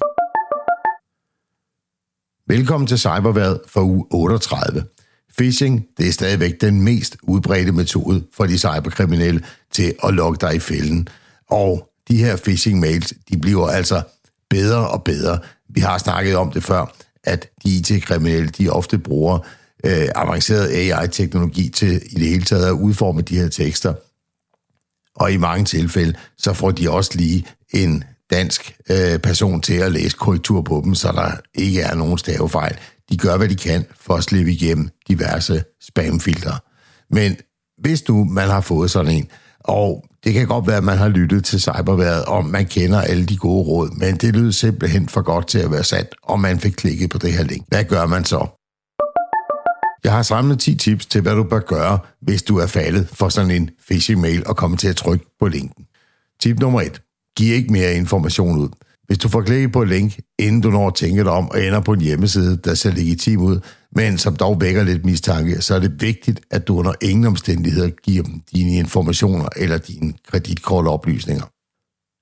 Velkommen 2.48 2.88
til 2.88 3.00
Cyberværet 3.00 3.60
for 3.68 3.82
uge 3.82 4.06
38. 4.12 4.84
Phishing 5.38 5.86
det 5.98 6.08
er 6.08 6.12
stadigvæk 6.12 6.62
den 6.62 6.82
mest 6.82 7.18
udbredte 7.24 7.72
metode 7.72 8.24
for 8.34 8.46
de 8.46 8.58
cyberkriminelle 8.58 9.44
til 9.72 9.96
at 10.04 10.14
logge 10.14 10.38
dig 10.42 10.56
i 10.56 10.60
fælden. 10.60 11.08
Og 11.50 11.90
de 12.08 12.18
her 12.18 12.36
phishing-mails, 12.36 13.14
de 13.30 13.38
bliver 13.38 13.68
altså 13.68 14.02
bedre 14.50 14.90
og 14.90 15.04
bedre. 15.04 15.40
Vi 15.70 15.82
har 15.82 15.98
snakket 15.98 16.36
om 16.36 16.52
det 16.52 16.64
før, 16.64 16.96
at 17.24 17.50
de 17.64 17.78
IT-kriminelle, 17.78 18.50
de 18.50 18.70
ofte 18.70 18.98
bruger 18.98 19.40
øh, 19.84 20.08
avanceret 20.16 20.68
AI-teknologi 20.68 21.70
til 21.70 22.02
i 22.12 22.16
det 22.16 22.28
hele 22.30 22.44
taget 22.44 22.66
at 22.66 22.72
udforme 22.72 23.22
de 23.22 23.38
her 23.38 23.50
tekster. 23.50 23.94
Og 25.16 25.32
i 25.32 25.38
mange 25.38 25.66
tilfælde, 25.66 26.14
så 26.38 26.54
får 26.54 26.72
de 26.72 26.92
også 26.92 27.12
lige 27.16 27.46
en 27.74 28.04
dansk 28.32 28.76
øh, 28.90 29.20
person 29.20 29.62
til 29.62 29.74
at 29.74 29.92
læse 29.92 30.18
korrektur 30.18 30.62
på 30.62 30.82
dem, 30.86 30.96
så 30.96 31.12
der 31.12 31.32
ikke 31.54 31.82
er 31.82 31.96
nogen 31.96 32.18
stavefejl. 32.18 32.78
De 33.10 33.18
gør, 33.18 33.38
hvad 33.38 33.50
de 33.50 33.56
kan 33.56 33.86
for 34.00 34.14
at 34.14 34.24
slippe 34.24 34.52
igennem 34.52 34.90
diverse 35.08 35.64
spamfilter. 35.82 36.64
Men 37.14 37.38
hvis 37.82 38.08
nu 38.08 38.24
man 38.24 38.50
har 38.50 38.62
fået 38.62 38.92
sådan 38.92 39.12
en, 39.12 39.28
og 39.60 40.06
det 40.24 40.34
kan 40.34 40.48
godt 40.48 40.68
være, 40.68 40.78
at 40.78 40.84
man 40.84 40.98
har 40.98 41.08
lyttet 41.08 41.46
til 41.46 41.62
cyberværet, 41.62 42.26
og 42.26 42.46
man 42.46 42.66
kender 42.66 43.02
alle 43.02 43.26
de 43.26 43.38
gode 43.38 43.68
råd, 43.68 43.90
men 43.98 44.16
det 44.18 44.36
lyder 44.36 44.52
simpelthen 44.52 45.10
for 45.10 45.22
godt 45.22 45.48
til 45.48 45.60
at 45.60 45.72
være 45.72 45.84
sandt, 45.84 46.16
og 46.24 46.40
man 46.40 46.60
fik 46.60 46.72
klikket 46.72 47.10
på 47.10 47.18
det 47.18 47.34
her 47.34 47.44
link. 47.44 47.66
Hvad 47.68 47.84
gør 47.84 48.06
man 48.06 48.26
så? 48.26 48.61
Jeg 50.04 50.12
har 50.12 50.22
samlet 50.22 50.60
10 50.60 50.76
tips 50.76 51.06
til, 51.06 51.22
hvad 51.22 51.36
du 51.36 51.44
bør 51.44 51.60
gøre, 51.60 52.00
hvis 52.22 52.44
du 52.44 52.58
er 52.58 52.66
faldet 52.66 53.08
for 53.14 53.30
sådan 53.30 53.52
en 53.52 53.70
phishing-mail 53.90 54.48
og 54.48 54.58
kommer 54.58 54.78
til 54.78 54.88
at 54.88 54.96
trykke 54.96 55.26
på 55.40 55.48
linken. 55.48 55.86
Tip 56.40 56.60
nummer 56.60 56.82
1. 56.82 57.02
Giv 57.38 57.54
ikke 57.54 57.74
mere 57.74 57.96
information 57.96 58.58
ud. 58.58 58.70
Hvis 59.08 59.18
du 59.18 59.30
får 59.30 59.42
klikket 59.42 59.72
på 59.72 59.82
et 59.82 59.88
link, 59.88 60.20
inden 60.40 60.62
du 60.62 60.72
når 60.72 60.88
at 60.88 60.96
tænke 60.96 61.24
dig 61.24 61.32
om 61.32 61.50
og 61.50 61.64
ender 61.64 61.80
på 61.80 61.94
en 61.94 62.02
hjemmeside, 62.02 62.58
der 62.58 62.74
ser 62.74 62.92
legitim 62.92 63.42
ud, 63.42 63.60
men 63.96 64.18
som 64.18 64.36
dog 64.36 64.62
vækker 64.62 64.84
lidt 64.84 65.06
mistanke, 65.06 65.62
så 65.62 65.76
er 65.76 65.80
det 65.80 66.02
vigtigt, 66.02 66.42
at 66.52 66.68
du 66.68 66.80
under 66.80 66.94
ingen 67.02 67.26
omstændigheder 67.26 67.90
giver 67.90 68.24
dem 68.24 68.42
dine 68.54 68.76
informationer 68.76 69.50
eller 69.56 69.78
dine 69.78 70.14
kreditkortoplysninger. 70.28 71.44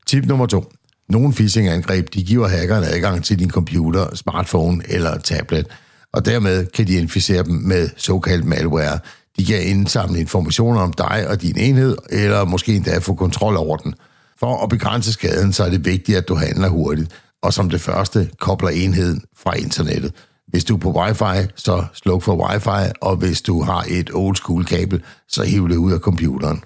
Tip 0.07 0.25
nummer 0.25 0.45
2. 0.45 0.71
Nogle 1.09 1.33
phishing-angreb 1.33 2.13
de 2.13 2.23
giver 2.23 2.47
hackeren 2.47 2.83
adgang 2.83 3.23
til 3.23 3.39
din 3.39 3.51
computer, 3.51 4.15
smartphone 4.15 4.83
eller 4.87 5.17
tablet– 5.17 5.67
og 6.13 6.25
dermed 6.25 6.65
kan 6.65 6.87
de 6.87 6.93
inficere 6.93 7.43
dem 7.43 7.53
med 7.53 7.89
såkaldt 7.97 8.45
malware. 8.45 8.99
De 9.37 9.45
kan 9.45 9.63
indsamle 9.63 10.19
informationer 10.19 10.81
om 10.81 10.93
dig 10.93 11.25
og 11.29 11.41
din 11.41 11.57
enhed, 11.57 11.97
eller 12.09 12.45
måske 12.45 12.75
endda 12.75 12.97
få 12.97 13.13
kontrol 13.13 13.57
over 13.57 13.77
den. 13.77 13.95
For 14.39 14.63
at 14.63 14.69
begrænse 14.69 15.13
skaden, 15.13 15.53
så 15.53 15.63
er 15.63 15.69
det 15.69 15.85
vigtigt, 15.85 16.17
at 16.17 16.27
du 16.27 16.35
handler 16.35 16.69
hurtigt, 16.69 17.11
og 17.41 17.53
som 17.53 17.69
det 17.69 17.81
første 17.81 18.29
kobler 18.39 18.69
enheden 18.69 19.21
fra 19.37 19.53
internettet. 19.53 20.13
Hvis 20.47 20.63
du 20.63 20.75
er 20.75 20.79
på 20.79 21.01
wifi, 21.01 21.51
så 21.55 21.85
sluk 21.93 22.23
for 22.23 22.49
wifi, 22.49 22.91
og 23.01 23.15
hvis 23.15 23.41
du 23.41 23.63
har 23.63 23.85
et 23.89 24.09
old 24.13 24.35
school 24.35 24.65
kabel, 24.65 25.03
så 25.27 25.43
hiv 25.43 25.69
det 25.69 25.75
ud 25.75 25.91
af 25.91 25.99
computeren. 25.99 26.63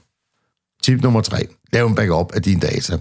Tip 0.84 1.02
nummer 1.04 1.22
3. 1.22 1.48
Lav 1.74 1.88
en 1.88 1.96
backup 1.96 2.32
af 2.34 2.42
dine 2.42 2.60
data. 2.60 2.98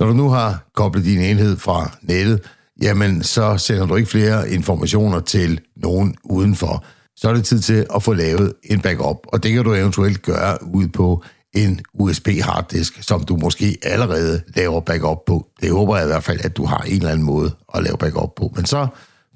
Når 0.00 0.06
du 0.06 0.12
nu 0.12 0.28
har 0.28 0.70
koblet 0.74 1.04
din 1.04 1.20
enhed 1.20 1.56
fra 1.56 1.90
nettet, 2.02 2.40
jamen 2.80 3.22
så 3.22 3.58
sender 3.58 3.86
du 3.86 3.96
ikke 3.96 4.10
flere 4.10 4.50
informationer 4.50 5.20
til 5.20 5.60
nogen 5.76 6.16
udenfor. 6.24 6.84
Så 7.16 7.28
er 7.28 7.34
det 7.34 7.44
tid 7.44 7.60
til 7.60 7.86
at 7.94 8.02
få 8.02 8.12
lavet 8.12 8.52
en 8.64 8.80
backup, 8.80 9.16
og 9.26 9.42
det 9.42 9.52
kan 9.52 9.64
du 9.64 9.74
eventuelt 9.74 10.22
gøre 10.22 10.58
ud 10.74 10.88
på 10.88 11.24
en 11.54 11.80
USB-harddisk, 11.94 13.02
som 13.02 13.24
du 13.24 13.36
måske 13.36 13.78
allerede 13.82 14.42
laver 14.56 14.80
backup 14.80 15.18
på. 15.26 15.46
Det 15.60 15.70
håber 15.70 15.96
jeg 15.96 16.04
i 16.04 16.06
hvert 16.06 16.24
fald, 16.24 16.40
at 16.44 16.56
du 16.56 16.64
har 16.64 16.78
en 16.78 16.92
eller 16.92 17.10
anden 17.10 17.26
måde 17.26 17.54
at 17.74 17.82
lave 17.82 17.96
backup 17.96 18.34
på. 18.36 18.52
Men 18.56 18.66
så 18.66 18.86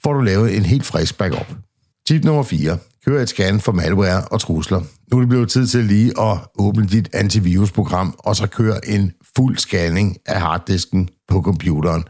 får 0.02 0.12
du 0.12 0.20
lavet 0.20 0.56
en 0.56 0.62
helt 0.62 0.86
frisk 0.86 1.18
backup. 1.18 1.54
Tip 2.06 2.24
nummer 2.24 2.42
4. 2.42 2.78
Kør 3.04 3.22
et 3.22 3.28
scan 3.28 3.60
for 3.60 3.72
malware 3.72 4.24
og 4.24 4.40
trusler. 4.40 4.82
Nu 5.10 5.16
er 5.16 5.20
det 5.20 5.28
blevet 5.28 5.50
tid 5.50 5.66
til 5.66 5.84
lige 5.84 6.12
at 6.20 6.38
åbne 6.58 6.86
dit 6.86 7.08
antivirusprogram, 7.12 8.14
og 8.18 8.36
så 8.36 8.46
køre 8.46 8.88
en 8.88 9.12
fuld 9.36 9.58
scanning 9.58 10.16
af 10.26 10.40
harddisken 10.40 11.08
på 11.28 11.42
computeren 11.42 12.04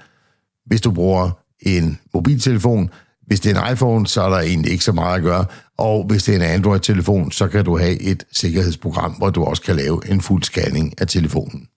hvis 0.67 0.81
du 0.81 0.91
bruger 0.91 1.31
en 1.61 1.99
mobiltelefon. 2.15 2.91
Hvis 3.27 3.41
det 3.41 3.57
er 3.57 3.63
en 3.63 3.73
iPhone, 3.73 4.07
så 4.07 4.23
er 4.23 4.29
der 4.29 4.39
egentlig 4.39 4.73
ikke 4.73 4.85
så 4.85 4.93
meget 4.93 5.17
at 5.17 5.23
gøre. 5.23 5.45
Og 5.79 6.05
hvis 6.05 6.23
det 6.23 6.33
er 6.33 6.37
en 6.37 6.51
Android-telefon, 6.51 7.33
så 7.33 7.49
kan 7.49 7.65
du 7.65 7.79
have 7.79 8.01
et 8.01 8.25
sikkerhedsprogram, 8.33 9.13
hvor 9.13 9.31
du 9.31 9.45
også 9.45 9.63
kan 9.63 9.77
lave 9.77 10.11
en 10.11 10.21
fuld 10.21 10.43
scanning 10.43 10.95
af 11.01 11.07
telefonen. 11.07 11.69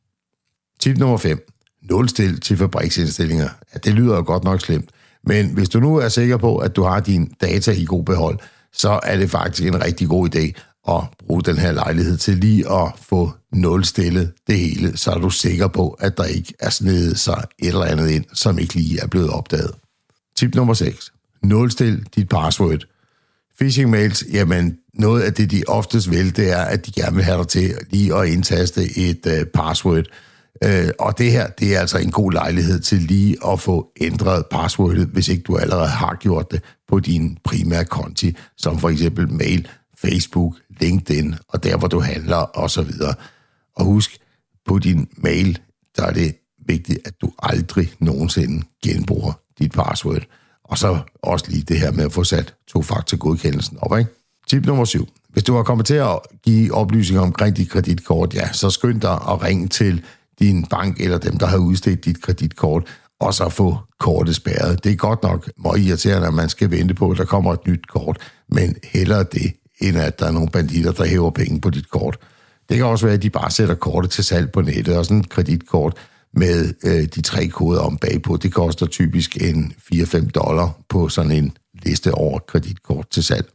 Tip 0.80 0.98
nummer 0.98 1.18
5. 1.18 1.48
Nulstil 1.90 2.40
til 2.40 2.58
fabriksindstillinger. 2.58 3.50
Ja, 3.74 3.80
det 3.80 3.94
lyder 3.94 4.16
jo 4.16 4.24
godt 4.26 4.44
nok 4.44 4.62
slemt. 4.62 4.90
Men 5.24 5.54
hvis 5.54 5.70
du 5.70 5.80
nu 5.80 5.96
er 5.96 6.10
sikker 6.10 6.38
på, 6.38 6.58
at 6.58 6.76
du 6.76 6.84
har 6.84 7.00
dine 7.00 7.28
data 7.42 7.72
i 7.72 7.86
god 7.86 8.04
behold, 8.04 8.40
så 8.74 9.00
er 9.04 9.18
det 9.18 9.32
faktisk 9.32 9.68
en 9.68 9.84
rigtig 9.84 10.08
god 10.08 10.36
idé 10.36 10.52
at 10.88 11.04
bruge 11.26 11.44
den 11.44 11.58
her 11.58 11.72
lejlighed 11.72 12.18
til 12.18 12.38
lige 12.38 12.72
at 12.72 12.92
få 13.02 13.32
nulstillet 13.54 14.32
det 14.48 14.60
hele, 14.60 14.98
så 14.98 15.12
er 15.12 15.20
du 15.20 15.30
sikker 15.30 15.68
på, 15.68 15.90
at 15.90 16.18
der 16.18 16.24
ikke 16.24 16.54
er 16.60 16.70
snedet 16.70 17.20
sig 17.20 17.44
et 17.60 17.68
eller 17.68 17.86
andet 17.86 18.10
ind, 18.10 18.26
som 18.34 18.60
ikke 18.60 18.74
lige 18.74 19.00
er 19.02 19.08
blevet 19.08 19.30
opdaget. 19.30 19.72
Tip 20.38 20.56
nummer 20.56 20.74
6. 20.74 21.12
Nulstil 21.44 22.08
dit 22.16 22.30
password. 22.30 22.80
Phishing 23.60 23.90
mails, 23.90 24.24
jamen 24.34 24.78
noget 24.94 25.22
af 25.22 25.34
det, 25.34 25.52
de 25.52 25.64
oftest 25.68 26.12
vil, 26.12 26.36
det 26.36 26.52
er, 26.52 26.62
at 26.62 26.86
de 26.86 26.92
gerne 26.92 27.16
vil 27.16 27.24
have 27.24 27.38
dig 27.38 27.48
til 27.48 27.74
lige 27.90 28.16
at 28.16 28.28
indtaste 28.28 28.98
et 28.98 29.26
uh, 29.26 29.48
password. 29.54 30.04
Uh, 30.66 30.90
og 31.00 31.18
det 31.18 31.32
her, 31.32 31.48
det 31.48 31.76
er 31.76 31.80
altså 31.80 31.98
en 31.98 32.12
god 32.12 32.32
lejlighed 32.32 32.80
til 32.80 32.98
lige 32.98 33.38
at 33.48 33.60
få 33.60 33.88
ændret 34.02 34.46
passwordet, 34.52 35.08
hvis 35.08 35.28
ikke 35.28 35.44
du 35.44 35.58
allerede 35.58 35.88
har 35.88 36.18
gjort 36.20 36.52
det 36.52 36.64
på 36.88 37.00
din 37.00 37.38
primære 37.44 37.86
konti, 37.86 38.36
som 38.58 38.80
for 38.80 38.90
eksempel 38.90 39.32
mail, 39.32 39.68
Facebook, 40.02 40.56
LinkedIn 40.80 41.36
og 41.48 41.64
der, 41.64 41.78
hvor 41.78 41.88
du 41.88 42.00
handler 42.00 42.58
osv. 42.58 42.92
Og 43.76 43.86
husk, 43.86 44.18
på 44.68 44.80
din 44.80 45.08
mail, 45.18 45.60
der 45.96 46.04
er 46.04 46.14
det 46.14 46.36
vigtigt, 46.68 47.00
at 47.06 47.14
du 47.22 47.32
aldrig 47.40 47.94
nogensinde 48.00 48.66
genbruger 48.84 49.34
dit 49.60 49.72
password. 49.72 50.22
Og 50.64 50.78
så 50.78 51.00
også 51.24 51.46
lige 51.50 51.64
det 51.64 51.80
her 51.80 51.92
med 51.92 52.06
at 52.06 52.12
få 52.12 52.24
sat 52.24 52.54
to-faktor-godkendelsen 52.68 53.78
op. 53.82 54.00
Ikke? 54.00 54.12
Tip 54.48 54.66
nummer 54.66 54.86
7. 54.86 55.08
Hvis 55.30 55.44
du 55.44 55.56
har 55.56 55.64
kommet 55.64 55.86
til 55.86 55.94
at 55.94 56.20
give 56.44 56.74
oplysninger 56.74 57.22
omkring 57.22 57.58
dit 57.58 57.70
kreditkort, 57.70 58.34
ja, 58.34 58.52
så 58.54 58.70
skynd 58.70 59.02
dig 59.02 59.12
at 59.12 59.44
ringe 59.44 59.68
til 59.68 60.04
din 60.40 60.66
bank 60.66 61.00
eller 61.00 61.18
dem, 61.18 61.38
der 61.38 61.46
har 61.46 61.58
udstedt 61.58 62.06
dit 62.06 62.22
kreditkort, 62.22 62.88
og 63.20 63.34
så 63.34 63.50
få 63.50 63.78
kortet 64.00 64.36
spærret. 64.36 64.84
Det 64.84 64.92
er 64.92 64.96
godt 64.96 65.24
nok 65.24 65.50
meget 65.58 65.80
irriterende, 65.80 66.28
at 66.28 66.34
man 66.34 66.50
skal 66.50 66.72
vente 66.72 66.94
på, 66.94 67.12
at 67.12 67.18
der 67.18 67.26
kommer 67.26 67.54
et 67.54 67.68
nyt 67.68 67.88
kort, 67.88 68.18
men 68.50 68.76
hellere 68.84 69.24
det, 69.24 69.54
end 69.82 69.98
at 69.98 70.20
der 70.20 70.26
er 70.26 70.32
nogle 70.32 70.50
banditter, 70.50 70.92
der 70.92 71.06
hæver 71.06 71.30
penge 71.30 71.62
på 71.62 71.70
dit 71.70 71.90
kort. 71.90 72.18
Det 72.70 72.78
kan 72.78 72.86
også 72.86 73.06
være, 73.06 73.16
at 73.16 73.24
de 73.24 73.30
bare 73.30 73.52
sætter 73.52 73.76
kortet 73.76 74.12
til 74.12 74.24
salg 74.24 74.52
på 74.52 74.62
nettet, 74.62 74.98
og 74.98 75.06
sådan 75.06 75.20
et 75.20 75.30
kreditkort 75.30 75.98
med 76.34 76.74
øh, 76.84 77.04
de 77.04 77.22
tre 77.22 77.48
koder 77.48 77.82
om 77.82 77.98
bagpå, 77.98 78.38
det 78.38 78.54
koster 78.54 78.86
typisk 78.86 79.38
en 79.38 79.74
4-5 79.94 80.30
dollar 80.30 80.78
på 80.90 81.10
sådan 81.10 81.32
en 81.32 81.58
liste 81.84 82.14
over 82.14 82.40
kreditkort 82.40 83.10
til 83.10 83.24
salg. 83.24 83.50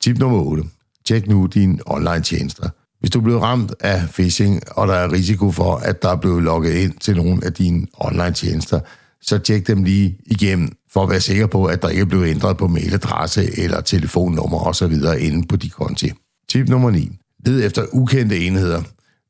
Tip 0.00 0.18
nummer 0.18 0.38
8. 0.38 0.64
Tjek 1.04 1.26
nu 1.26 1.46
dine 1.46 1.78
online 1.86 2.22
tjenester. 2.22 2.68
Hvis 3.00 3.10
du 3.10 3.20
bliver 3.20 3.38
ramt 3.38 3.74
af 3.80 4.02
phishing, 4.08 4.62
og 4.70 4.88
der 4.88 4.94
er 4.94 5.12
risiko 5.12 5.50
for, 5.50 5.76
at 5.76 6.02
der 6.02 6.08
er 6.08 6.16
blevet 6.16 6.42
logget 6.42 6.72
ind 6.72 6.94
til 7.00 7.16
nogle 7.16 7.44
af 7.44 7.52
dine 7.52 7.86
online 7.94 8.32
tjenester, 8.32 8.80
så 9.26 9.38
tjek 9.38 9.66
dem 9.66 9.82
lige 9.82 10.18
igennem, 10.26 10.68
for 10.92 11.02
at 11.02 11.10
være 11.10 11.20
sikker 11.20 11.46
på, 11.46 11.64
at 11.64 11.82
der 11.82 11.88
ikke 11.88 12.00
er 12.00 12.06
blevet 12.06 12.28
ændret 12.28 12.56
på 12.56 12.66
mailadresse 12.66 13.58
eller 13.58 13.80
telefonnummer 13.80 14.58
osv. 14.58 14.92
inde 15.18 15.46
på 15.48 15.56
de 15.56 15.70
konti. 15.70 16.12
Tip 16.48 16.68
nummer 16.68 16.90
9. 16.90 17.10
Led 17.46 17.64
efter 17.64 17.84
ukendte 17.92 18.38
enheder. 18.38 18.82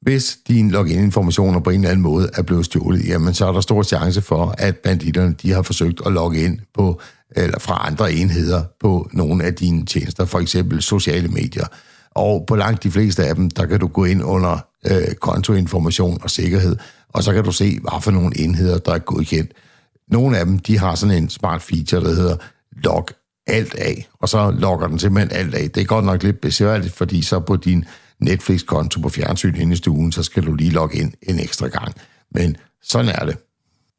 Hvis 0.02 0.38
dine 0.48 0.70
login-informationer 0.70 1.60
på 1.60 1.70
en 1.70 1.80
eller 1.80 1.90
anden 1.90 2.02
måde 2.02 2.30
er 2.34 2.42
blevet 2.42 2.64
stjålet, 2.64 3.08
jamen 3.08 3.34
så 3.34 3.46
er 3.46 3.52
der 3.52 3.60
stor 3.60 3.82
chance 3.82 4.22
for, 4.22 4.54
at 4.58 4.76
banditterne 4.76 5.34
de 5.42 5.52
har 5.52 5.62
forsøgt 5.62 6.00
at 6.06 6.12
logge 6.12 6.44
ind 6.44 6.58
på, 6.74 7.00
eller 7.30 7.58
fra 7.58 7.86
andre 7.86 8.12
enheder 8.12 8.62
på 8.80 9.08
nogle 9.12 9.44
af 9.44 9.54
dine 9.54 9.86
tjenester, 9.86 10.24
for 10.24 10.38
eksempel 10.38 10.82
sociale 10.82 11.28
medier. 11.28 11.64
Og 12.10 12.44
på 12.46 12.56
langt 12.56 12.82
de 12.82 12.90
fleste 12.90 13.24
af 13.24 13.34
dem, 13.34 13.50
der 13.50 13.66
kan 13.66 13.80
du 13.80 13.86
gå 13.86 14.04
ind 14.04 14.24
under 14.24 14.58
øh, 14.86 15.14
kontoinformation 15.20 16.18
og 16.22 16.30
sikkerhed, 16.30 16.76
og 17.08 17.24
så 17.24 17.32
kan 17.32 17.44
du 17.44 17.52
se, 17.52 17.78
hvad 17.80 18.02
for 18.02 18.10
nogle 18.10 18.38
enheder, 18.38 18.78
der 18.78 18.94
er 18.94 18.98
godkendt. 18.98 19.52
Nogle 20.10 20.38
af 20.38 20.46
dem, 20.46 20.58
de 20.58 20.78
har 20.78 20.94
sådan 20.94 21.22
en 21.22 21.30
smart 21.30 21.62
feature, 21.62 22.00
der 22.00 22.14
hedder 22.14 22.36
log 22.72 23.08
alt 23.46 23.74
af, 23.74 24.08
og 24.12 24.28
så 24.28 24.50
logger 24.50 24.86
den 24.86 24.98
simpelthen 24.98 25.38
alt 25.38 25.54
af. 25.54 25.70
Det 25.70 25.80
er 25.80 25.84
godt 25.84 26.04
nok 26.04 26.22
lidt 26.22 26.40
besværligt, 26.40 26.92
fordi 26.92 27.22
så 27.22 27.40
på 27.40 27.56
din 27.56 27.84
Netflix-konto 28.20 29.00
på 29.00 29.08
fjernsyn 29.08 29.54
inde 29.54 29.72
i 29.72 29.76
stuen, 29.76 30.12
så 30.12 30.22
skal 30.22 30.46
du 30.46 30.54
lige 30.54 30.70
logge 30.70 30.98
ind 30.98 31.12
en 31.22 31.38
ekstra 31.38 31.68
gang. 31.68 31.94
Men 32.30 32.56
sådan 32.82 33.08
er 33.14 33.24
det. 33.24 33.36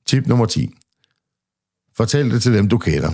Tip 0.06 0.28
nummer 0.28 0.46
10. 0.46 0.74
Fortæl 1.98 2.32
det 2.32 2.42
til 2.42 2.54
dem, 2.54 2.68
du 2.68 2.78
kender. 2.78 3.14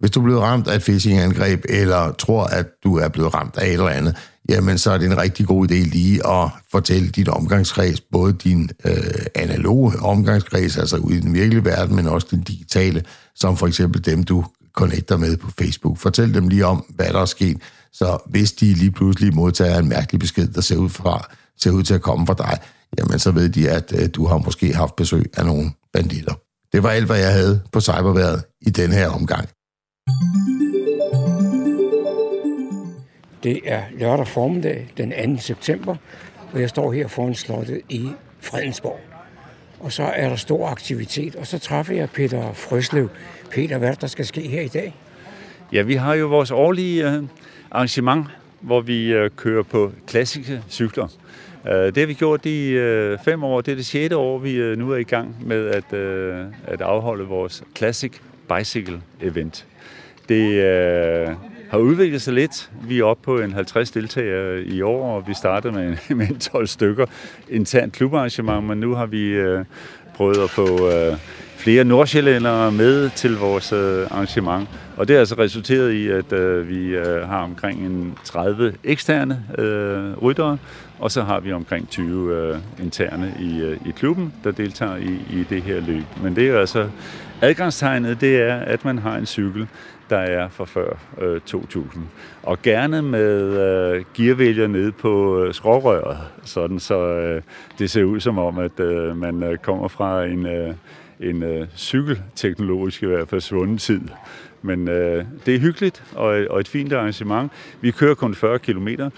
Hvis 0.00 0.10
du 0.10 0.20
er 0.20 0.24
blevet 0.24 0.40
ramt 0.40 0.68
af 0.68 0.76
et 0.76 0.82
phishing-angreb, 0.82 1.64
eller 1.68 2.12
tror, 2.12 2.44
at 2.44 2.66
du 2.84 2.96
er 2.96 3.08
blevet 3.08 3.34
ramt 3.34 3.56
af 3.56 3.66
et 3.66 3.72
eller 3.72 3.88
andet, 3.88 4.16
jamen 4.48 4.78
så 4.78 4.90
er 4.90 4.98
det 4.98 5.06
en 5.06 5.18
rigtig 5.18 5.46
god 5.46 5.70
idé 5.70 5.74
lige 5.74 6.26
at 6.26 6.48
fortælle 6.70 7.08
dit 7.08 7.28
omgangskreds, 7.28 8.00
både 8.00 8.32
din 8.32 8.70
øh, 8.84 8.94
analoge 9.34 9.92
omgangskreds, 10.00 10.76
altså 10.76 10.96
ude 10.96 11.16
i 11.16 11.20
den 11.20 11.34
virkelige 11.34 11.64
verden, 11.64 11.96
men 11.96 12.06
også 12.06 12.26
den 12.30 12.40
digitale, 12.40 13.02
som 13.34 13.56
for 13.56 13.66
eksempel 13.66 14.04
dem, 14.04 14.22
du 14.22 14.44
connecter 14.72 15.16
med 15.16 15.36
på 15.36 15.50
Facebook. 15.58 15.98
Fortæl 15.98 16.34
dem 16.34 16.48
lige 16.48 16.66
om, 16.66 16.84
hvad 16.88 17.06
der 17.06 17.20
er 17.20 17.24
sket, 17.24 17.56
så 17.92 18.18
hvis 18.26 18.52
de 18.52 18.74
lige 18.74 18.90
pludselig 18.90 19.34
modtager 19.34 19.78
en 19.78 19.88
mærkelig 19.88 20.20
besked, 20.20 20.48
der 20.48 20.60
ser 20.60 20.76
ud, 20.76 20.88
fra, 20.88 21.34
ser 21.60 21.70
ud 21.70 21.82
til 21.82 21.94
at 21.94 22.02
komme 22.02 22.26
fra 22.26 22.34
dig, 22.34 22.58
jamen 22.98 23.18
så 23.18 23.30
ved 23.30 23.48
de, 23.48 23.70
at 23.70 23.92
øh, 23.98 24.08
du 24.14 24.26
har 24.26 24.38
måske 24.38 24.74
haft 24.74 24.96
besøg 24.96 25.30
af 25.36 25.46
nogle 25.46 25.70
banditter. 25.92 26.34
Det 26.72 26.82
var 26.82 26.90
alt, 26.90 27.06
hvad 27.06 27.18
jeg 27.18 27.32
havde 27.32 27.60
på 27.72 27.80
cyberværet 27.80 28.42
i 28.60 28.70
den 28.70 28.92
her 28.92 29.08
omgang. 29.08 29.48
Det 33.44 33.60
er 33.64 33.82
lørdag 33.98 34.28
formiddag 34.28 34.86
den 34.96 35.36
2. 35.36 35.40
september, 35.42 35.96
og 36.52 36.60
jeg 36.60 36.68
står 36.68 36.92
her 36.92 37.08
foran 37.08 37.34
slottet 37.34 37.80
i 37.88 38.08
Fredensborg. 38.40 39.00
Og 39.80 39.92
så 39.92 40.02
er 40.02 40.28
der 40.28 40.36
stor 40.36 40.68
aktivitet, 40.68 41.36
og 41.36 41.46
så 41.46 41.58
træffer 41.58 41.94
jeg 41.94 42.10
Peter 42.10 42.52
Frøslev. 42.52 43.08
Peter, 43.50 43.78
hvad 43.78 43.88
er 43.88 43.94
der 43.94 44.06
skal 44.06 44.26
ske 44.26 44.40
her 44.40 44.62
i 44.62 44.68
dag? 44.68 44.94
Ja, 45.72 45.82
vi 45.82 45.94
har 45.94 46.14
jo 46.14 46.26
vores 46.26 46.50
årlige 46.50 47.10
øh, 47.10 47.22
arrangement, 47.70 48.26
hvor 48.60 48.80
vi 48.80 49.12
øh, 49.12 49.30
kører 49.36 49.62
på 49.62 49.92
klassiske 50.06 50.62
cykler. 50.70 51.08
Øh, 51.66 51.72
det 51.72 51.96
har 51.96 52.06
vi 52.06 52.14
gjort 52.14 52.46
i 52.46 52.78
fem 53.24 53.44
år. 53.44 53.60
Det 53.60 53.72
er 53.72 53.76
det 53.76 53.86
sjette 53.86 54.16
år, 54.16 54.38
vi 54.38 54.76
nu 54.76 54.92
er 54.92 54.96
i 54.96 55.02
gang 55.02 55.36
med 55.46 55.66
at, 55.66 55.92
at 56.66 56.80
afholde 56.80 57.24
vores 57.24 57.62
Classic 57.76 58.12
Bicycle 58.48 59.00
Event. 59.20 59.66
Det 60.28 60.64
øh, 60.64 61.28
har 61.70 61.78
udviklet 61.78 62.22
sig 62.22 62.34
lidt. 62.34 62.70
Vi 62.88 62.98
er 62.98 63.04
oppe 63.04 63.22
på 63.22 63.40
en 63.40 63.52
50 63.52 63.90
deltagere 63.90 64.62
i 64.62 64.82
år, 64.82 65.16
og 65.16 65.28
vi 65.28 65.34
startede 65.34 65.72
med, 65.72 65.96
med 66.16 66.28
en 66.28 66.38
12 66.38 66.66
stykker 66.66 67.06
internt 67.48 67.92
klubarrangement, 67.92 68.64
men 68.64 68.80
nu 68.80 68.94
har 68.94 69.06
vi 69.06 69.28
øh, 69.28 69.64
prøvet 70.14 70.38
at 70.38 70.50
få 70.50 70.90
øh, 70.90 71.16
flere 71.56 71.84
nordsjællændere 71.84 72.72
med 72.72 73.10
til 73.10 73.36
vores 73.36 73.72
øh, 73.72 74.06
arrangement. 74.10 74.68
Og 74.96 75.08
det 75.08 75.14
har 75.14 75.20
altså 75.20 75.34
resulteret 75.38 75.92
i, 75.92 76.08
at 76.08 76.32
øh, 76.32 76.68
vi 76.68 76.86
øh, 76.86 77.28
har 77.28 77.42
omkring 77.42 77.86
en 77.86 78.18
30 78.24 78.74
eksterne 78.84 79.44
øh, 79.58 80.22
ryttere, 80.22 80.58
og 80.98 81.10
så 81.10 81.22
har 81.22 81.40
vi 81.40 81.52
omkring 81.52 81.88
20 81.88 82.36
øh, 82.36 82.58
interne 82.82 83.34
i, 83.40 83.60
øh, 83.60 83.76
i 83.86 83.90
klubben, 83.90 84.32
der 84.44 84.50
deltager 84.50 84.96
i, 84.96 85.18
i 85.30 85.44
det 85.50 85.62
her 85.62 85.80
løb. 85.80 86.04
Men 86.22 86.36
det 86.36 86.48
er 86.48 86.58
altså 86.58 86.88
adgangstegnet, 87.40 88.20
det 88.20 88.36
er, 88.36 88.56
at 88.56 88.84
man 88.84 88.98
har 88.98 89.16
en 89.16 89.26
cykel, 89.26 89.66
der 90.10 90.18
er 90.18 90.48
fra 90.48 90.64
før 90.64 90.96
øh, 91.20 91.40
2000. 91.40 92.04
Og 92.42 92.62
gerne 92.62 93.02
med 93.02 93.42
øh, 93.42 94.04
gearvælger 94.14 94.66
nede 94.66 94.92
på 94.92 95.42
øh, 95.42 95.54
skrårøret, 95.54 96.18
sådan 96.42 96.78
så 96.78 97.06
øh, 97.06 97.42
det 97.78 97.90
ser 97.90 98.04
ud 98.04 98.20
som 98.20 98.38
om, 98.38 98.58
at 98.58 98.80
øh, 98.80 99.16
man 99.16 99.42
øh, 99.42 99.58
kommer 99.58 99.88
fra 99.88 100.24
en, 100.24 100.46
øh, 100.46 100.74
en 101.20 101.42
øh, 101.42 101.66
cykelteknologisk 101.76 103.02
i 103.02 103.06
hvert 103.06 103.28
fald 103.28 103.40
svunden 103.40 103.78
tid. 103.78 104.00
Men 104.62 104.88
øh, 104.88 105.24
det 105.46 105.54
er 105.54 105.58
hyggeligt 105.58 106.04
og, 106.14 106.26
og 106.50 106.60
et 106.60 106.68
fint 106.68 106.92
arrangement. 106.92 107.52
Vi 107.80 107.90
kører 107.90 108.14
kun 108.14 108.34
40 108.34 108.58
km, 108.58 108.88
øh, 108.88 109.10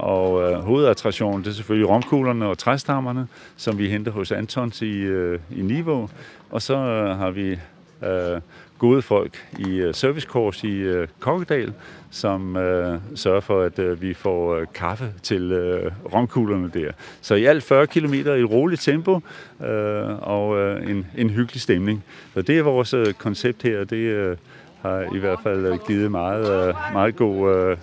og 0.00 0.42
øh, 0.42 0.58
hovedattraktionen 0.58 1.44
det 1.44 1.50
er 1.50 1.54
selvfølgelig 1.54 1.88
romkuglerne 1.88 2.46
og 2.46 2.58
træstammerne, 2.58 3.28
som 3.56 3.78
vi 3.78 3.88
henter 3.88 4.12
hos 4.12 4.32
Antons 4.32 4.82
i, 4.82 5.00
øh, 5.00 5.40
i 5.50 5.62
Niveau. 5.62 6.10
Og 6.50 6.62
så 6.62 6.74
øh, 6.74 7.18
har 7.18 7.30
vi 7.30 7.58
øh, 8.02 8.40
gode 8.78 9.02
folk 9.02 9.46
i 9.58 9.70
øh, 9.70 9.94
servicekurs 9.94 10.64
i 10.64 10.88
uh, 10.88 11.06
Kokkedal, 11.20 11.72
som 12.10 12.56
øh, 12.56 13.00
sørger 13.14 13.40
for, 13.40 13.62
at 13.62 13.78
øh, 13.78 14.02
vi 14.02 14.14
får 14.14 14.54
øh, 14.54 14.66
kaffe 14.74 15.12
til 15.22 15.52
øh, 15.52 15.92
romkuglerne 16.14 16.70
der. 16.74 16.92
Så 17.20 17.34
i 17.34 17.44
alt 17.44 17.62
40 17.62 17.86
km 17.86 18.14
i 18.14 18.18
et 18.18 18.50
roligt 18.50 18.80
tempo 18.80 19.20
øh, 19.60 20.28
og 20.28 20.58
øh, 20.58 20.90
en, 20.90 21.06
en 21.16 21.30
hyggelig 21.30 21.60
stemning. 21.60 22.04
Så 22.34 22.42
det 22.42 22.58
er 22.58 22.62
vores 22.62 22.94
øh, 22.94 23.12
koncept 23.12 23.62
her, 23.62 23.84
det 23.84 23.96
øh, 23.96 24.36
har 24.82 25.16
i 25.16 25.18
hvert 25.18 25.38
fald 25.42 25.66
uh, 25.66 25.78
givet 25.86 26.10
meget, 26.10 26.68
øh, 26.68 26.74
meget 26.92 27.16
god 27.16 27.56
øh, 27.56 27.76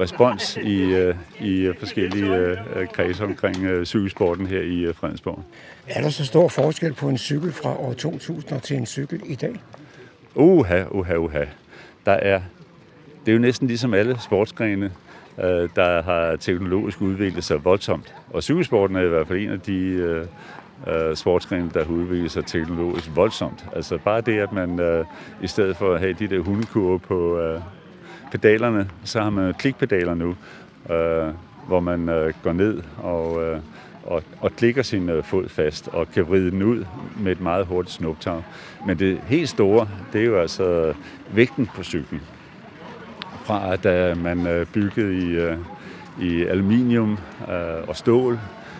respons 0.00 0.56
i, 0.56 0.82
øh, 0.82 1.14
i 1.40 1.72
forskellige 1.78 2.36
øh, 2.36 2.56
kredse 2.92 3.24
omkring 3.24 3.64
øh, 3.64 3.86
cykelsporten 3.86 4.46
her 4.46 4.60
i 4.60 4.78
øh, 4.78 4.94
Fredensborg. 4.94 5.44
Er 5.88 6.02
der 6.02 6.10
så 6.10 6.24
stor 6.24 6.48
forskel 6.48 6.92
på 6.92 7.08
en 7.08 7.18
cykel 7.18 7.52
fra 7.52 7.80
år 7.80 7.92
2000 7.92 8.60
til 8.60 8.76
en 8.76 8.86
cykel 8.86 9.20
i 9.24 9.34
dag? 9.34 9.60
Uha, 10.34 10.84
uha, 10.90 11.14
uha. 11.16 11.44
Der 12.06 12.12
er, 12.12 12.40
det 13.26 13.32
er 13.32 13.32
jo 13.32 13.38
næsten 13.38 13.68
ligesom 13.68 13.94
alle 13.94 14.18
sportsgrene, 14.20 14.92
øh, 15.38 15.68
der 15.76 16.02
har 16.02 16.36
teknologisk 16.36 17.00
udviklet 17.00 17.44
sig 17.44 17.64
voldsomt. 17.64 18.14
Og 18.30 18.42
cykelsporten 18.42 18.96
er 18.96 19.00
i 19.00 19.08
hvert 19.08 19.26
fald 19.26 19.38
en 19.38 19.50
af 19.50 19.60
de 19.60 19.78
øh, 19.78 20.26
øh, 20.86 21.16
sportsgrene, 21.16 21.70
der 21.74 21.84
har 21.84 21.92
udviklet 21.92 22.30
sig 22.30 22.46
teknologisk 22.46 23.10
voldsomt. 23.14 23.64
Altså 23.76 23.98
bare 23.98 24.20
det, 24.20 24.38
at 24.38 24.52
man 24.52 24.80
øh, 24.80 25.04
i 25.42 25.46
stedet 25.46 25.76
for 25.76 25.94
at 25.94 26.00
have 26.00 26.12
de 26.12 26.26
der 26.26 26.40
hundekurve 26.40 26.98
på 26.98 27.38
øh, 27.38 27.60
pedalerne, 28.30 28.88
så 29.04 29.20
har 29.20 29.30
man 29.30 29.54
klikpedaler 29.54 30.14
nu, 30.14 30.36
øh, 30.90 31.34
hvor 31.66 31.80
man 31.80 32.08
øh, 32.08 32.32
går 32.42 32.52
ned 32.52 32.82
og 33.02 33.42
øh, 33.42 33.60
og, 34.10 34.22
og 34.40 34.52
klikker 34.56 34.82
sin 34.82 35.08
øh, 35.08 35.24
fod 35.24 35.48
fast 35.48 35.88
og 35.88 36.10
kan 36.12 36.28
vride 36.28 36.50
den 36.50 36.62
ud 36.62 36.84
med 37.16 37.32
et 37.32 37.40
meget 37.40 37.66
hurtigt 37.66 37.94
snuptag. 37.94 38.42
Men 38.86 38.98
det 38.98 39.20
helt 39.26 39.48
store, 39.48 39.88
det 40.12 40.20
er 40.20 40.24
jo 40.24 40.40
altså 40.40 40.94
vægten 41.32 41.70
på 41.74 41.82
cyklen. 41.82 42.20
Fra 43.44 43.72
at 43.72 44.12
uh, 44.12 44.22
man 44.22 44.46
øh, 44.46 44.66
byggede 44.66 45.18
i, 45.18 45.46
uh, 45.46 45.56
i 46.26 46.44
aluminium 46.44 47.18
uh, 47.40 47.88
og 47.88 47.96
stål, 47.96 48.38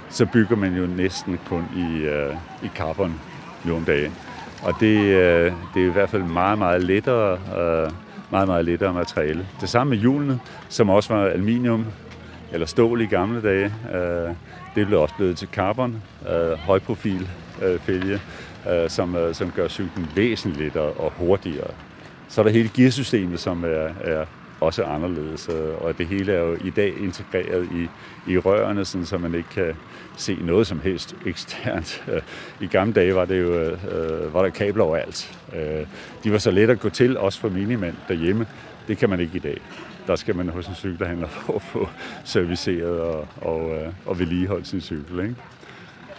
så 0.08 0.26
bygger 0.26 0.56
man 0.56 0.76
jo 0.76 0.86
næsten 0.86 1.38
kun 1.48 1.64
i, 1.76 2.06
uh, 2.06 2.36
i 2.64 2.68
carbon 2.76 3.14
nu 3.64 3.76
om 3.76 3.84
dagen. 3.84 4.12
Og 4.62 4.74
det, 4.80 4.98
uh, 4.98 5.52
det 5.74 5.82
er 5.82 5.86
i 5.86 5.92
hvert 5.92 6.10
fald 6.10 6.22
meget, 6.22 6.58
meget 6.58 6.82
lettere, 6.82 7.32
uh, 7.32 7.92
meget, 8.30 8.48
meget 8.48 8.64
lettere 8.64 8.92
materiale. 8.92 9.46
Det 9.60 9.68
samme 9.68 9.90
med 9.90 9.98
hjulene, 9.98 10.40
som 10.68 10.90
også 10.90 11.14
var 11.14 11.26
aluminium 11.26 11.86
eller 12.52 12.66
stål 12.66 13.00
i 13.00 13.06
gamle 13.06 13.42
dage. 13.42 13.74
Øh, 13.94 14.34
det 14.74 14.86
blev 14.86 15.00
også 15.00 15.14
blevet 15.14 15.36
til 15.36 15.48
carbon, 15.52 16.02
øh, 16.28 16.52
højprofil 16.52 17.28
øh, 17.62 17.78
fælge, 17.80 18.20
øh, 18.70 18.90
som, 18.90 19.16
øh, 19.16 19.34
som 19.34 19.52
gør 19.56 19.68
cyklen 19.68 20.08
væsentligt 20.16 20.76
og, 20.76 21.00
og 21.00 21.12
hurtigere. 21.16 21.70
Så 22.28 22.40
er 22.40 22.42
der 22.42 22.52
hele 22.52 22.70
gearsystemet, 22.74 23.40
som 23.40 23.64
er, 23.64 23.88
er 24.00 24.24
også 24.60 24.84
anderledes. 24.84 25.48
Øh, 25.48 25.84
og 25.84 25.98
det 25.98 26.06
hele 26.06 26.32
er 26.32 26.40
jo 26.40 26.56
i 26.64 26.70
dag 26.70 26.94
integreret 27.00 27.68
i, 27.72 27.88
i 28.32 28.38
rørene, 28.38 28.84
sådan, 28.84 29.06
så 29.06 29.18
man 29.18 29.34
ikke 29.34 29.48
kan 29.48 29.74
se 30.16 30.38
noget 30.40 30.66
som 30.66 30.80
helst 30.80 31.16
eksternt. 31.26 32.04
Øh, 32.12 32.20
I 32.60 32.66
gamle 32.66 32.92
dage 32.92 33.14
var, 33.14 33.24
det 33.24 33.40
jo, 33.40 33.52
øh, 33.54 34.34
var 34.34 34.42
der 34.42 34.50
kabler 34.50 34.84
overalt. 34.84 35.38
Øh, 35.56 35.86
de 36.24 36.32
var 36.32 36.38
så 36.38 36.50
let 36.50 36.70
at 36.70 36.80
gå 36.80 36.88
til, 36.88 37.18
også 37.18 37.40
for 37.40 37.48
minimand 37.48 37.94
derhjemme. 38.08 38.46
Det 38.88 38.98
kan 38.98 39.10
man 39.10 39.20
ikke 39.20 39.36
i 39.36 39.40
dag. 39.40 39.60
Der 40.10 40.16
skal 40.16 40.36
man 40.36 40.48
hos 40.48 40.66
en 40.66 40.74
cykelhandler 40.74 41.28
for 41.46 41.54
at 41.54 41.62
få 41.62 41.88
serviceret 42.24 43.00
og, 43.00 43.28
og, 43.40 43.70
øh, 43.70 43.92
og 44.06 44.18
vedligeholdt 44.18 44.66
sin 44.66 44.80
cykel. 44.80 45.20
Ikke? 45.20 45.34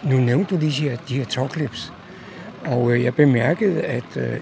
Nu 0.02 0.16
nævnte 0.16 0.54
du 0.54 0.60
lige 0.60 0.70
de 0.70 0.88
her, 0.88 0.96
de 1.08 1.16
her 1.16 1.24
topclips, 1.24 1.92
og 2.64 2.92
øh, 2.92 3.04
jeg 3.04 3.14
bemærkede, 3.14 3.82
at 3.82 4.16
øh, 4.16 4.40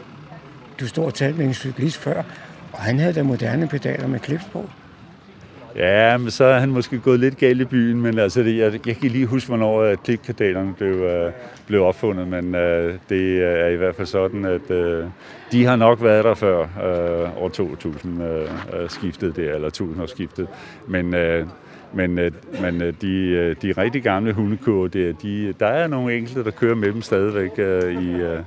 du 0.80 0.88
stod 0.88 1.04
og 1.04 1.14
talte 1.14 1.38
med 1.38 1.46
en 1.46 1.54
cyklist 1.54 1.96
før, 1.96 2.22
og 2.72 2.78
han 2.78 2.98
havde 2.98 3.12
da 3.12 3.22
moderne 3.22 3.68
pedaler 3.68 4.06
med 4.06 4.20
clips 4.20 4.44
på. 4.52 4.70
Ja, 5.76 6.16
men 6.16 6.30
så 6.30 6.44
er 6.44 6.58
han 6.58 6.68
måske 6.68 6.98
gået 6.98 7.20
lidt 7.20 7.38
galt 7.38 7.60
i 7.60 7.64
byen, 7.64 8.00
men 8.02 8.18
altså, 8.18 8.42
det, 8.42 8.56
jeg, 8.58 8.86
jeg 8.86 8.96
kan 8.96 9.10
lige 9.10 9.26
huske, 9.26 9.48
hvornår 9.48 9.82
øh, 9.82 9.96
klippedalerne 10.04 10.74
blev, 10.74 10.92
øh, 10.92 11.32
blev 11.66 11.82
opfundet, 11.82 12.28
men 12.28 12.54
øh, 12.54 12.94
det 13.08 13.20
øh, 13.20 13.64
er 13.64 13.68
i 13.68 13.76
hvert 13.76 13.94
fald 13.94 14.06
sådan, 14.06 14.44
at 14.44 14.70
øh, 14.70 15.04
de 15.52 15.64
har 15.64 15.76
nok 15.76 16.02
været 16.02 16.24
der 16.24 16.34
før 16.34 16.60
øh, 16.60 17.42
år 17.42 17.48
2000 17.48 18.22
øh, 18.22 18.40
øh, 18.40 18.90
skiftet 18.90 19.36
det, 19.36 19.54
eller 19.54 19.68
1000 19.68 20.08
skiftet, 20.08 20.48
men 20.86 21.14
øh, 21.14 21.46
men, 21.92 22.14
men 22.60 22.80
de, 22.80 23.54
de 23.54 23.72
rigtig 23.72 24.02
gamle 24.02 24.32
hundekurve, 24.32 24.88
de, 24.88 25.54
der 25.60 25.66
er 25.66 25.86
nogle 25.86 26.16
enkelte, 26.16 26.44
der 26.44 26.50
kører 26.50 26.74
med 26.74 26.92
dem 26.92 27.02
stadigvæk 27.02 27.50
øh, 27.58 28.02
i, 28.02 28.10
Øh, 28.10 28.40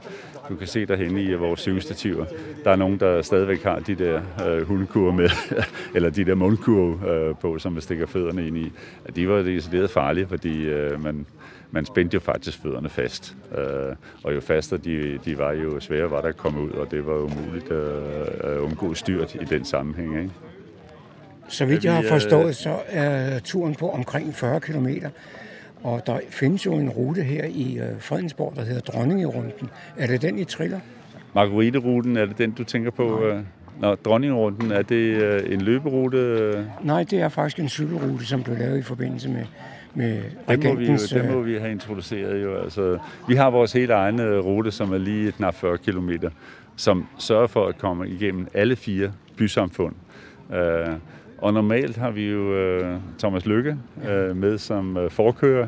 du 0.49 0.55
kan 0.55 0.67
se 0.67 0.85
derhenne 0.85 1.21
i 1.21 1.33
vores 1.33 1.59
cykelstativer. 1.59 2.25
Der 2.63 2.71
er 2.71 2.75
nogen, 2.75 2.99
der 2.99 3.21
stadigvæk 3.21 3.63
har 3.63 3.79
de 3.79 3.95
der 3.95 4.21
øh, 4.47 4.67
hundekurve 4.67 5.13
med, 5.13 5.29
eller 5.95 6.09
de 6.09 6.25
der 6.25 6.35
mundkurve 6.35 7.11
øh, 7.11 7.35
på, 7.35 7.59
som 7.59 7.73
man 7.73 7.81
stikker 7.81 8.05
fødderne 8.05 8.47
ind 8.47 8.57
i. 8.57 8.71
De 9.15 9.29
var 9.29 9.41
decideret 9.41 9.89
farlige, 9.89 10.27
fordi 10.27 10.63
øh, 10.63 11.03
man, 11.03 11.25
man 11.71 11.85
spændte 11.85 12.15
jo 12.15 12.19
faktisk 12.19 12.61
fødderne 12.61 12.89
fast. 12.89 13.35
Øh, 13.57 13.95
og 14.23 14.35
jo 14.35 14.41
fastere 14.41 14.79
de, 14.79 15.19
de 15.25 15.37
var, 15.37 15.51
jo 15.51 15.79
sværere 15.79 16.11
var 16.11 16.21
der 16.21 16.27
at 16.27 16.37
komme 16.37 16.61
ud, 16.61 16.71
og 16.71 16.91
det 16.91 17.05
var 17.05 17.15
umuligt 17.15 17.71
øh, 17.71 18.53
at 18.53 18.57
undgå 18.57 18.93
styrt 18.93 19.35
i 19.35 19.45
den 19.49 19.65
sammenhæng. 19.65 20.17
Ikke? 20.17 20.31
Så 21.47 21.65
vidt 21.65 21.85
jeg 21.85 21.93
har 21.95 22.03
forstået, 22.09 22.55
så 22.55 22.75
er 22.87 23.39
turen 23.39 23.75
på 23.75 23.89
omkring 23.89 24.35
40 24.35 24.61
kilometer. 24.61 25.09
Og 25.83 26.07
der 26.07 26.19
findes 26.29 26.65
jo 26.65 26.73
en 26.73 26.89
rute 26.89 27.23
her 27.23 27.45
i 27.45 27.79
øh, 27.79 27.99
Fredensborg, 27.99 28.53
der 28.55 28.63
hedder 28.63 28.81
Dronningerunden. 28.81 29.69
Er 29.97 30.07
det 30.07 30.21
den, 30.21 30.39
I 30.39 30.43
triller? 30.43 30.79
Marguerite-ruten, 31.33 32.17
er 32.17 32.25
det 32.25 32.37
den, 32.37 32.51
du 32.51 32.63
tænker 32.63 32.91
på? 32.91 33.19
Nej. 33.19 33.29
Øh? 33.29 33.43
Nå, 33.79 33.95
Dronningerunden, 33.95 34.71
er 34.71 34.81
det 34.81 34.95
øh, 34.95 35.53
en 35.53 35.61
løberute? 35.61 36.67
Nej, 36.83 37.03
det 37.03 37.21
er 37.21 37.29
faktisk 37.29 37.59
en 37.59 37.69
cykelrute, 37.69 38.25
som 38.25 38.43
blev 38.43 38.57
lavet 38.57 38.77
i 38.77 38.81
forbindelse 38.81 39.29
med, 39.29 39.45
med 39.93 40.23
det 40.49 40.63
må, 40.63 40.75
vi 40.75 40.85
jo, 40.85 40.97
det 41.13 41.31
må 41.31 41.41
vi 41.41 41.55
have 41.55 41.71
introduceret 41.71 42.43
jo. 42.43 42.55
Altså, 42.57 42.99
vi 43.27 43.35
har 43.35 43.49
vores 43.49 43.73
helt 43.73 43.91
egen 43.91 44.39
rute, 44.39 44.71
som 44.71 44.93
er 44.93 44.97
lige 44.97 45.31
knap 45.31 45.55
40 45.55 45.77
km, 45.77 46.09
som 46.75 47.07
sørger 47.19 47.47
for 47.47 47.67
at 47.67 47.77
komme 47.77 48.09
igennem 48.09 48.47
alle 48.53 48.75
fire 48.75 49.11
bysamfund. 49.37 49.95
Og 51.43 51.53
normalt 51.53 51.97
har 51.97 52.11
vi 52.11 52.29
jo 52.29 52.53
øh, 52.53 52.97
Thomas 53.19 53.45
Lykke 53.45 53.77
øh, 54.09 54.37
med 54.37 54.57
som 54.57 54.97
øh, 54.97 55.11
forkører, 55.11 55.67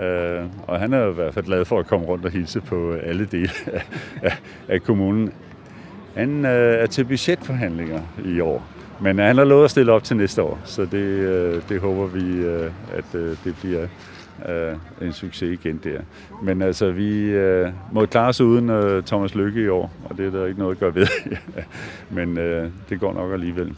øh, 0.00 0.46
og 0.66 0.80
han 0.80 0.92
er 0.92 1.10
i 1.10 1.12
hvert 1.12 1.34
fald 1.34 1.44
glad 1.44 1.64
for 1.64 1.78
at 1.78 1.86
komme 1.86 2.06
rundt 2.06 2.24
og 2.24 2.30
hilse 2.30 2.60
på 2.60 2.92
alle 2.92 3.24
dele 3.24 3.50
af, 3.66 3.82
af, 4.22 4.38
af 4.68 4.82
kommunen. 4.82 5.32
Han 6.16 6.44
øh, 6.44 6.82
er 6.82 6.86
til 6.86 7.04
budgetforhandlinger 7.04 8.00
i 8.24 8.40
år, 8.40 8.66
men 9.00 9.18
han 9.18 9.36
har 9.36 9.44
lovet 9.44 9.64
at 9.64 9.70
stille 9.70 9.92
op 9.92 10.04
til 10.04 10.16
næste 10.16 10.42
år, 10.42 10.58
så 10.64 10.84
det, 10.84 10.98
øh, 10.98 11.62
det 11.68 11.80
håber 11.80 12.06
vi, 12.06 12.36
øh, 12.36 12.70
at 12.92 13.14
øh, 13.14 13.36
det 13.44 13.56
bliver 13.60 13.86
øh, 14.48 15.06
en 15.06 15.12
succes 15.12 15.60
igen 15.60 15.80
der. 15.84 16.00
Men 16.42 16.62
altså, 16.62 16.90
vi 16.90 17.20
øh, 17.20 17.68
må 17.92 18.06
klare 18.06 18.28
os 18.28 18.40
uden 18.40 18.70
øh, 18.70 19.02
Thomas 19.02 19.34
Lykke 19.34 19.62
i 19.62 19.68
år, 19.68 19.92
og 20.04 20.18
det 20.18 20.26
er 20.26 20.30
der 20.30 20.46
ikke 20.46 20.58
noget 20.58 20.74
at 20.74 20.80
gøre 20.80 20.94
ved. 20.94 21.06
Men 22.16 22.38
øh, 22.38 22.70
det 22.88 23.00
går 23.00 23.12
nok 23.12 23.32
alligevel 23.32 23.76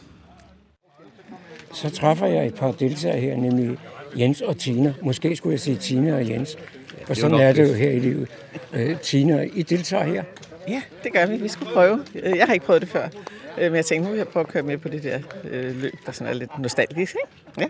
så 1.72 1.90
træffer 1.90 2.26
jeg 2.26 2.46
et 2.46 2.54
par 2.54 2.72
deltagere 2.72 3.20
her, 3.20 3.36
nemlig 3.36 3.78
Jens 4.18 4.40
og 4.40 4.58
Tina. 4.58 4.94
Måske 5.02 5.36
skulle 5.36 5.52
jeg 5.52 5.60
sige 5.60 5.76
Tina 5.76 6.14
og 6.14 6.28
Jens. 6.28 6.58
For 7.06 7.14
sådan 7.14 7.40
er 7.40 7.52
det 7.52 7.68
jo 7.68 7.74
her 7.74 7.90
i 7.90 7.98
livet. 7.98 8.28
Uh, 8.74 9.00
Tina, 9.00 9.48
I 9.54 9.62
deltager 9.62 10.04
her? 10.04 10.22
Ja, 10.68 10.82
det 11.04 11.12
gør 11.12 11.26
vi. 11.26 11.36
Vi 11.36 11.48
skulle 11.48 11.72
prøve. 11.72 12.04
Øh, 12.14 12.36
jeg 12.36 12.46
har 12.46 12.54
ikke 12.54 12.66
prøvet 12.66 12.82
det 12.82 12.90
før. 12.90 13.08
Øh, 13.58 13.64
men 13.64 13.74
jeg 13.74 13.84
tænkte, 13.84 14.04
nu 14.04 14.10
vil 14.10 14.18
jeg 14.18 14.28
prøve 14.28 14.40
at 14.46 14.52
køre 14.52 14.62
med 14.62 14.78
på 14.78 14.88
det 14.88 15.02
der 15.02 15.18
øh, 15.50 15.82
løb, 15.82 15.92
der 16.06 16.12
sådan 16.12 16.32
er 16.32 16.38
lidt 16.38 16.58
nostalgisk. 16.58 17.16
Ikke? 17.60 17.60
Ja. 17.60 17.66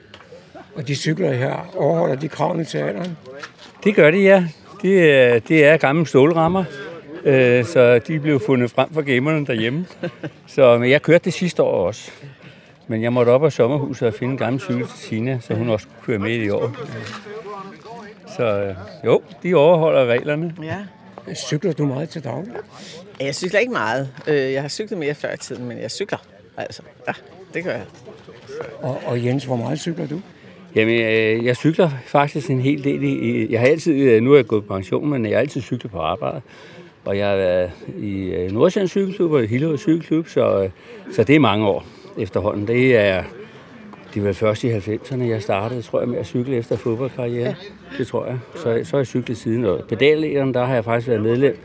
Og 0.75 0.89
de 0.89 0.95
cykler 0.95 1.33
her, 1.33 1.75
overholder 1.77 2.15
de 2.15 2.29
kravene 2.29 2.65
til 2.65 2.79
alderen? 2.79 3.17
Det 3.85 3.95
gør 3.95 4.11
de, 4.11 4.19
ja. 4.19 4.45
Det 4.83 5.13
er, 5.13 5.39
det 5.39 5.65
er 5.65 5.77
gamle 5.77 6.07
stålrammer. 6.07 6.65
så 7.65 8.01
de 8.07 8.21
blev 8.21 8.41
fundet 8.41 8.71
frem 8.71 8.95
for 8.95 9.03
gamerne 9.03 9.47
derhjemme. 9.47 9.87
Så 10.47 10.79
men 10.79 10.91
jeg 10.91 11.03
kørte 11.03 11.25
det 11.25 11.33
sidste 11.33 11.63
år 11.63 11.87
også. 11.87 12.11
Men 12.89 13.03
jeg 13.03 13.13
måtte 13.13 13.31
op 13.31 13.45
af 13.45 13.53
sommerhuset 13.53 14.09
og 14.09 14.15
finde 14.15 14.33
en 14.33 14.39
gammel 14.39 14.61
cykel 14.61 14.87
til 14.87 14.99
Tina, 14.99 15.39
så 15.41 15.55
hun 15.55 15.69
også 15.69 15.87
kunne 15.87 16.05
køre 16.07 16.19
med 16.19 16.37
i 16.37 16.51
år. 16.51 16.77
Så 18.37 18.63
øh, 18.63 18.75
jo, 19.05 19.23
de 19.43 19.55
overholder 19.55 20.07
reglerne. 20.07 20.55
Ja. 20.63 20.77
Cykler 21.35 21.73
du 21.73 21.87
meget 21.87 22.09
til 22.09 22.25
daglig? 22.25 22.53
Jeg 23.21 23.35
cykler 23.35 23.61
ikke 23.61 23.73
meget. 23.73 24.09
Øh, 24.27 24.53
jeg 24.53 24.63
har 24.63 24.69
cyklet 24.69 24.99
mere 24.99 25.15
før 25.15 25.35
i 25.35 25.37
tiden, 25.37 25.69
men 25.69 25.79
jeg 25.79 25.91
cykler. 25.91 26.19
Altså, 26.57 26.83
ja, 27.09 27.13
det 27.55 27.65
gør 27.65 27.71
jeg. 27.71 27.85
Og, 28.83 29.01
og 29.07 29.25
Jens, 29.25 29.45
hvor 29.45 29.57
meget 29.57 29.81
cykler 29.81 30.07
du? 30.07 30.21
Jamen, 30.75 31.01
øh, 31.01 31.45
jeg 31.45 31.57
cykler 31.57 31.91
faktisk 32.07 32.51
en 32.51 32.61
hel 32.61 32.85
del. 32.85 33.03
I, 33.03 33.53
jeg 33.53 33.61
har 33.61 33.67
altid, 33.67 34.21
nu 34.21 34.33
er 34.33 34.37
jeg 34.37 34.47
gået 34.47 34.65
på 34.65 34.75
pension, 34.75 35.09
men 35.09 35.25
jeg 35.27 35.33
har 35.33 35.41
altid 35.41 35.61
cyklet 35.61 35.93
på 35.93 35.99
arbejde. 35.99 36.41
Og 37.05 37.19
jeg 37.19 37.29
har 37.29 37.37
været 37.37 37.71
i 38.03 38.49
Nordsjællands 38.53 38.91
Cykelklub 38.91 39.33
og 39.33 39.45
i 39.45 39.47
Hillerød 39.47 39.79
Cykelklub, 39.79 40.29
så, 40.29 40.71
så 41.13 41.25
det 41.25 41.37
er 41.37 41.41
mange 41.41 41.67
år 41.67 41.85
efterhånden. 42.19 42.69
Det 42.69 42.97
er, 42.97 43.25
det 44.15 44.25
var 44.25 44.33
først 44.33 44.65
i 44.65 44.71
90'erne, 44.71 45.23
jeg 45.23 45.43
startede, 45.43 45.83
tror 45.83 46.01
jeg, 46.01 46.09
med 46.09 46.19
at 46.19 46.27
cykle 46.27 46.57
efter 46.57 46.77
fodboldkarriere. 46.77 47.49
Ja. 47.49 47.55
Det 47.99 48.07
tror 48.07 48.27
jeg. 48.27 48.39
Så, 48.55 48.63
så 48.63 48.91
har 48.91 48.99
jeg 48.99 49.07
cyklet 49.07 49.37
siden. 49.37 49.65
Og 49.65 49.85
pedallederen, 49.89 50.55
der 50.55 50.65
har 50.65 50.75
jeg 50.75 50.85
faktisk 50.85 51.09
været 51.09 51.23
medlem. 51.23 51.59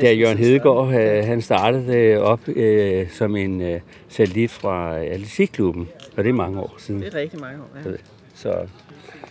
Da 0.00 0.12
Jørgen 0.12 0.38
Hedegaard, 0.38 0.94
øh, 0.94 1.24
han 1.24 1.42
startede 1.42 2.22
op 2.22 2.48
øh, 2.48 3.10
som 3.10 3.36
en 3.36 3.62
øh, 3.62 3.80
satellit 4.08 4.50
fra 4.50 4.98
Atletikklubben. 4.98 5.88
Og 6.16 6.24
det 6.24 6.30
er 6.30 6.34
mange 6.34 6.60
år 6.60 6.74
siden. 6.78 7.02
Det 7.02 7.14
er 7.14 7.18
rigtig 7.18 7.40
mange 7.40 7.58
år, 7.58 7.90
ja. 7.90 7.96
Så, 8.34 8.54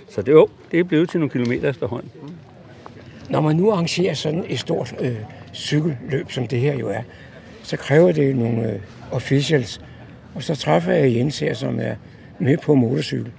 så 0.09 0.21
det, 0.21 0.31
jo, 0.31 0.47
det 0.71 0.79
er 0.79 0.83
blevet 0.83 1.09
til 1.09 1.19
nogle 1.19 1.29
kilometer 1.29 1.69
efterhånden. 1.69 2.11
Når 3.29 3.41
man 3.41 3.55
nu 3.55 3.71
arrangerer 3.71 4.13
sådan 4.13 4.45
et 4.47 4.59
stort 4.59 4.95
øh, 4.99 5.15
cykelløb, 5.53 6.31
som 6.31 6.47
det 6.47 6.59
her 6.59 6.77
jo 6.77 6.87
er, 6.87 7.01
så 7.63 7.77
kræver 7.77 8.11
det 8.11 8.35
nogle 8.35 8.71
øh, 8.73 8.79
officials, 9.11 9.81
og 10.35 10.43
så 10.43 10.55
træffer 10.55 10.91
jeg 10.91 11.15
Jens 11.15 11.39
her, 11.39 11.53
som 11.53 11.79
er 11.79 11.95
med 12.39 12.57
på 12.57 12.75
motorcykel. 12.75 13.31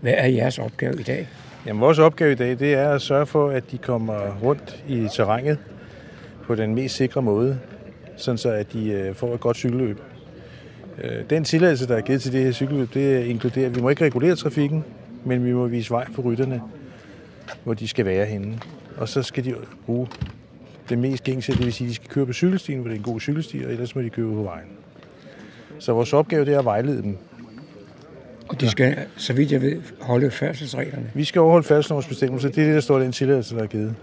Hvad 0.00 0.14
er 0.16 0.26
jeres 0.26 0.58
opgave 0.58 1.00
i 1.00 1.02
dag? 1.02 1.28
Jamen, 1.66 1.80
vores 1.80 1.98
opgave 1.98 2.32
i 2.32 2.34
dag, 2.34 2.58
det 2.58 2.74
er 2.74 2.90
at 2.90 3.02
sørge 3.02 3.26
for, 3.26 3.48
at 3.50 3.70
de 3.70 3.78
kommer 3.78 4.38
rundt 4.42 4.84
i 4.88 5.08
terrænet 5.12 5.58
på 6.42 6.54
den 6.54 6.74
mest 6.74 6.96
sikre 6.96 7.22
måde, 7.22 7.58
sådan 8.16 8.38
så 8.38 8.50
at 8.50 8.72
de 8.72 8.90
øh, 8.90 9.14
får 9.14 9.34
et 9.34 9.40
godt 9.40 9.56
cykelløb. 9.56 10.00
Øh, 11.02 11.30
den 11.30 11.44
tilladelse, 11.44 11.88
der 11.88 11.96
er 11.96 12.00
givet 12.00 12.22
til 12.22 12.32
det 12.32 12.44
her 12.44 12.52
cykelløb, 12.52 12.94
det 12.94 13.24
inkluderer, 13.24 13.66
at 13.66 13.76
vi 13.76 13.80
må 13.80 13.88
ikke 13.88 14.04
regulere 14.04 14.36
trafikken, 14.36 14.84
men 15.24 15.44
vi 15.44 15.52
må 15.52 15.66
vise 15.66 15.90
vej 15.90 16.06
for 16.12 16.22
rytterne, 16.22 16.62
hvor 17.64 17.74
de 17.74 17.88
skal 17.88 18.04
være 18.04 18.26
henne. 18.26 18.58
Og 18.96 19.08
så 19.08 19.22
skal 19.22 19.44
de 19.44 19.54
bruge 19.86 20.08
det 20.88 20.98
mest 20.98 21.24
gængse, 21.24 21.52
det 21.52 21.64
vil 21.64 21.72
sige, 21.72 21.86
at 21.86 21.90
de 21.90 21.94
skal 21.94 22.08
køre 22.08 22.26
på 22.26 22.32
cykelstien, 22.32 22.78
hvor 22.78 22.88
det 22.88 22.94
er 22.94 22.98
en 22.98 23.04
god 23.04 23.20
cykelsti, 23.20 23.62
og 23.66 23.72
ellers 23.72 23.94
må 23.94 24.02
de 24.02 24.10
køre 24.10 24.34
på 24.34 24.42
vejen. 24.42 24.68
Så 25.78 25.92
vores 25.92 26.12
opgave 26.12 26.44
det 26.44 26.54
er 26.54 26.58
at 26.58 26.64
vejlede 26.64 27.02
dem. 27.02 27.18
Og 28.48 28.60
de 28.60 28.70
skal, 28.70 28.96
så 29.16 29.32
vidt 29.32 29.52
jeg 29.52 29.62
ved, 29.62 29.82
holde 30.00 30.30
færdselsreglerne? 30.30 31.10
Vi 31.14 31.24
skal 31.24 31.40
overholde 31.40 31.66
færdselslovsbestemmelser. 31.66 32.48
Det 32.48 32.58
er 32.58 32.66
det, 32.66 32.74
der 32.74 32.80
står 32.80 32.98
i 32.98 33.02
den 33.02 33.12
tilladelse, 33.12 33.56
der 33.56 33.62
er 33.62 33.66
givet. 33.66 33.94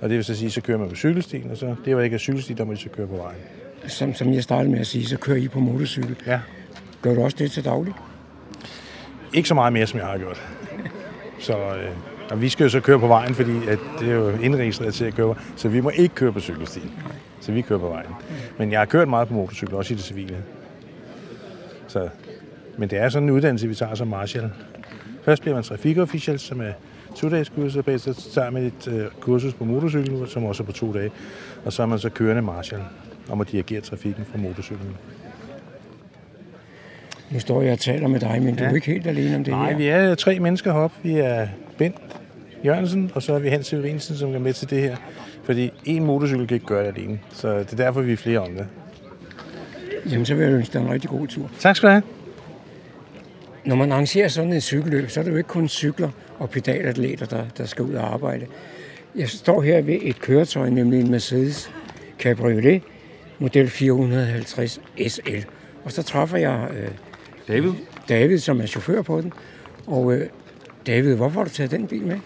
Og 0.00 0.08
det 0.08 0.16
vil 0.16 0.24
så 0.24 0.34
sige, 0.34 0.50
så 0.50 0.60
kører 0.60 0.78
man 0.78 0.88
på 0.88 0.94
cykelstien, 0.94 1.50
og 1.50 1.56
så 1.56 1.74
det 1.84 1.96
var 1.96 2.02
ikke 2.02 2.14
af 2.14 2.20
cykelsti, 2.20 2.52
der 2.52 2.64
må 2.64 2.72
de 2.72 2.78
så 2.78 2.88
køre 2.88 3.06
på 3.06 3.16
vejen. 3.16 3.38
Som, 3.86 4.14
som 4.14 4.32
jeg 4.32 4.42
startede 4.42 4.70
med 4.70 4.80
at 4.80 4.86
sige, 4.86 5.06
så 5.06 5.18
kører 5.18 5.36
I 5.36 5.48
på 5.48 5.60
motorcykel. 5.60 6.16
Ja. 6.26 6.40
Gør 7.02 7.14
du 7.14 7.22
også 7.22 7.36
det 7.40 7.52
til 7.52 7.64
daglig? 7.64 7.94
Ikke 9.32 9.48
så 9.48 9.54
meget 9.54 9.72
mere, 9.72 9.86
som 9.86 9.98
jeg 9.98 10.06
har 10.06 10.18
gjort. 10.18 10.42
Så 11.38 11.58
øh, 11.58 11.90
og 12.32 12.40
vi 12.40 12.48
skal 12.48 12.64
jo 12.64 12.70
så 12.70 12.80
køre 12.80 13.00
på 13.00 13.06
vejen, 13.06 13.34
fordi 13.34 13.68
at 13.68 13.78
det 14.00 14.08
er 14.08 14.14
jo 14.14 14.30
indregistreret 14.30 14.94
til 14.94 15.04
at 15.04 15.14
køre 15.14 15.34
Så 15.56 15.68
vi 15.68 15.80
må 15.80 15.90
ikke 15.90 16.14
køre 16.14 16.32
på 16.32 16.40
cykelstien. 16.40 16.90
Så 17.40 17.52
vi 17.52 17.62
kører 17.62 17.78
på 17.78 17.88
vejen. 17.88 18.10
Men 18.58 18.72
jeg 18.72 18.80
har 18.80 18.86
kørt 18.86 19.08
meget 19.08 19.28
på 19.28 19.34
motorcykel, 19.34 19.74
også 19.74 19.94
i 19.94 19.96
det 19.96 20.04
civile. 20.04 20.36
Så, 21.92 22.08
men 22.78 22.90
det 22.90 22.98
er 22.98 23.08
sådan 23.08 23.28
en 23.28 23.34
uddannelse, 23.34 23.68
vi 23.68 23.74
tager 23.74 23.94
som 23.94 24.08
marshal. 24.08 24.50
Først 25.24 25.42
bliver 25.42 25.54
man 25.54 25.64
trafikofficial, 25.64 26.38
som 26.38 26.60
er 26.60 26.72
to 27.16 27.30
dages 27.30 27.48
kursus, 27.48 27.76
og 27.76 28.14
så 28.14 28.30
tager 28.34 28.50
man 28.50 28.62
et 28.62 28.88
uh, 28.88 29.20
kursus 29.20 29.54
på 29.54 29.64
motorcykel, 29.64 30.28
som 30.28 30.44
også 30.44 30.62
er 30.62 30.66
på 30.66 30.72
to 30.72 30.92
dage. 30.92 31.10
Og 31.64 31.72
så 31.72 31.82
er 31.82 31.86
man 31.86 31.98
så 31.98 32.10
kørende 32.10 32.42
marshal 32.42 32.80
om 33.30 33.40
at 33.40 33.50
dirigere 33.50 33.80
trafikken 33.80 34.24
fra 34.24 34.38
motorcyklen. 34.38 34.96
Nu 37.30 37.40
står 37.40 37.62
jeg 37.62 37.72
og 37.72 37.78
taler 37.78 38.08
med 38.08 38.20
dig, 38.20 38.42
men 38.42 38.56
du 38.56 38.64
er 38.64 38.68
Ja. 38.68 38.74
ikke 38.74 38.86
helt 38.86 39.06
alene 39.06 39.36
om 39.36 39.44
det 39.44 39.52
Nej, 39.52 39.70
her. 39.70 39.76
vi 39.78 39.86
er 39.88 40.14
tre 40.14 40.38
mennesker 40.40 40.72
heroppe. 40.72 40.96
Vi 41.02 41.12
er 41.18 41.48
Bent 41.78 41.96
Jørgensen, 42.64 43.10
og 43.14 43.22
så 43.22 43.34
er 43.34 43.38
vi 43.38 43.48
Hans 43.48 43.66
Severinsen, 43.66 44.16
som 44.16 44.34
er 44.34 44.38
med 44.38 44.52
til 44.52 44.70
det 44.70 44.80
her. 44.82 44.96
Fordi 45.44 45.70
en 45.84 46.04
motorcykel 46.04 46.46
kan 46.46 46.54
ikke 46.54 46.66
gøre 46.66 46.86
det 46.86 46.98
alene. 46.98 47.18
Så 47.30 47.58
det 47.58 47.72
er 47.72 47.76
derfor, 47.76 48.00
vi 48.00 48.12
er 48.12 48.16
flere 48.16 48.38
om 48.38 48.48
det. 48.54 48.66
Jamen, 50.10 50.26
så 50.26 50.34
vil 50.34 50.44
jeg 50.44 50.52
ønske 50.52 50.72
dig 50.72 50.80
en 50.84 50.90
rigtig 50.90 51.10
god 51.10 51.26
tur. 51.26 51.50
Tak 51.58 51.76
skal 51.76 51.86
du 51.86 51.92
have. 51.92 52.02
Når 53.64 53.76
man 53.76 53.92
arrangerer 53.92 54.28
sådan 54.28 54.52
et 54.52 54.62
cykelløb, 54.62 55.10
så 55.10 55.20
er 55.20 55.24
det 55.24 55.30
jo 55.30 55.36
ikke 55.36 55.48
kun 55.48 55.68
cykler 55.68 56.10
og 56.38 56.50
pedalatleter, 56.50 57.26
der, 57.26 57.44
der 57.58 57.66
skal 57.66 57.84
ud 57.84 57.94
og 57.94 58.14
arbejde. 58.14 58.46
Jeg 59.14 59.28
står 59.28 59.62
her 59.62 59.82
ved 59.82 59.98
et 60.02 60.20
køretøj, 60.20 60.70
nemlig 60.70 61.00
en 61.00 61.10
Mercedes 61.10 61.70
Cabriolet, 62.18 62.82
model 63.38 63.68
450 63.68 64.80
SL. 65.08 65.38
Og 65.84 65.92
så 65.92 66.02
træffer 66.02 66.38
jeg 66.38 66.68
øh, 66.70 66.88
David. 67.48 67.72
David, 68.08 68.38
som 68.38 68.60
er 68.60 68.66
chauffør 68.66 69.02
på 69.02 69.20
den. 69.20 69.32
Og 69.86 70.12
øh, 70.12 70.28
David, 70.86 71.14
hvorfor 71.14 71.40
har 71.40 71.44
du 71.44 71.50
taget 71.50 71.70
den 71.70 71.86
bil 71.86 72.02
med? 72.02 72.18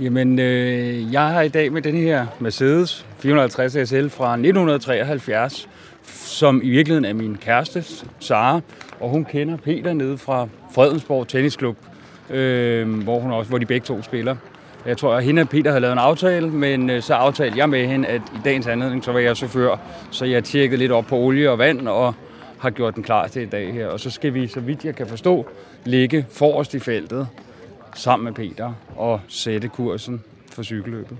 Jamen, 0.00 0.38
øh, 0.38 1.12
jeg 1.12 1.28
har 1.28 1.42
i 1.42 1.48
dag 1.48 1.72
med 1.72 1.82
den 1.82 1.96
her 1.96 2.26
Mercedes 2.40 3.06
450 3.18 3.88
SL 3.88 4.08
fra 4.08 4.32
1973, 4.32 5.68
som 6.04 6.60
i 6.64 6.70
virkeligheden 6.70 7.04
er 7.04 7.12
min 7.12 7.36
kæreste, 7.36 7.84
Sara, 8.20 8.60
og 9.00 9.10
hun 9.10 9.24
kender 9.24 9.56
Peter 9.56 9.92
nede 9.92 10.18
fra 10.18 10.48
Fredensborg 10.74 11.28
Tennisklub, 11.28 11.76
øh, 12.30 13.02
hvor, 13.02 13.18
hun 13.18 13.30
også, 13.32 13.48
hvor 13.48 13.58
de 13.58 13.66
begge 13.66 13.84
to 13.84 14.02
spiller. 14.02 14.36
Jeg 14.86 14.96
tror, 14.98 15.14
at 15.14 15.24
hende 15.24 15.42
og 15.42 15.48
Peter 15.48 15.70
havde 15.70 15.80
lavet 15.80 15.92
en 15.92 15.98
aftale, 15.98 16.50
men 16.50 16.90
øh, 16.90 17.02
så 17.02 17.14
aftalte 17.14 17.58
jeg 17.58 17.68
med 17.68 17.86
hende, 17.86 18.08
at 18.08 18.20
i 18.34 18.38
dagens 18.44 18.66
anledning, 18.66 19.04
så 19.04 19.12
var 19.12 19.18
jeg 19.18 19.36
chauffør, 19.36 19.76
så 20.10 20.24
jeg 20.24 20.44
tjekkede 20.44 20.78
lidt 20.78 20.92
op 20.92 21.06
på 21.06 21.16
olie 21.16 21.50
og 21.50 21.58
vand, 21.58 21.88
og 21.88 22.14
har 22.58 22.70
gjort 22.70 22.94
den 22.94 23.02
klar 23.02 23.26
til 23.26 23.42
i 23.42 23.46
dag 23.46 23.72
her. 23.72 23.86
Og 23.86 24.00
så 24.00 24.10
skal 24.10 24.34
vi, 24.34 24.46
så 24.46 24.60
vidt 24.60 24.84
jeg 24.84 24.96
kan 24.96 25.06
forstå, 25.06 25.46
ligge 25.84 26.26
forrest 26.30 26.74
i 26.74 26.78
feltet 26.78 27.28
sammen 27.94 28.24
med 28.24 28.32
Peter 28.32 28.72
og 28.96 29.20
sætte 29.28 29.68
kursen 29.68 30.22
for 30.52 30.62
cykelløbet. 30.62 31.16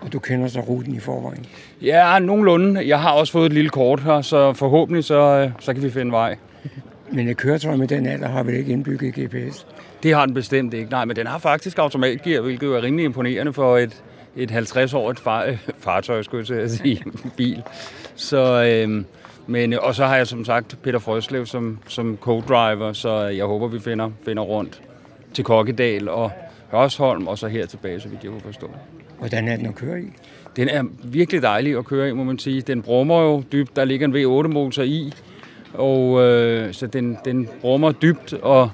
Og 0.00 0.12
du 0.12 0.18
kender 0.18 0.48
så 0.48 0.60
ruten 0.60 0.94
i 0.94 1.00
forvejen. 1.00 1.46
Ja, 1.82 2.18
nogenlunde. 2.18 2.88
Jeg 2.88 3.00
har 3.00 3.12
også 3.12 3.32
fået 3.32 3.46
et 3.46 3.52
lille 3.52 3.70
kort 3.70 4.00
her, 4.00 4.20
så 4.20 4.52
forhåbentlig 4.52 5.04
så, 5.04 5.14
øh, 5.14 5.50
så 5.60 5.74
kan 5.74 5.82
vi 5.82 5.90
finde 5.90 6.12
vej. 6.12 6.36
Men 7.12 7.28
et 7.28 7.36
køretøj 7.36 7.76
med 7.76 7.88
den 7.88 8.06
alder 8.06 8.28
har 8.28 8.42
vel 8.42 8.54
ikke 8.54 8.72
indbygget 8.72 9.14
GPS? 9.14 9.66
Det 10.02 10.14
har 10.14 10.26
den 10.26 10.34
bestemt 10.34 10.74
ikke, 10.74 10.90
nej, 10.90 11.04
men 11.04 11.16
den 11.16 11.26
har 11.26 11.38
faktisk 11.38 11.78
automatgear, 11.78 12.40
hvilket 12.40 12.66
jo 12.66 12.76
er 12.76 12.82
rimelig 12.82 13.04
imponerende 13.04 13.52
for 13.52 13.78
et, 13.78 14.02
et 14.36 14.50
50-årigt 14.50 15.20
far, 15.20 15.54
fartøj, 15.78 16.22
skulle 16.22 16.38
jeg 16.38 16.46
til 16.46 16.54
at 16.54 16.70
sige, 16.70 17.04
bil. 17.36 17.62
Så, 18.14 18.64
øhm, 18.64 19.04
men, 19.46 19.72
og 19.72 19.94
så 19.94 20.06
har 20.06 20.16
jeg 20.16 20.26
som 20.26 20.44
sagt 20.44 20.78
Peter 20.82 20.98
Frøslev 20.98 21.46
som, 21.46 21.78
som 21.88 22.18
co-driver, 22.20 22.92
så 22.92 23.20
jeg 23.20 23.44
håber, 23.44 23.68
vi 23.68 23.80
finder, 23.80 24.10
finder 24.24 24.42
rundt 24.42 24.82
til 25.34 25.44
Kokkedal 25.44 26.08
og 26.08 26.32
Hørsholm, 26.70 27.26
og 27.26 27.38
så 27.38 27.48
her 27.48 27.66
tilbage, 27.66 28.00
så 28.00 28.08
vidt 28.08 28.24
jeg 28.24 28.30
kunne 28.30 28.40
forstå. 28.40 28.70
Hvordan 29.20 29.48
er 29.48 29.56
den 29.56 29.66
at 29.66 29.74
køre 29.74 30.00
i? 30.00 30.12
Den 30.56 30.68
er 30.68 30.84
virkelig 31.04 31.42
dejlig 31.42 31.78
at 31.78 31.84
køre 31.84 32.08
i, 32.08 32.12
må 32.12 32.24
man 32.24 32.38
sige. 32.38 32.60
Den 32.60 32.82
brummer 32.82 33.22
jo 33.22 33.42
dybt. 33.52 33.76
Der 33.76 33.84
ligger 33.84 34.06
en 34.06 34.14
V8-motor 34.14 34.82
i, 34.82 35.12
og 35.74 36.22
øh, 36.22 36.74
så 36.74 36.86
den, 36.86 37.18
den 37.24 37.48
brummer 37.60 37.92
dybt 37.92 38.32
og, 38.32 38.70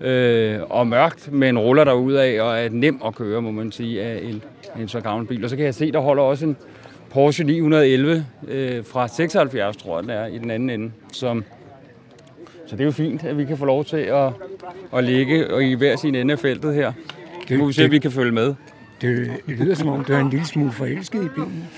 øh, 0.00 0.60
og 0.70 0.86
mørkt, 0.86 1.32
men 1.32 1.58
ruller 1.58 1.84
der 1.84 1.92
ud 1.92 2.12
af 2.12 2.42
og 2.42 2.58
er 2.58 2.68
nem 2.70 3.00
at 3.06 3.14
køre, 3.14 3.42
må 3.42 3.50
man 3.50 3.72
sige, 3.72 4.02
af 4.02 4.20
en, 4.22 4.42
en 4.80 4.88
så 4.88 5.00
gammel 5.00 5.26
bil. 5.26 5.44
Og 5.44 5.50
så 5.50 5.56
kan 5.56 5.64
jeg 5.64 5.74
se, 5.74 5.92
der 5.92 6.00
holder 6.00 6.22
også 6.22 6.46
en 6.46 6.56
Porsche 7.10 7.44
911 7.44 8.26
øh, 8.48 8.84
fra 8.84 9.08
76, 9.08 9.76
tror 9.76 9.96
jeg, 9.96 10.02
den 10.02 10.10
er, 10.10 10.26
i 10.26 10.38
den 10.38 10.50
anden 10.50 10.70
ende. 10.70 10.92
Som, 11.12 11.44
så 12.66 12.76
det 12.76 12.80
er 12.80 12.84
jo 12.84 12.92
fint, 12.92 13.24
at 13.24 13.38
vi 13.38 13.44
kan 13.44 13.58
få 13.58 13.64
lov 13.64 13.84
til 13.84 13.96
at, 13.96 14.32
at 14.94 15.04
ligge 15.04 15.54
og 15.54 15.64
i 15.64 15.74
hver 15.74 15.96
sin 15.96 16.14
ende 16.14 16.32
af 16.32 16.38
feltet 16.38 16.74
her. 16.74 16.92
Det 17.48 17.58
må 17.58 17.66
vi 17.66 17.72
se, 17.72 17.84
om 17.84 17.90
vi 17.90 17.98
kan 17.98 18.10
følge 18.10 18.32
med. 18.32 18.54
Det, 19.02 19.30
det 19.46 19.58
lyder 19.58 19.74
som 19.74 19.88
om, 19.88 20.04
du 20.04 20.12
er 20.12 20.18
en 20.18 20.30
lille 20.30 20.46
smule 20.46 20.72
forelsket 20.72 21.24
i 21.24 21.28
bilen. 21.28 21.68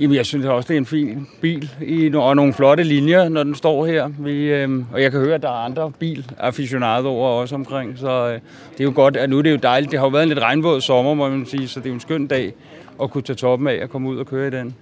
Jamen, 0.00 0.16
jeg 0.16 0.26
synes 0.26 0.46
også, 0.46 0.68
det 0.68 0.74
er 0.74 0.78
en 0.78 0.86
fin 0.86 1.26
bil 1.40 1.70
i, 1.80 2.14
og 2.14 2.36
nogle 2.36 2.52
flotte 2.52 2.82
linjer, 2.82 3.28
når 3.28 3.42
den 3.42 3.54
står 3.54 3.86
her. 3.86 4.08
Vi, 4.18 4.52
øh, 4.52 4.84
og 4.92 5.02
jeg 5.02 5.10
kan 5.10 5.20
høre, 5.20 5.34
at 5.34 5.42
der 5.42 5.48
er 5.48 5.64
andre 5.64 5.92
bil-aficionadoer 5.98 7.28
også 7.28 7.54
omkring, 7.54 7.98
så 7.98 8.10
øh, 8.28 8.40
det 8.72 8.80
er 8.80 8.84
jo 8.84 8.92
godt, 8.94 9.16
at 9.16 9.30
nu 9.30 9.38
er 9.38 9.42
det 9.42 9.50
jo 9.50 9.56
dejligt. 9.56 9.90
Det 9.90 9.98
har 9.98 10.06
jo 10.06 10.10
været 10.10 10.22
en 10.22 10.28
lidt 10.28 10.38
regnvåd 10.38 10.80
sommer, 10.80 11.14
må 11.14 11.28
man 11.28 11.46
sige, 11.46 11.68
så 11.68 11.80
det 11.80 11.86
er 11.86 11.90
jo 11.90 11.94
en 11.94 12.00
skøn 12.00 12.26
dag 12.26 12.54
at 13.02 13.10
kunne 13.10 13.22
tage 13.22 13.36
toppen 13.36 13.68
af 13.68 13.82
og 13.82 13.90
komme 13.90 14.08
ud 14.08 14.18
og 14.18 14.26
køre 14.26 14.48
i 14.48 14.50
den. 14.50 14.74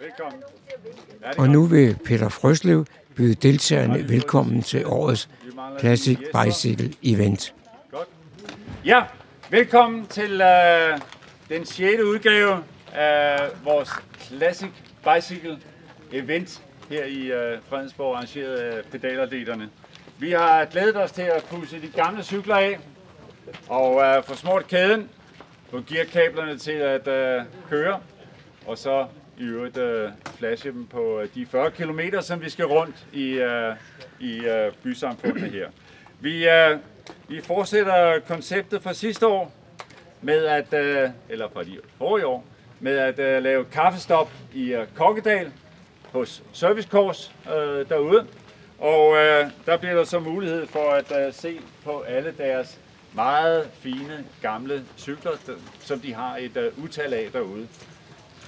Velkommen. 0.00 0.40
Og 1.38 1.48
nu 1.48 1.64
vil 1.64 1.96
Peter 2.04 2.28
Frøslev 2.28 2.84
byde 3.14 3.34
deltagerne 3.34 4.08
velkommen 4.08 4.62
til 4.62 4.86
årets 4.86 5.28
Classic 5.80 6.18
Bicycle 6.18 6.92
Event. 7.02 7.54
Ja, 8.84 9.02
velkommen 9.50 10.06
til 10.06 10.40
øh, 10.40 11.00
den 11.48 11.64
6. 11.66 12.02
udgave 12.02 12.64
af 12.94 13.38
vores 13.64 13.90
Classic 14.18 14.70
Bicycle 15.04 15.58
Event 16.12 16.62
her 16.90 17.04
i 17.04 17.32
øh, 17.32 17.58
Fredensborg, 17.68 18.16
arrangeret 18.16 18.56
af 18.56 18.84
pedalatleterne. 18.84 19.68
Vi 20.18 20.30
har 20.30 20.64
glædet 20.64 20.96
os 20.96 21.12
til 21.12 21.22
at 21.22 21.44
pusse 21.50 21.82
de 21.82 21.88
gamle 21.88 22.22
cykler 22.22 22.56
af 22.56 22.78
og 23.68 24.02
øh, 24.02 24.24
få 24.24 24.34
smurt 24.34 24.68
kæden, 24.68 25.10
få 25.70 25.82
gearkablerne 25.88 26.58
til 26.58 26.72
at 26.72 27.08
øh, 27.08 27.42
køre, 27.68 28.00
og 28.66 28.78
så 28.78 29.06
i 29.38 29.42
øvrigt 29.42 29.76
øh, 29.76 30.10
flashe 30.38 30.72
dem 30.72 30.86
på 30.86 31.20
øh, 31.20 31.28
de 31.34 31.46
40 31.46 31.70
km, 31.70 32.00
som 32.20 32.42
vi 32.42 32.50
skal 32.50 32.64
rundt 32.64 33.06
i, 33.12 33.30
øh, 33.30 33.74
i 34.20 34.38
øh, 34.38 34.72
bysamfundet 34.82 35.50
her. 35.50 35.68
Vi, 36.20 36.48
øh, 36.48 36.78
vi 37.28 37.40
fortsætter 37.40 38.20
konceptet 38.28 38.82
fra 38.82 38.92
sidste 38.92 39.26
år, 39.26 39.52
med 40.22 40.44
at, 40.44 40.74
øh, 40.74 41.10
eller 41.28 41.48
fra 41.52 41.64
de 41.64 41.78
forrige 41.98 42.26
år, 42.26 42.44
med 42.80 42.98
at 42.98 43.18
øh, 43.18 43.42
lave 43.42 43.64
kaffestop 43.64 44.30
i 44.54 44.72
øh, 44.72 44.86
Kokkedal 44.94 45.52
hos 46.12 46.42
Service 46.52 46.88
Course 46.88 47.32
øh, 47.56 47.88
derude. 47.88 48.26
Og 48.78 49.16
øh, 49.16 49.50
der 49.66 49.76
bliver 49.76 49.94
der 49.94 50.04
så 50.04 50.18
mulighed 50.18 50.66
for 50.66 50.90
at 50.90 51.26
øh, 51.26 51.32
se 51.32 51.60
på 51.84 52.00
alle 52.00 52.34
deres 52.38 52.78
meget 53.14 53.68
fine 53.80 54.24
gamle 54.42 54.84
cykler, 54.98 55.32
som 55.80 56.00
de 56.00 56.14
har 56.14 56.36
et 56.36 56.56
øh, 56.56 56.84
utal 56.84 57.14
af 57.14 57.28
derude. 57.32 57.68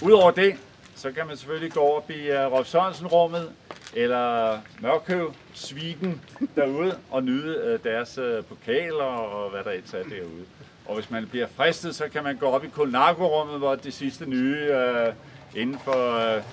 Udover 0.01 0.31
det, 0.31 0.55
så 0.95 1.11
kan 1.11 1.27
man 1.27 1.37
selvfølgelig 1.37 1.71
gå 1.73 1.79
op 1.79 2.11
i 2.11 2.31
Rolf 2.31 2.67
Sørensen-rummet, 2.67 3.51
eller 3.95 4.59
Mørkøv, 4.81 5.33
Svigen 5.53 6.21
derude, 6.55 6.99
og 7.11 7.23
nyde 7.23 7.73
uh, 7.73 7.91
deres 7.91 8.17
uh, 8.17 8.45
pokaler 8.45 9.03
og 9.03 9.49
hvad 9.49 9.63
der 9.63 9.71
ellers 9.71 9.93
er 9.93 10.03
derude. 10.03 10.45
Og 10.85 10.95
hvis 10.95 11.11
man 11.11 11.27
bliver 11.27 11.47
fristet, 11.55 11.95
så 11.95 12.09
kan 12.09 12.23
man 12.23 12.37
gå 12.37 12.45
op 12.45 12.63
i 12.63 12.67
Kolnago-rummet, 12.67 13.57
hvor 13.57 13.75
det 13.75 13.93
sidste 13.93 14.25
nye 14.25 14.67
uh, 14.73 15.13
inden 15.61 15.79
for 15.79 16.35
uh, 16.37 16.43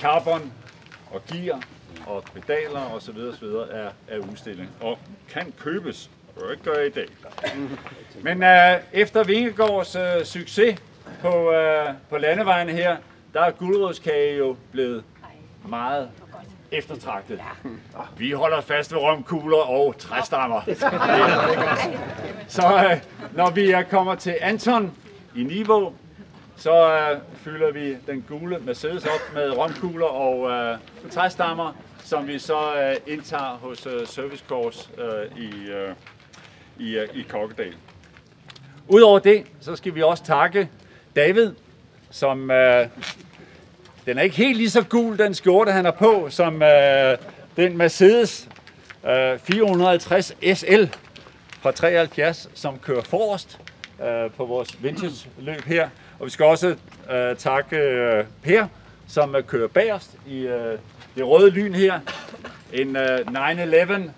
carbon 0.00 0.52
og 1.10 1.22
gear 1.32 1.60
og 2.06 2.24
pedaler 2.24 2.80
og 2.80 3.02
så 3.02 3.12
videre, 3.12 3.34
så 3.34 3.40
videre 3.40 3.70
er, 3.70 3.90
er 4.08 4.18
udstilling. 4.18 4.70
Og 4.80 4.98
kan 5.28 5.52
købes. 5.58 6.10
Det 6.34 6.50
ikke 6.50 6.62
gøre 6.62 6.86
i 6.86 6.90
dag. 6.90 7.08
Men 8.22 8.42
uh, 8.42 8.82
efter 8.92 9.24
Vingegaards 9.24 9.96
uh, 9.96 10.24
succes 10.24 10.78
på, 11.20 11.50
uh, 11.50 11.94
på 12.10 12.18
landevejen 12.18 12.68
her, 12.68 12.96
der 13.34 13.40
er 13.40 13.50
guldrødskage 13.50 14.36
jo 14.36 14.56
blevet 14.72 15.04
meget 15.68 16.10
eftertragtet. 16.78 17.40
Vi 18.16 18.30
holder 18.30 18.60
fast 18.60 18.92
ved 18.92 19.00
romkugler 19.00 19.56
og 19.56 19.98
træstammer. 19.98 20.60
Så 22.48 22.62
øh, 22.90 23.00
når 23.36 23.50
vi 23.50 23.74
kommer 23.90 24.14
til 24.14 24.36
Anton 24.40 24.92
i 25.36 25.42
Niveau, 25.42 25.92
så 26.56 26.92
øh, 26.92 27.18
fylder 27.34 27.72
vi 27.72 27.96
den 28.06 28.24
gule 28.28 28.58
Mercedes 28.58 29.04
op 29.04 29.34
med 29.34 29.58
romkugler 29.58 30.06
og 30.06 30.50
øh, 30.50 30.78
træstammer, 31.10 31.72
som 32.04 32.26
vi 32.26 32.38
så 32.38 32.74
øh, 32.74 33.12
indtager 33.14 33.58
hos 33.62 33.86
øh, 33.86 34.06
Service 34.06 34.44
øh, 34.98 35.42
i, 35.42 35.68
øh, 35.68 35.94
i, 36.78 36.96
øh, 36.96 37.08
i 37.14 37.22
Kokkedal. 37.22 37.74
Udover 38.88 39.18
det, 39.18 39.46
så 39.60 39.76
skal 39.76 39.94
vi 39.94 40.02
også 40.02 40.24
takke 40.24 40.68
David, 41.16 41.52
som 42.10 42.50
øh, 42.50 42.86
den 44.06 44.18
er 44.18 44.22
ikke 44.22 44.36
helt 44.36 44.56
lige 44.56 44.70
så 44.70 44.82
gul, 44.82 45.18
den 45.18 45.34
skjorte, 45.34 45.72
han 45.72 45.84
har 45.84 45.92
på, 45.92 46.26
som 46.30 46.62
øh, 46.62 47.18
den 47.56 47.76
Mercedes 47.76 48.48
øh, 49.06 49.38
450 49.38 50.34
SL 50.54 50.84
fra 51.60 51.72
73, 51.72 52.48
som 52.54 52.78
kører 52.78 53.02
forrest 53.02 53.60
øh, 54.02 54.30
på 54.36 54.44
vores 54.44 54.82
vintage-løb 54.82 55.64
her. 55.64 55.88
Og 56.18 56.26
vi 56.26 56.30
skal 56.30 56.46
også 56.46 56.76
øh, 57.12 57.36
takke 57.36 57.76
øh, 57.76 58.24
Per, 58.42 58.66
som 59.08 59.36
øh, 59.36 59.42
kører 59.42 59.68
bagerst 59.68 60.10
i 60.26 60.38
øh, 60.38 60.78
det 61.16 61.26
røde 61.26 61.50
lyn 61.50 61.74
her. 61.74 62.00
En 62.72 62.96
øh, 62.96 63.32
911 63.32 64.12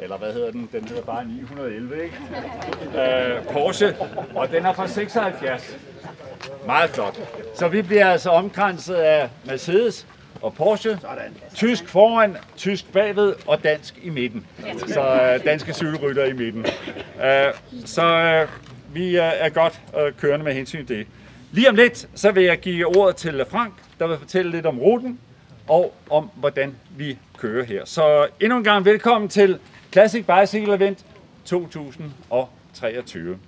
eller 0.00 0.16
hvad 0.16 0.32
hedder 0.32 0.50
den? 0.50 0.68
Den 0.72 0.88
hedder 0.88 1.02
bare 1.02 1.24
911, 1.24 2.04
ikke? 2.04 2.16
Øh, 3.00 3.44
Porsche, 3.44 3.96
og 4.34 4.50
den 4.50 4.66
er 4.66 4.72
fra 4.72 4.88
76. 4.88 5.76
Meget 6.66 6.90
flot. 6.90 7.20
Så 7.54 7.68
vi 7.68 7.82
bliver 7.82 8.06
altså 8.06 8.30
omkranset 8.30 8.94
af 8.94 9.28
Mercedes, 9.46 10.06
og 10.44 10.54
Porsche. 10.54 10.98
Sådan. 11.00 11.36
Tysk 11.54 11.88
foran, 11.88 12.36
tysk 12.56 12.92
bagved 12.92 13.34
og 13.46 13.64
dansk 13.64 13.98
i 14.02 14.10
midten. 14.10 14.46
Så 14.86 15.00
øh, 15.00 15.44
danske 15.44 15.72
cykelrytter 15.72 16.24
i 16.24 16.32
midten. 16.32 16.66
Øh, 17.24 17.54
så 17.84 18.04
øh, 18.04 18.48
vi 18.94 19.16
er, 19.16 19.22
er 19.22 19.48
godt 19.48 19.80
øh, 19.98 20.12
kørende 20.12 20.44
med 20.44 20.54
hensyn 20.54 20.86
til 20.86 20.98
det. 20.98 21.06
Lige 21.52 21.68
om 21.68 21.74
lidt, 21.74 22.08
så 22.14 22.30
vil 22.30 22.44
jeg 22.44 22.58
give 22.58 22.96
ordet 22.96 23.16
til 23.16 23.44
Frank, 23.50 23.72
der 23.98 24.06
vil 24.06 24.18
fortælle 24.18 24.50
lidt 24.50 24.66
om 24.66 24.78
ruten 24.78 25.18
og 25.68 25.94
om, 26.10 26.30
hvordan 26.34 26.76
vi 26.96 27.18
kører 27.38 27.64
her. 27.64 27.84
Så 27.84 28.26
endnu 28.40 28.58
en 28.58 28.64
gang 28.64 28.84
velkommen 28.84 29.28
til 29.28 29.58
Classic 29.94 30.26
Bicycle 30.26 30.74
Event 30.74 31.04
2023. 31.44 33.38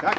Tak. 0.00 0.16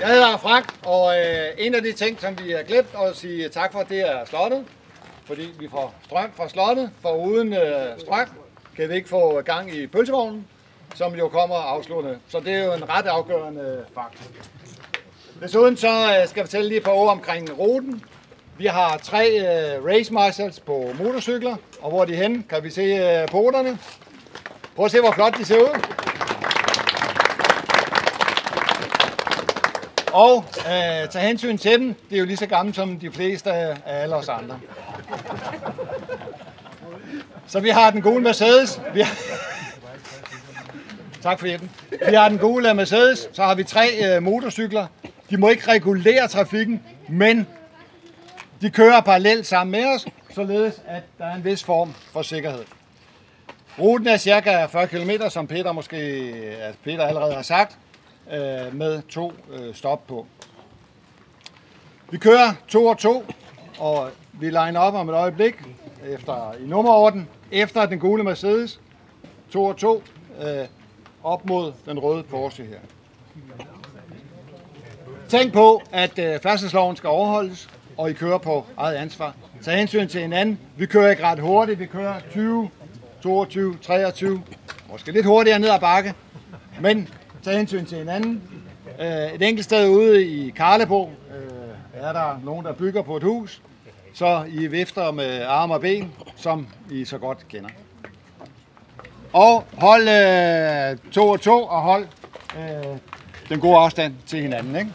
Jeg 0.00 0.08
hedder 0.08 0.36
Frank, 0.36 0.64
og 0.86 1.18
øh, 1.18 1.46
en 1.58 1.74
af 1.74 1.82
de 1.82 1.92
ting, 1.92 2.20
som 2.20 2.38
vi 2.44 2.50
har 2.50 2.62
glemt 2.62 2.88
at 3.06 3.16
sige 3.16 3.48
tak 3.48 3.72
for, 3.72 3.82
det 3.82 4.00
er 4.10 4.24
slottet. 4.24 4.64
Fordi 5.24 5.50
vi 5.58 5.68
får 5.70 5.94
strøm 6.04 6.30
fra 6.36 6.48
slottet, 6.48 6.90
for 7.02 7.16
uden 7.16 7.52
øh, 7.52 7.98
strøm 7.98 8.28
kan 8.76 8.88
vi 8.88 8.94
ikke 8.94 9.08
få 9.08 9.40
gang 9.40 9.74
i 9.74 9.86
pølsevognen, 9.86 10.46
som 10.94 11.14
jo 11.14 11.28
kommer 11.28 11.56
afsluttende. 11.56 12.18
Så 12.28 12.40
det 12.40 12.54
er 12.54 12.64
jo 12.64 12.72
en 12.72 12.88
ret 12.88 13.06
afgørende 13.06 13.84
faktor. 13.94 14.24
Desuden 15.42 15.76
så 15.76 15.88
øh, 15.88 16.28
skal 16.28 16.40
jeg 16.40 16.46
fortælle 16.46 16.68
lige 16.68 16.78
et 16.78 16.84
par 16.84 16.92
ord 16.92 17.10
omkring 17.10 17.58
ruten. 17.58 18.02
Vi 18.58 18.66
har 18.66 18.96
tre 18.96 19.30
øh, 19.30 19.84
race 19.84 20.12
marshals 20.12 20.60
på 20.60 20.90
motorcykler, 20.98 21.56
og 21.80 21.90
hvor 21.90 22.00
er 22.00 22.04
de 22.04 22.16
hen? 22.16 22.46
Kan 22.50 22.64
vi 22.64 22.70
se 22.70 22.82
øh, 22.82 23.28
poterne? 23.28 23.78
Prøv 24.76 24.84
at 24.84 24.90
se, 24.90 25.00
hvor 25.00 25.12
flot 25.12 25.38
de 25.38 25.44
ser 25.44 25.58
ud. 25.58 25.80
Og 30.12 30.44
øh, 30.58 31.08
tage 31.08 31.26
hensyn 31.26 31.58
til 31.58 31.80
dem, 31.80 31.94
det 32.10 32.16
er 32.16 32.20
jo 32.20 32.24
lige 32.26 32.36
så 32.36 32.46
gammelt 32.46 32.76
som 32.76 32.98
de 32.98 33.10
fleste 33.10 33.50
øh, 33.50 33.76
af 33.86 34.02
alle 34.02 34.16
os 34.16 34.28
andre. 34.28 34.60
Så 37.46 37.60
vi 37.60 37.68
har 37.68 37.90
den 37.90 38.02
gule 38.02 38.22
Mercedes. 38.22 38.80
Vi 38.94 39.00
har... 39.00 39.16
tak 41.22 41.38
for 41.38 41.46
hjælpen. 41.46 41.70
Vi 42.08 42.14
har 42.14 42.28
den 42.28 42.38
gule 42.38 42.74
Mercedes, 42.74 43.28
så 43.32 43.42
har 43.42 43.54
vi 43.54 43.64
tre 43.64 44.16
øh, 44.16 44.22
motorcykler. 44.22 44.86
De 45.30 45.36
må 45.36 45.48
ikke 45.48 45.70
regulere 45.70 46.28
trafikken, 46.28 46.82
men 47.08 47.46
de 48.60 48.70
kører 48.70 49.00
parallelt 49.00 49.46
sammen 49.46 49.70
med 49.72 49.94
os, 49.94 50.06
således 50.30 50.82
at 50.86 51.02
der 51.18 51.24
er 51.24 51.34
en 51.34 51.44
vis 51.44 51.64
form 51.64 51.94
for 52.12 52.22
sikkerhed. 52.22 52.64
Ruten 53.78 54.06
er 54.06 54.16
cirka 54.16 54.66
40 54.66 54.86
km, 54.86 55.10
som 55.28 55.46
Peter 55.46 55.72
måske 55.72 55.96
at 56.60 56.74
Peter 56.84 57.04
allerede 57.04 57.34
har 57.34 57.42
sagt, 57.42 57.78
øh, 58.32 58.74
med 58.74 59.02
to 59.02 59.32
øh, 59.52 59.74
stop 59.74 60.06
på. 60.06 60.26
Vi 62.10 62.18
kører 62.18 62.54
to 62.68 62.86
og 62.86 62.98
to, 62.98 63.24
og 63.78 64.10
vi 64.32 64.46
liner 64.46 64.80
op 64.80 64.94
om 64.94 65.08
et 65.08 65.14
øjeblik 65.14 65.54
efter, 66.08 66.52
i 66.60 66.66
nummerorden, 66.66 67.28
efter 67.52 67.86
den 67.86 67.98
gule 67.98 68.24
Mercedes, 68.24 68.80
to 69.50 69.64
og 69.64 69.76
to, 69.76 70.02
øh, 70.40 70.66
op 71.22 71.46
mod 71.46 71.72
den 71.86 71.98
røde 71.98 72.22
Porsche 72.22 72.64
her. 72.64 72.78
Tænk 75.28 75.52
på, 75.52 75.82
at 75.92 76.18
øh, 76.18 76.40
færdselsloven 76.40 76.96
skal 76.96 77.08
overholdes, 77.08 77.68
og 77.98 78.10
I 78.10 78.12
kører 78.12 78.38
på 78.38 78.66
eget 78.76 78.94
ansvar. 78.94 79.34
Tag 79.62 79.78
hensyn 79.78 80.08
til 80.08 80.20
hinanden. 80.20 80.58
Vi 80.76 80.86
kører 80.86 81.10
ikke 81.10 81.22
ret 81.22 81.38
hurtigt. 81.38 81.78
Vi 81.80 81.86
kører 81.86 82.20
20, 82.30 82.70
22, 83.22 83.78
23, 83.82 84.42
måske 84.90 85.12
lidt 85.12 85.26
hurtigere 85.26 85.58
ned 85.58 85.68
ad 85.68 85.80
bakke. 85.80 86.14
Men 86.80 87.08
tag 87.42 87.56
hensyn 87.56 87.84
til 87.84 87.98
hinanden. 87.98 88.42
Øh, 89.00 89.34
et 89.34 89.42
enkelt 89.42 89.64
sted 89.64 89.88
ude 89.88 90.26
i 90.26 90.50
Karlebo 90.50 91.04
øh, 91.04 92.02
er 92.02 92.12
der 92.12 92.40
nogen, 92.44 92.64
der 92.64 92.72
bygger 92.72 93.02
på 93.02 93.16
et 93.16 93.22
hus, 93.22 93.62
så 94.14 94.44
I 94.48 94.66
vifter 94.66 95.10
med 95.10 95.42
arme 95.42 95.74
og 95.74 95.80
ben, 95.80 96.12
som 96.36 96.66
I 96.90 97.04
så 97.04 97.18
godt 97.18 97.48
kender. 97.48 97.70
Og 99.32 99.64
hold 99.78 100.08
øh, 100.08 101.12
to 101.12 101.28
og 101.28 101.40
to, 101.40 101.64
og 101.64 101.82
hold 101.82 102.06
øh, 102.58 102.96
den 103.48 103.60
gode 103.60 103.76
afstand 103.76 104.14
til 104.26 104.40
hinanden. 104.40 104.76
Ikke? 104.76 104.90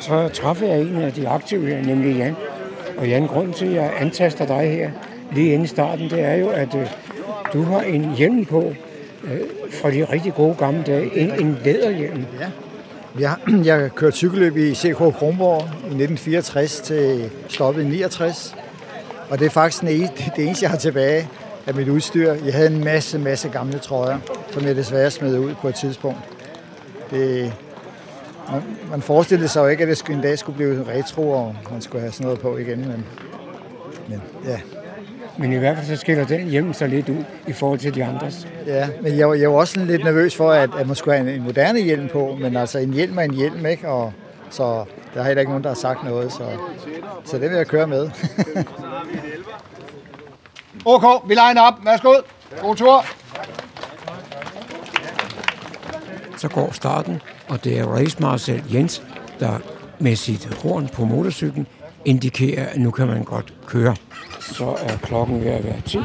Så 0.00 0.28
træffede 0.28 0.70
jeg 0.70 0.80
en 0.80 0.96
af 0.96 1.12
de 1.12 1.28
aktive 1.28 1.66
her, 1.66 1.82
nemlig 1.82 2.16
Jan. 2.16 2.36
Og 2.98 3.08
Jan, 3.08 3.26
grunden 3.26 3.52
til, 3.52 3.66
at 3.66 3.72
jeg 3.72 3.92
antaster 3.98 4.46
dig 4.46 4.70
her 4.70 4.90
lige 5.32 5.52
inden 5.52 5.68
starten, 5.68 6.10
det 6.10 6.20
er 6.20 6.34
jo, 6.34 6.48
at 6.48 6.74
øh, 6.74 6.86
du 7.52 7.62
har 7.62 7.80
en 7.80 8.14
hjelm 8.14 8.44
på 8.44 8.74
øh, 9.24 9.40
fra 9.70 9.90
de 9.90 10.04
rigtig 10.04 10.34
gode 10.34 10.54
gamle 10.54 10.82
dage. 10.82 11.18
En, 11.18 11.30
en 11.40 11.58
læderhjelm. 11.64 12.24
Ja. 12.40 12.46
Jeg, 13.18 13.36
jeg 13.70 13.90
kørte 13.94 14.16
cykelløb 14.16 14.56
i 14.56 14.74
CK 14.74 14.96
Kronborg 14.96 15.62
i 15.62 16.02
1964 16.02 16.80
til 16.80 17.30
stoppet 17.48 17.82
i 17.82 17.86
69. 17.86 18.56
Og 19.28 19.38
det 19.38 19.46
er 19.46 19.50
faktisk 19.50 19.82
det, 19.82 20.32
det 20.36 20.44
eneste, 20.44 20.62
jeg 20.62 20.70
har 20.70 20.78
tilbage 20.78 21.28
af 21.66 21.74
mit 21.74 21.88
udstyr. 21.88 22.32
Jeg 22.44 22.54
havde 22.54 22.70
en 22.70 22.84
masse, 22.84 23.18
masse 23.18 23.48
gamle 23.48 23.78
trøjer, 23.78 24.18
som 24.50 24.66
jeg 24.66 24.76
desværre 24.76 25.10
smed 25.10 25.38
ud 25.38 25.54
på 25.54 25.68
et 25.68 25.74
tidspunkt. 25.74 26.18
Det, 27.10 27.52
man, 28.52 28.62
man 28.90 29.02
forestillede 29.02 29.48
sig 29.48 29.60
jo 29.60 29.66
ikke, 29.66 29.82
at 29.82 29.88
det 29.88 30.08
en 30.08 30.20
dag 30.20 30.38
skulle 30.38 30.56
blive 30.56 30.86
retro, 30.88 31.30
og 31.30 31.56
man 31.70 31.80
skulle 31.80 32.00
have 32.00 32.12
sådan 32.12 32.24
noget 32.24 32.40
på 32.40 32.56
igen. 32.56 32.78
Men, 32.78 33.06
men 34.08 34.22
ja, 34.44 34.60
Men 35.38 35.52
i 35.52 35.56
hvert 35.56 35.76
fald 35.76 35.86
så 35.86 35.96
skiller 35.96 36.26
den 36.26 36.48
hjelm 36.48 36.72
sig 36.72 36.88
lidt 36.88 37.08
ud 37.08 37.24
i 37.46 37.52
forhold 37.52 37.78
til 37.78 37.94
de 37.94 38.04
andres. 38.04 38.48
Ja, 38.66 38.88
men 39.02 39.18
jeg, 39.18 39.40
jeg 39.40 39.52
var 39.52 39.56
også 39.56 39.80
lidt 39.80 40.04
nervøs 40.04 40.36
for, 40.36 40.50
at, 40.50 40.70
at 40.78 40.86
man 40.86 40.96
skulle 40.96 41.16
have 41.16 41.28
en, 41.30 41.34
en 41.34 41.42
moderne 41.42 41.80
hjelm 41.80 42.08
på, 42.08 42.36
men 42.40 42.56
altså 42.56 42.78
en 42.78 42.92
hjelm 42.92 43.18
er 43.18 43.22
en 43.22 43.34
hjelm, 43.34 43.66
ikke? 43.66 43.88
Og, 43.88 44.12
så 44.50 44.84
der 45.14 45.20
er 45.20 45.24
heller 45.24 45.40
ikke 45.40 45.50
nogen, 45.50 45.64
der 45.64 45.70
har 45.70 45.74
sagt 45.74 46.04
noget, 46.04 46.32
så, 46.32 46.44
så 47.24 47.38
det 47.38 47.50
vil 47.50 47.56
jeg 47.56 47.66
køre 47.66 47.86
med. 47.86 48.10
OK, 50.84 51.28
vi 51.28 51.34
liner 51.34 51.62
op. 51.62 51.74
Værsgo. 51.84 52.14
God 52.60 52.76
tur. 52.76 53.04
Så 56.36 56.48
går 56.48 56.72
starten, 56.72 57.22
og 57.48 57.64
det 57.64 57.78
er 57.78 57.84
Race 57.86 58.16
Marcel 58.20 58.62
Jens, 58.74 59.02
der 59.40 59.58
med 59.98 60.16
sit 60.16 60.54
horn 60.62 60.88
på 60.88 61.04
motorcyklen 61.04 61.66
indikerer, 62.04 62.66
at 62.66 62.80
nu 62.80 62.90
kan 62.90 63.06
man 63.06 63.24
godt 63.24 63.54
køre. 63.66 63.96
Så 64.40 64.76
er 64.82 64.96
klokken 64.96 65.40
ved 65.40 65.50
at 65.50 65.64
være 65.64 65.80
10. 65.86 65.98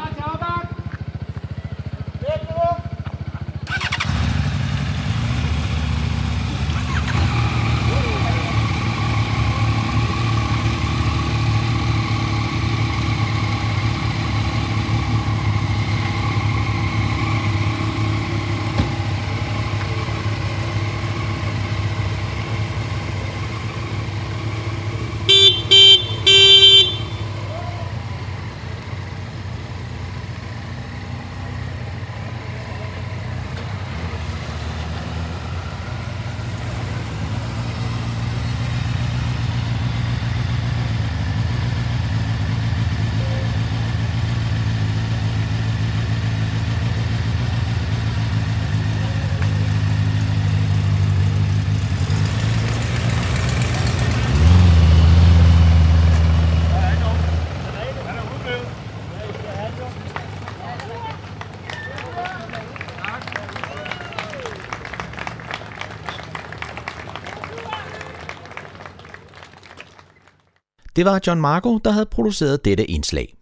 Det 70.95 71.05
var 71.05 71.19
John 71.27 71.41
Marco, 71.41 71.77
der 71.77 71.91
havde 71.91 72.05
produceret 72.05 72.65
dette 72.65 72.85
indslag. 72.85 73.35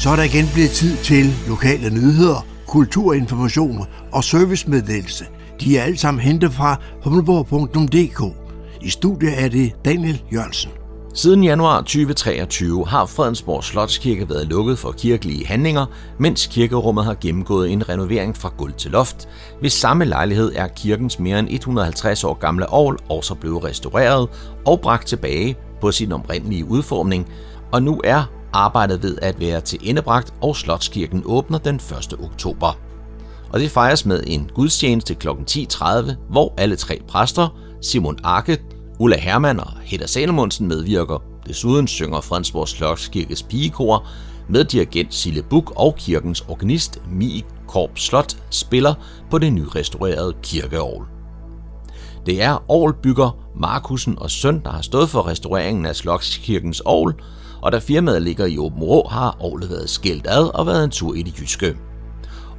Så 0.00 0.10
er 0.10 0.16
der 0.16 0.22
igen 0.22 0.44
blevet 0.54 0.70
tid 0.70 0.96
til 0.96 1.24
lokale 1.48 1.90
nyheder, 1.90 2.46
kulturinformation 2.66 3.86
og 4.12 4.24
servicemeddelelse. 4.24 5.24
De 5.60 5.78
er 5.78 5.82
alle 5.82 5.98
sammen 5.98 6.20
hentet 6.20 6.52
fra 6.52 6.76
humleborg.dk. 7.04 8.36
I 8.82 8.90
studiet 8.90 9.42
er 9.42 9.48
det 9.48 9.72
Daniel 9.84 10.22
Jørgensen. 10.32 10.70
Siden 11.14 11.44
januar 11.44 11.80
2023 11.80 12.86
har 12.86 13.06
Fredensborg 13.06 13.64
Slotskirke 13.64 14.28
været 14.28 14.46
lukket 14.46 14.78
for 14.78 14.92
kirkelige 14.92 15.46
handlinger, 15.46 15.86
mens 16.18 16.46
kirkerummet 16.46 17.04
har 17.04 17.16
gennemgået 17.20 17.70
en 17.70 17.88
renovering 17.88 18.36
fra 18.36 18.52
gulv 18.56 18.72
til 18.72 18.90
loft. 18.90 19.28
Ved 19.62 19.70
samme 19.70 20.04
lejlighed 20.04 20.52
er 20.56 20.68
kirkens 20.68 21.18
mere 21.18 21.38
end 21.38 21.48
150 21.50 22.24
år 22.24 22.34
gamle 22.34 22.68
ovl 22.68 22.98
også 23.08 23.34
blevet 23.34 23.64
restaureret 23.64 24.28
og 24.66 24.80
bragt 24.80 25.06
tilbage 25.06 25.56
på 25.80 25.92
sin 25.92 26.12
oprindelige 26.12 26.64
udformning, 26.64 27.28
og 27.72 27.82
nu 27.82 28.00
er 28.04 28.24
arbejdet 28.52 29.02
ved 29.02 29.18
at 29.22 29.40
være 29.40 29.60
til 29.60 29.78
endebragt, 29.82 30.34
og 30.42 30.56
Slotskirken 30.56 31.22
åbner 31.24 31.58
den 31.58 31.74
1. 31.74 32.14
oktober. 32.22 32.78
Og 33.52 33.60
det 33.60 33.70
fejres 33.70 34.06
med 34.06 34.24
en 34.26 34.50
gudstjeneste 34.54 35.14
kl. 35.14 35.28
10.30, 35.28 36.12
hvor 36.30 36.54
alle 36.56 36.76
tre 36.76 37.00
præster, 37.08 37.58
Simon 37.82 38.18
Arke, 38.24 38.58
Ulla 38.98 39.18
Hermann 39.18 39.60
og 39.60 39.72
Hedda 39.82 40.06
Salomonsen 40.06 40.68
medvirker. 40.68 41.22
Desuden 41.46 41.86
synger 41.86 42.20
Fransborg 42.20 42.68
Slotskirkes 42.68 43.42
pigekor 43.42 44.06
med 44.48 44.64
dirigent 44.64 45.14
Sille 45.14 45.42
Buk 45.42 45.72
og 45.76 45.96
kirkens 45.96 46.40
organist 46.48 47.02
Mie 47.10 47.42
Korp 47.68 47.90
Slot 47.98 48.36
spiller 48.50 48.94
på 49.30 49.38
det 49.38 49.52
nyrestaurerede 49.52 50.34
kirkeovl. 50.42 51.06
Det 52.26 52.42
er 52.42 52.64
ovlbygger 52.68 53.45
Markusen 53.56 54.18
og 54.18 54.30
søn, 54.30 54.60
der 54.64 54.70
har 54.70 54.82
stået 54.82 55.08
for 55.10 55.26
restaureringen 55.26 55.86
af 55.86 55.96
Slotskirkens 55.96 56.80
ovl, 56.80 57.14
og 57.62 57.72
da 57.72 57.78
firmaet 57.78 58.22
ligger 58.22 58.46
i 58.46 58.58
Åben 58.58 58.82
Rå, 58.82 59.08
har 59.08 59.36
ovlet 59.40 59.70
været 59.70 59.90
skilt 59.90 60.26
ad 60.26 60.58
og 60.58 60.66
været 60.66 60.84
en 60.84 60.90
tur 60.90 61.14
i 61.14 61.22
det 61.22 61.40
jyske. 61.40 61.76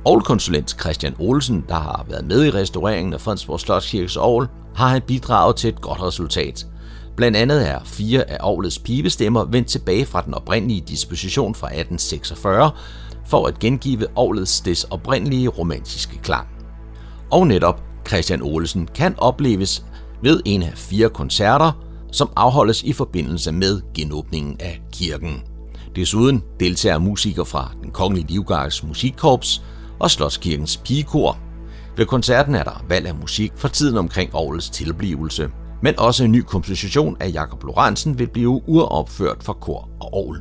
Ovlkonsulent 0.05 0.81
Christian 0.81 1.15
Olsen, 1.19 1.65
der 1.69 1.75
har 1.75 2.05
været 2.09 2.25
med 2.25 2.45
i 2.45 2.49
restaureringen 2.49 3.13
af 3.13 3.21
Fredensborg 3.21 3.59
Slotskirkes 3.59 4.17
ovl, 4.17 4.47
har 4.75 4.87
han 4.87 5.01
bidraget 5.01 5.55
til 5.55 5.67
et 5.67 5.81
godt 5.81 6.01
resultat. 6.01 6.67
Blandt 7.15 7.37
andet 7.37 7.69
er 7.69 7.79
fire 7.83 8.29
af 8.29 8.37
ovlets 8.39 8.79
pibestemmer 8.79 9.45
vendt 9.45 9.67
tilbage 9.67 10.05
fra 10.05 10.21
den 10.21 10.33
oprindelige 10.33 10.81
disposition 10.81 11.55
fra 11.55 11.67
1846, 11.67 12.71
for 13.25 13.47
at 13.47 13.59
gengive 13.59 14.07
ovlets 14.15 14.61
des 14.61 14.83
oprindelige 14.83 15.47
romantiske 15.47 16.17
klang. 16.17 16.47
Og 17.31 17.47
netop 17.47 17.81
Christian 18.07 18.41
Olsen 18.41 18.89
kan 18.95 19.15
opleves 19.17 19.85
ved 20.21 20.41
en 20.45 20.63
af 20.63 20.73
fire 20.75 21.09
koncerter, 21.09 21.71
som 22.11 22.29
afholdes 22.35 22.83
i 22.83 22.93
forbindelse 22.93 23.51
med 23.51 23.81
genåbningen 23.93 24.55
af 24.59 24.81
kirken. 24.91 25.41
Desuden 25.95 26.43
deltager 26.59 26.97
musikere 26.97 27.45
fra 27.45 27.71
den 27.83 27.91
Kongelige 27.91 28.27
Livgards 28.27 28.83
Musikkorps 28.83 29.61
og 29.99 30.11
Slotskirkens 30.11 30.77
Pigekor. 30.77 31.37
Ved 31.97 32.05
koncerten 32.05 32.55
er 32.55 32.63
der 32.63 32.85
valg 32.89 33.07
af 33.07 33.15
musik 33.15 33.51
fra 33.55 33.67
tiden 33.67 33.97
omkring 33.97 34.29
årets 34.33 34.69
tilblivelse, 34.69 35.49
men 35.81 35.99
også 35.99 36.23
en 36.23 36.31
ny 36.31 36.41
komposition 36.41 37.17
af 37.19 37.31
Jakob 37.33 37.63
Lorentzen 37.63 38.19
vil 38.19 38.27
blive 38.27 38.69
uropført 38.69 39.43
for 39.43 39.53
kor 39.53 39.89
og 39.99 40.09
Aarhus. 40.13 40.37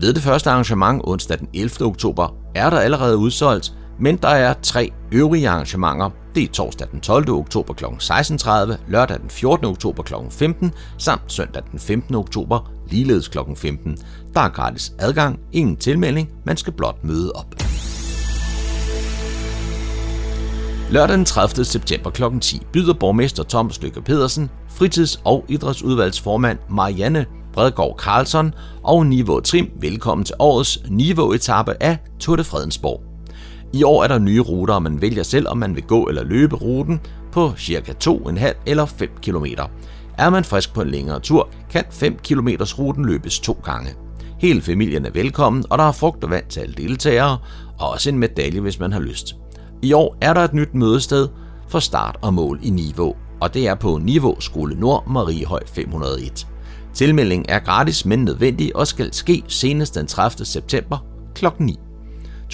Ved 0.00 0.14
det 0.14 0.22
første 0.22 0.50
arrangement 0.50 1.02
onsdag 1.04 1.38
den 1.38 1.48
11. 1.54 1.86
oktober 1.86 2.34
er 2.54 2.70
der 2.70 2.78
allerede 2.78 3.16
udsolgt, 3.16 3.74
men 4.00 4.16
der 4.16 4.28
er 4.28 4.54
tre 4.62 4.92
øvrige 5.12 5.48
arrangementer. 5.48 6.10
Det 6.34 6.42
er 6.42 6.48
torsdag 6.48 6.88
den 6.92 7.00
12. 7.00 7.28
oktober 7.30 7.74
kl. 7.74 7.84
16.30, 7.84 8.74
lørdag 8.88 9.20
den 9.20 9.30
14. 9.30 9.66
oktober 9.66 10.02
kl. 10.02 10.14
15, 10.30 10.72
samt 10.98 11.22
søndag 11.32 11.62
den 11.70 11.78
15. 11.78 12.14
oktober 12.14 12.72
ligeledes 12.90 13.28
kl. 13.28 13.38
15. 13.56 13.98
Der 14.34 14.40
er 14.40 14.48
gratis 14.48 14.92
adgang, 14.98 15.40
ingen 15.52 15.76
tilmelding, 15.76 16.30
man 16.44 16.56
skal 16.56 16.72
blot 16.72 17.04
møde 17.04 17.32
op. 17.32 17.54
Lørdag 20.90 21.16
den 21.16 21.24
30. 21.24 21.64
september 21.64 22.10
kl. 22.10 22.22
10 22.40 22.62
byder 22.72 22.94
borgmester 22.94 23.42
Thomas 23.48 23.82
Lykke 23.82 24.02
Pedersen, 24.02 24.50
fritids- 24.68 25.20
og 25.24 25.44
idrætsudvalgsformand 25.48 26.58
Marianne 26.70 27.26
Bredgaard 27.52 27.96
Carlson 27.98 28.54
og 28.82 29.06
Niveau 29.06 29.40
Trim 29.40 29.70
velkommen 29.80 30.24
til 30.24 30.34
årets 30.38 30.78
Niveau-etappe 30.90 31.82
af 31.82 31.98
Tour 32.20 32.36
de 32.36 32.44
Fredensborg. 32.44 33.13
I 33.74 33.82
år 33.82 34.04
er 34.04 34.08
der 34.08 34.18
nye 34.18 34.40
ruter, 34.40 34.74
og 34.74 34.82
man 34.82 35.02
vælger 35.02 35.22
selv, 35.22 35.48
om 35.48 35.58
man 35.58 35.74
vil 35.74 35.82
gå 35.82 36.04
eller 36.04 36.24
løbe 36.24 36.56
ruten 36.56 37.00
på 37.32 37.52
ca. 37.58 37.94
2,5 38.04 38.52
eller 38.66 38.86
5 38.86 39.08
km. 39.22 39.46
Er 40.18 40.30
man 40.30 40.44
frisk 40.44 40.74
på 40.74 40.82
en 40.82 40.90
længere 40.90 41.20
tur, 41.20 41.48
kan 41.70 41.84
5 41.90 42.16
km 42.24 42.48
ruten 42.78 43.04
løbes 43.04 43.40
to 43.40 43.60
gange. 43.64 43.90
Hele 44.38 44.62
familien 44.62 45.06
er 45.06 45.10
velkommen, 45.10 45.64
og 45.70 45.78
der 45.78 45.84
er 45.84 45.92
frugt 45.92 46.24
og 46.24 46.30
vand 46.30 46.44
til 46.48 46.60
alle 46.60 46.74
deltagere, 46.74 47.38
og 47.78 47.90
også 47.90 48.10
en 48.10 48.18
medalje, 48.18 48.60
hvis 48.60 48.80
man 48.80 48.92
har 48.92 49.00
lyst. 49.00 49.36
I 49.82 49.92
år 49.92 50.16
er 50.20 50.34
der 50.34 50.40
et 50.40 50.54
nyt 50.54 50.74
mødested 50.74 51.28
for 51.68 51.78
start 51.78 52.16
og 52.22 52.34
mål 52.34 52.60
i 52.62 52.70
Niveau, 52.70 53.14
og 53.40 53.54
det 53.54 53.68
er 53.68 53.74
på 53.74 53.98
Niveau 53.98 54.40
Skole 54.40 54.80
Nord 54.80 55.08
Mariehøj 55.08 55.60
501. 55.66 56.46
Tilmelding 56.94 57.46
er 57.48 57.58
gratis, 57.58 58.06
men 58.06 58.24
nødvendig 58.24 58.76
og 58.76 58.86
skal 58.86 59.12
ske 59.12 59.44
senest 59.48 59.94
den 59.94 60.06
30. 60.06 60.44
september 60.44 60.98
kl. 61.34 61.46
9. 61.58 61.78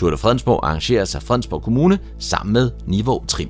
Tour 0.00 0.10
de 0.10 0.16
Fredensborg 0.16 0.60
arrangeres 0.62 1.14
af 1.14 1.22
Fredensborg 1.22 1.62
Kommune 1.62 1.98
sammen 2.18 2.52
med 2.52 2.70
Niveau 2.86 3.24
Trim. 3.28 3.48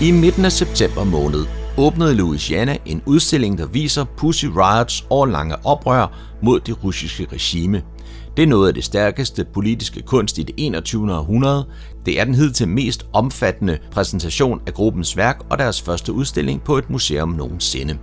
I 0.00 0.10
midten 0.10 0.44
af 0.44 0.52
september 0.52 1.04
måned 1.04 1.46
åbnede 1.78 2.14
Louisiana 2.14 2.76
en 2.86 3.02
udstilling, 3.06 3.58
der 3.58 3.66
viser 3.66 4.04
Pussy 4.16 4.44
Riots 4.44 5.06
årlange 5.10 5.66
oprør 5.66 6.18
mod 6.42 6.60
det 6.60 6.84
russiske 6.84 7.26
regime– 7.32 7.82
det 8.36 8.42
er 8.42 8.46
noget 8.46 8.68
af 8.68 8.74
det 8.74 8.84
stærkeste 8.84 9.44
politiske 9.44 10.02
kunst 10.02 10.38
i 10.38 10.42
det 10.42 10.54
21. 10.56 11.14
århundrede. 11.14 11.66
Det 12.06 12.20
er 12.20 12.24
den 12.24 12.34
hidtil 12.34 12.68
mest 12.68 13.06
omfattende 13.12 13.78
præsentation 13.90 14.60
af 14.66 14.74
gruppens 14.74 15.16
værk 15.16 15.40
og 15.50 15.58
deres 15.58 15.82
første 15.82 16.12
udstilling 16.12 16.62
på 16.62 16.78
et 16.78 16.90
museum 16.90 17.28
nogensinde. 17.28 17.98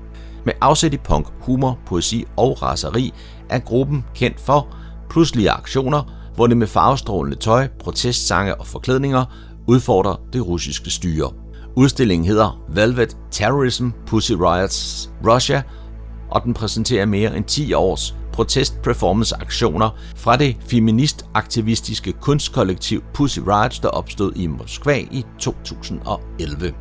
Med 0.45 0.54
afsæt 0.62 0.93
i 0.93 0.97
punk, 0.97 1.28
humor, 1.39 1.80
poesi 1.86 2.26
og 2.38 2.62
raseri 2.62 3.14
er 3.49 3.60
gruppen 3.60 4.06
kendt 4.16 4.39
for 4.39 4.80
pludselige 5.12 5.51
aktioner, 5.51 6.03
hvor 6.36 6.47
det 6.47 6.57
med 6.57 6.68
farvestrålende 6.68 7.38
tøj, 7.38 7.68
protestsange 7.80 8.55
og 8.55 8.68
forklædninger 8.68 9.26
udfordrer 9.68 10.16
det 10.34 10.47
russiske 10.47 10.89
styre. 10.89 11.32
Udstillingen 11.76 12.26
hedder 12.26 12.64
Velvet 12.70 13.18
Terrorism 13.32 13.89
Pussy 14.07 14.32
Riots 14.32 15.09
Russia, 15.28 15.62
og 16.30 16.43
den 16.43 16.53
præsenterer 16.53 17.05
mere 17.05 17.38
end 17.38 17.45
10 17.45 17.74
års 17.74 18.16
protest-performance-aktioner 18.34 19.89
fra 20.16 20.38
det 20.38 20.57
feminist-aktivistiske 20.59 22.12
kunstkollektiv 22.12 23.03
Pussy 23.14 23.39
Riots, 23.39 23.80
der 23.80 23.89
opstod 23.89 24.34
i 24.36 24.47
Moskva 24.47 24.97
i 24.97 25.26
2011. 25.39 26.74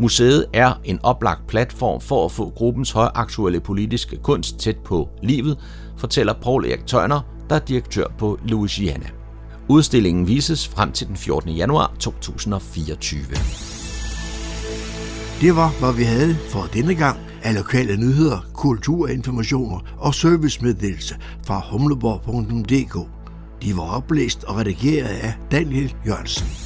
Museet 0.00 0.46
er 0.52 0.80
en 0.84 1.00
oplagt 1.02 1.46
platform 1.46 2.00
for 2.00 2.24
at 2.24 2.32
få 2.32 2.52
gruppens 2.56 2.90
højaktuelle 2.90 3.60
politiske 3.60 4.16
kunst 4.16 4.58
tæt 4.58 4.76
på 4.84 5.08
livet, 5.22 5.58
fortæller 5.96 6.32
Paul 6.42 6.64
Erik 6.64 6.86
Tøjner, 6.86 7.35
der 7.50 7.56
er 7.56 7.60
direktør 7.60 8.04
på 8.18 8.38
Louisiana. 8.44 9.06
Udstillingen 9.68 10.26
vises 10.26 10.68
frem 10.68 10.92
til 10.92 11.06
den 11.06 11.16
14. 11.16 11.50
januar 11.50 11.92
2024. 11.98 13.20
Det 15.40 15.56
var, 15.56 15.70
hvad 15.80 15.92
vi 15.92 16.02
havde 16.02 16.36
for 16.48 16.68
denne 16.72 16.94
gang 16.94 17.18
af 17.42 17.54
lokale 17.54 17.96
nyheder, 17.96 18.38
kulturinformationer 18.54 19.80
og 19.98 20.14
servicemeddelelse 20.14 21.16
fra 21.46 21.62
humleborg.dk. 21.70 23.08
De 23.62 23.76
var 23.76 23.96
oplæst 23.96 24.44
og 24.44 24.56
redigeret 24.56 25.08
af 25.08 25.34
Daniel 25.50 25.94
Jørgensen. 26.06 26.65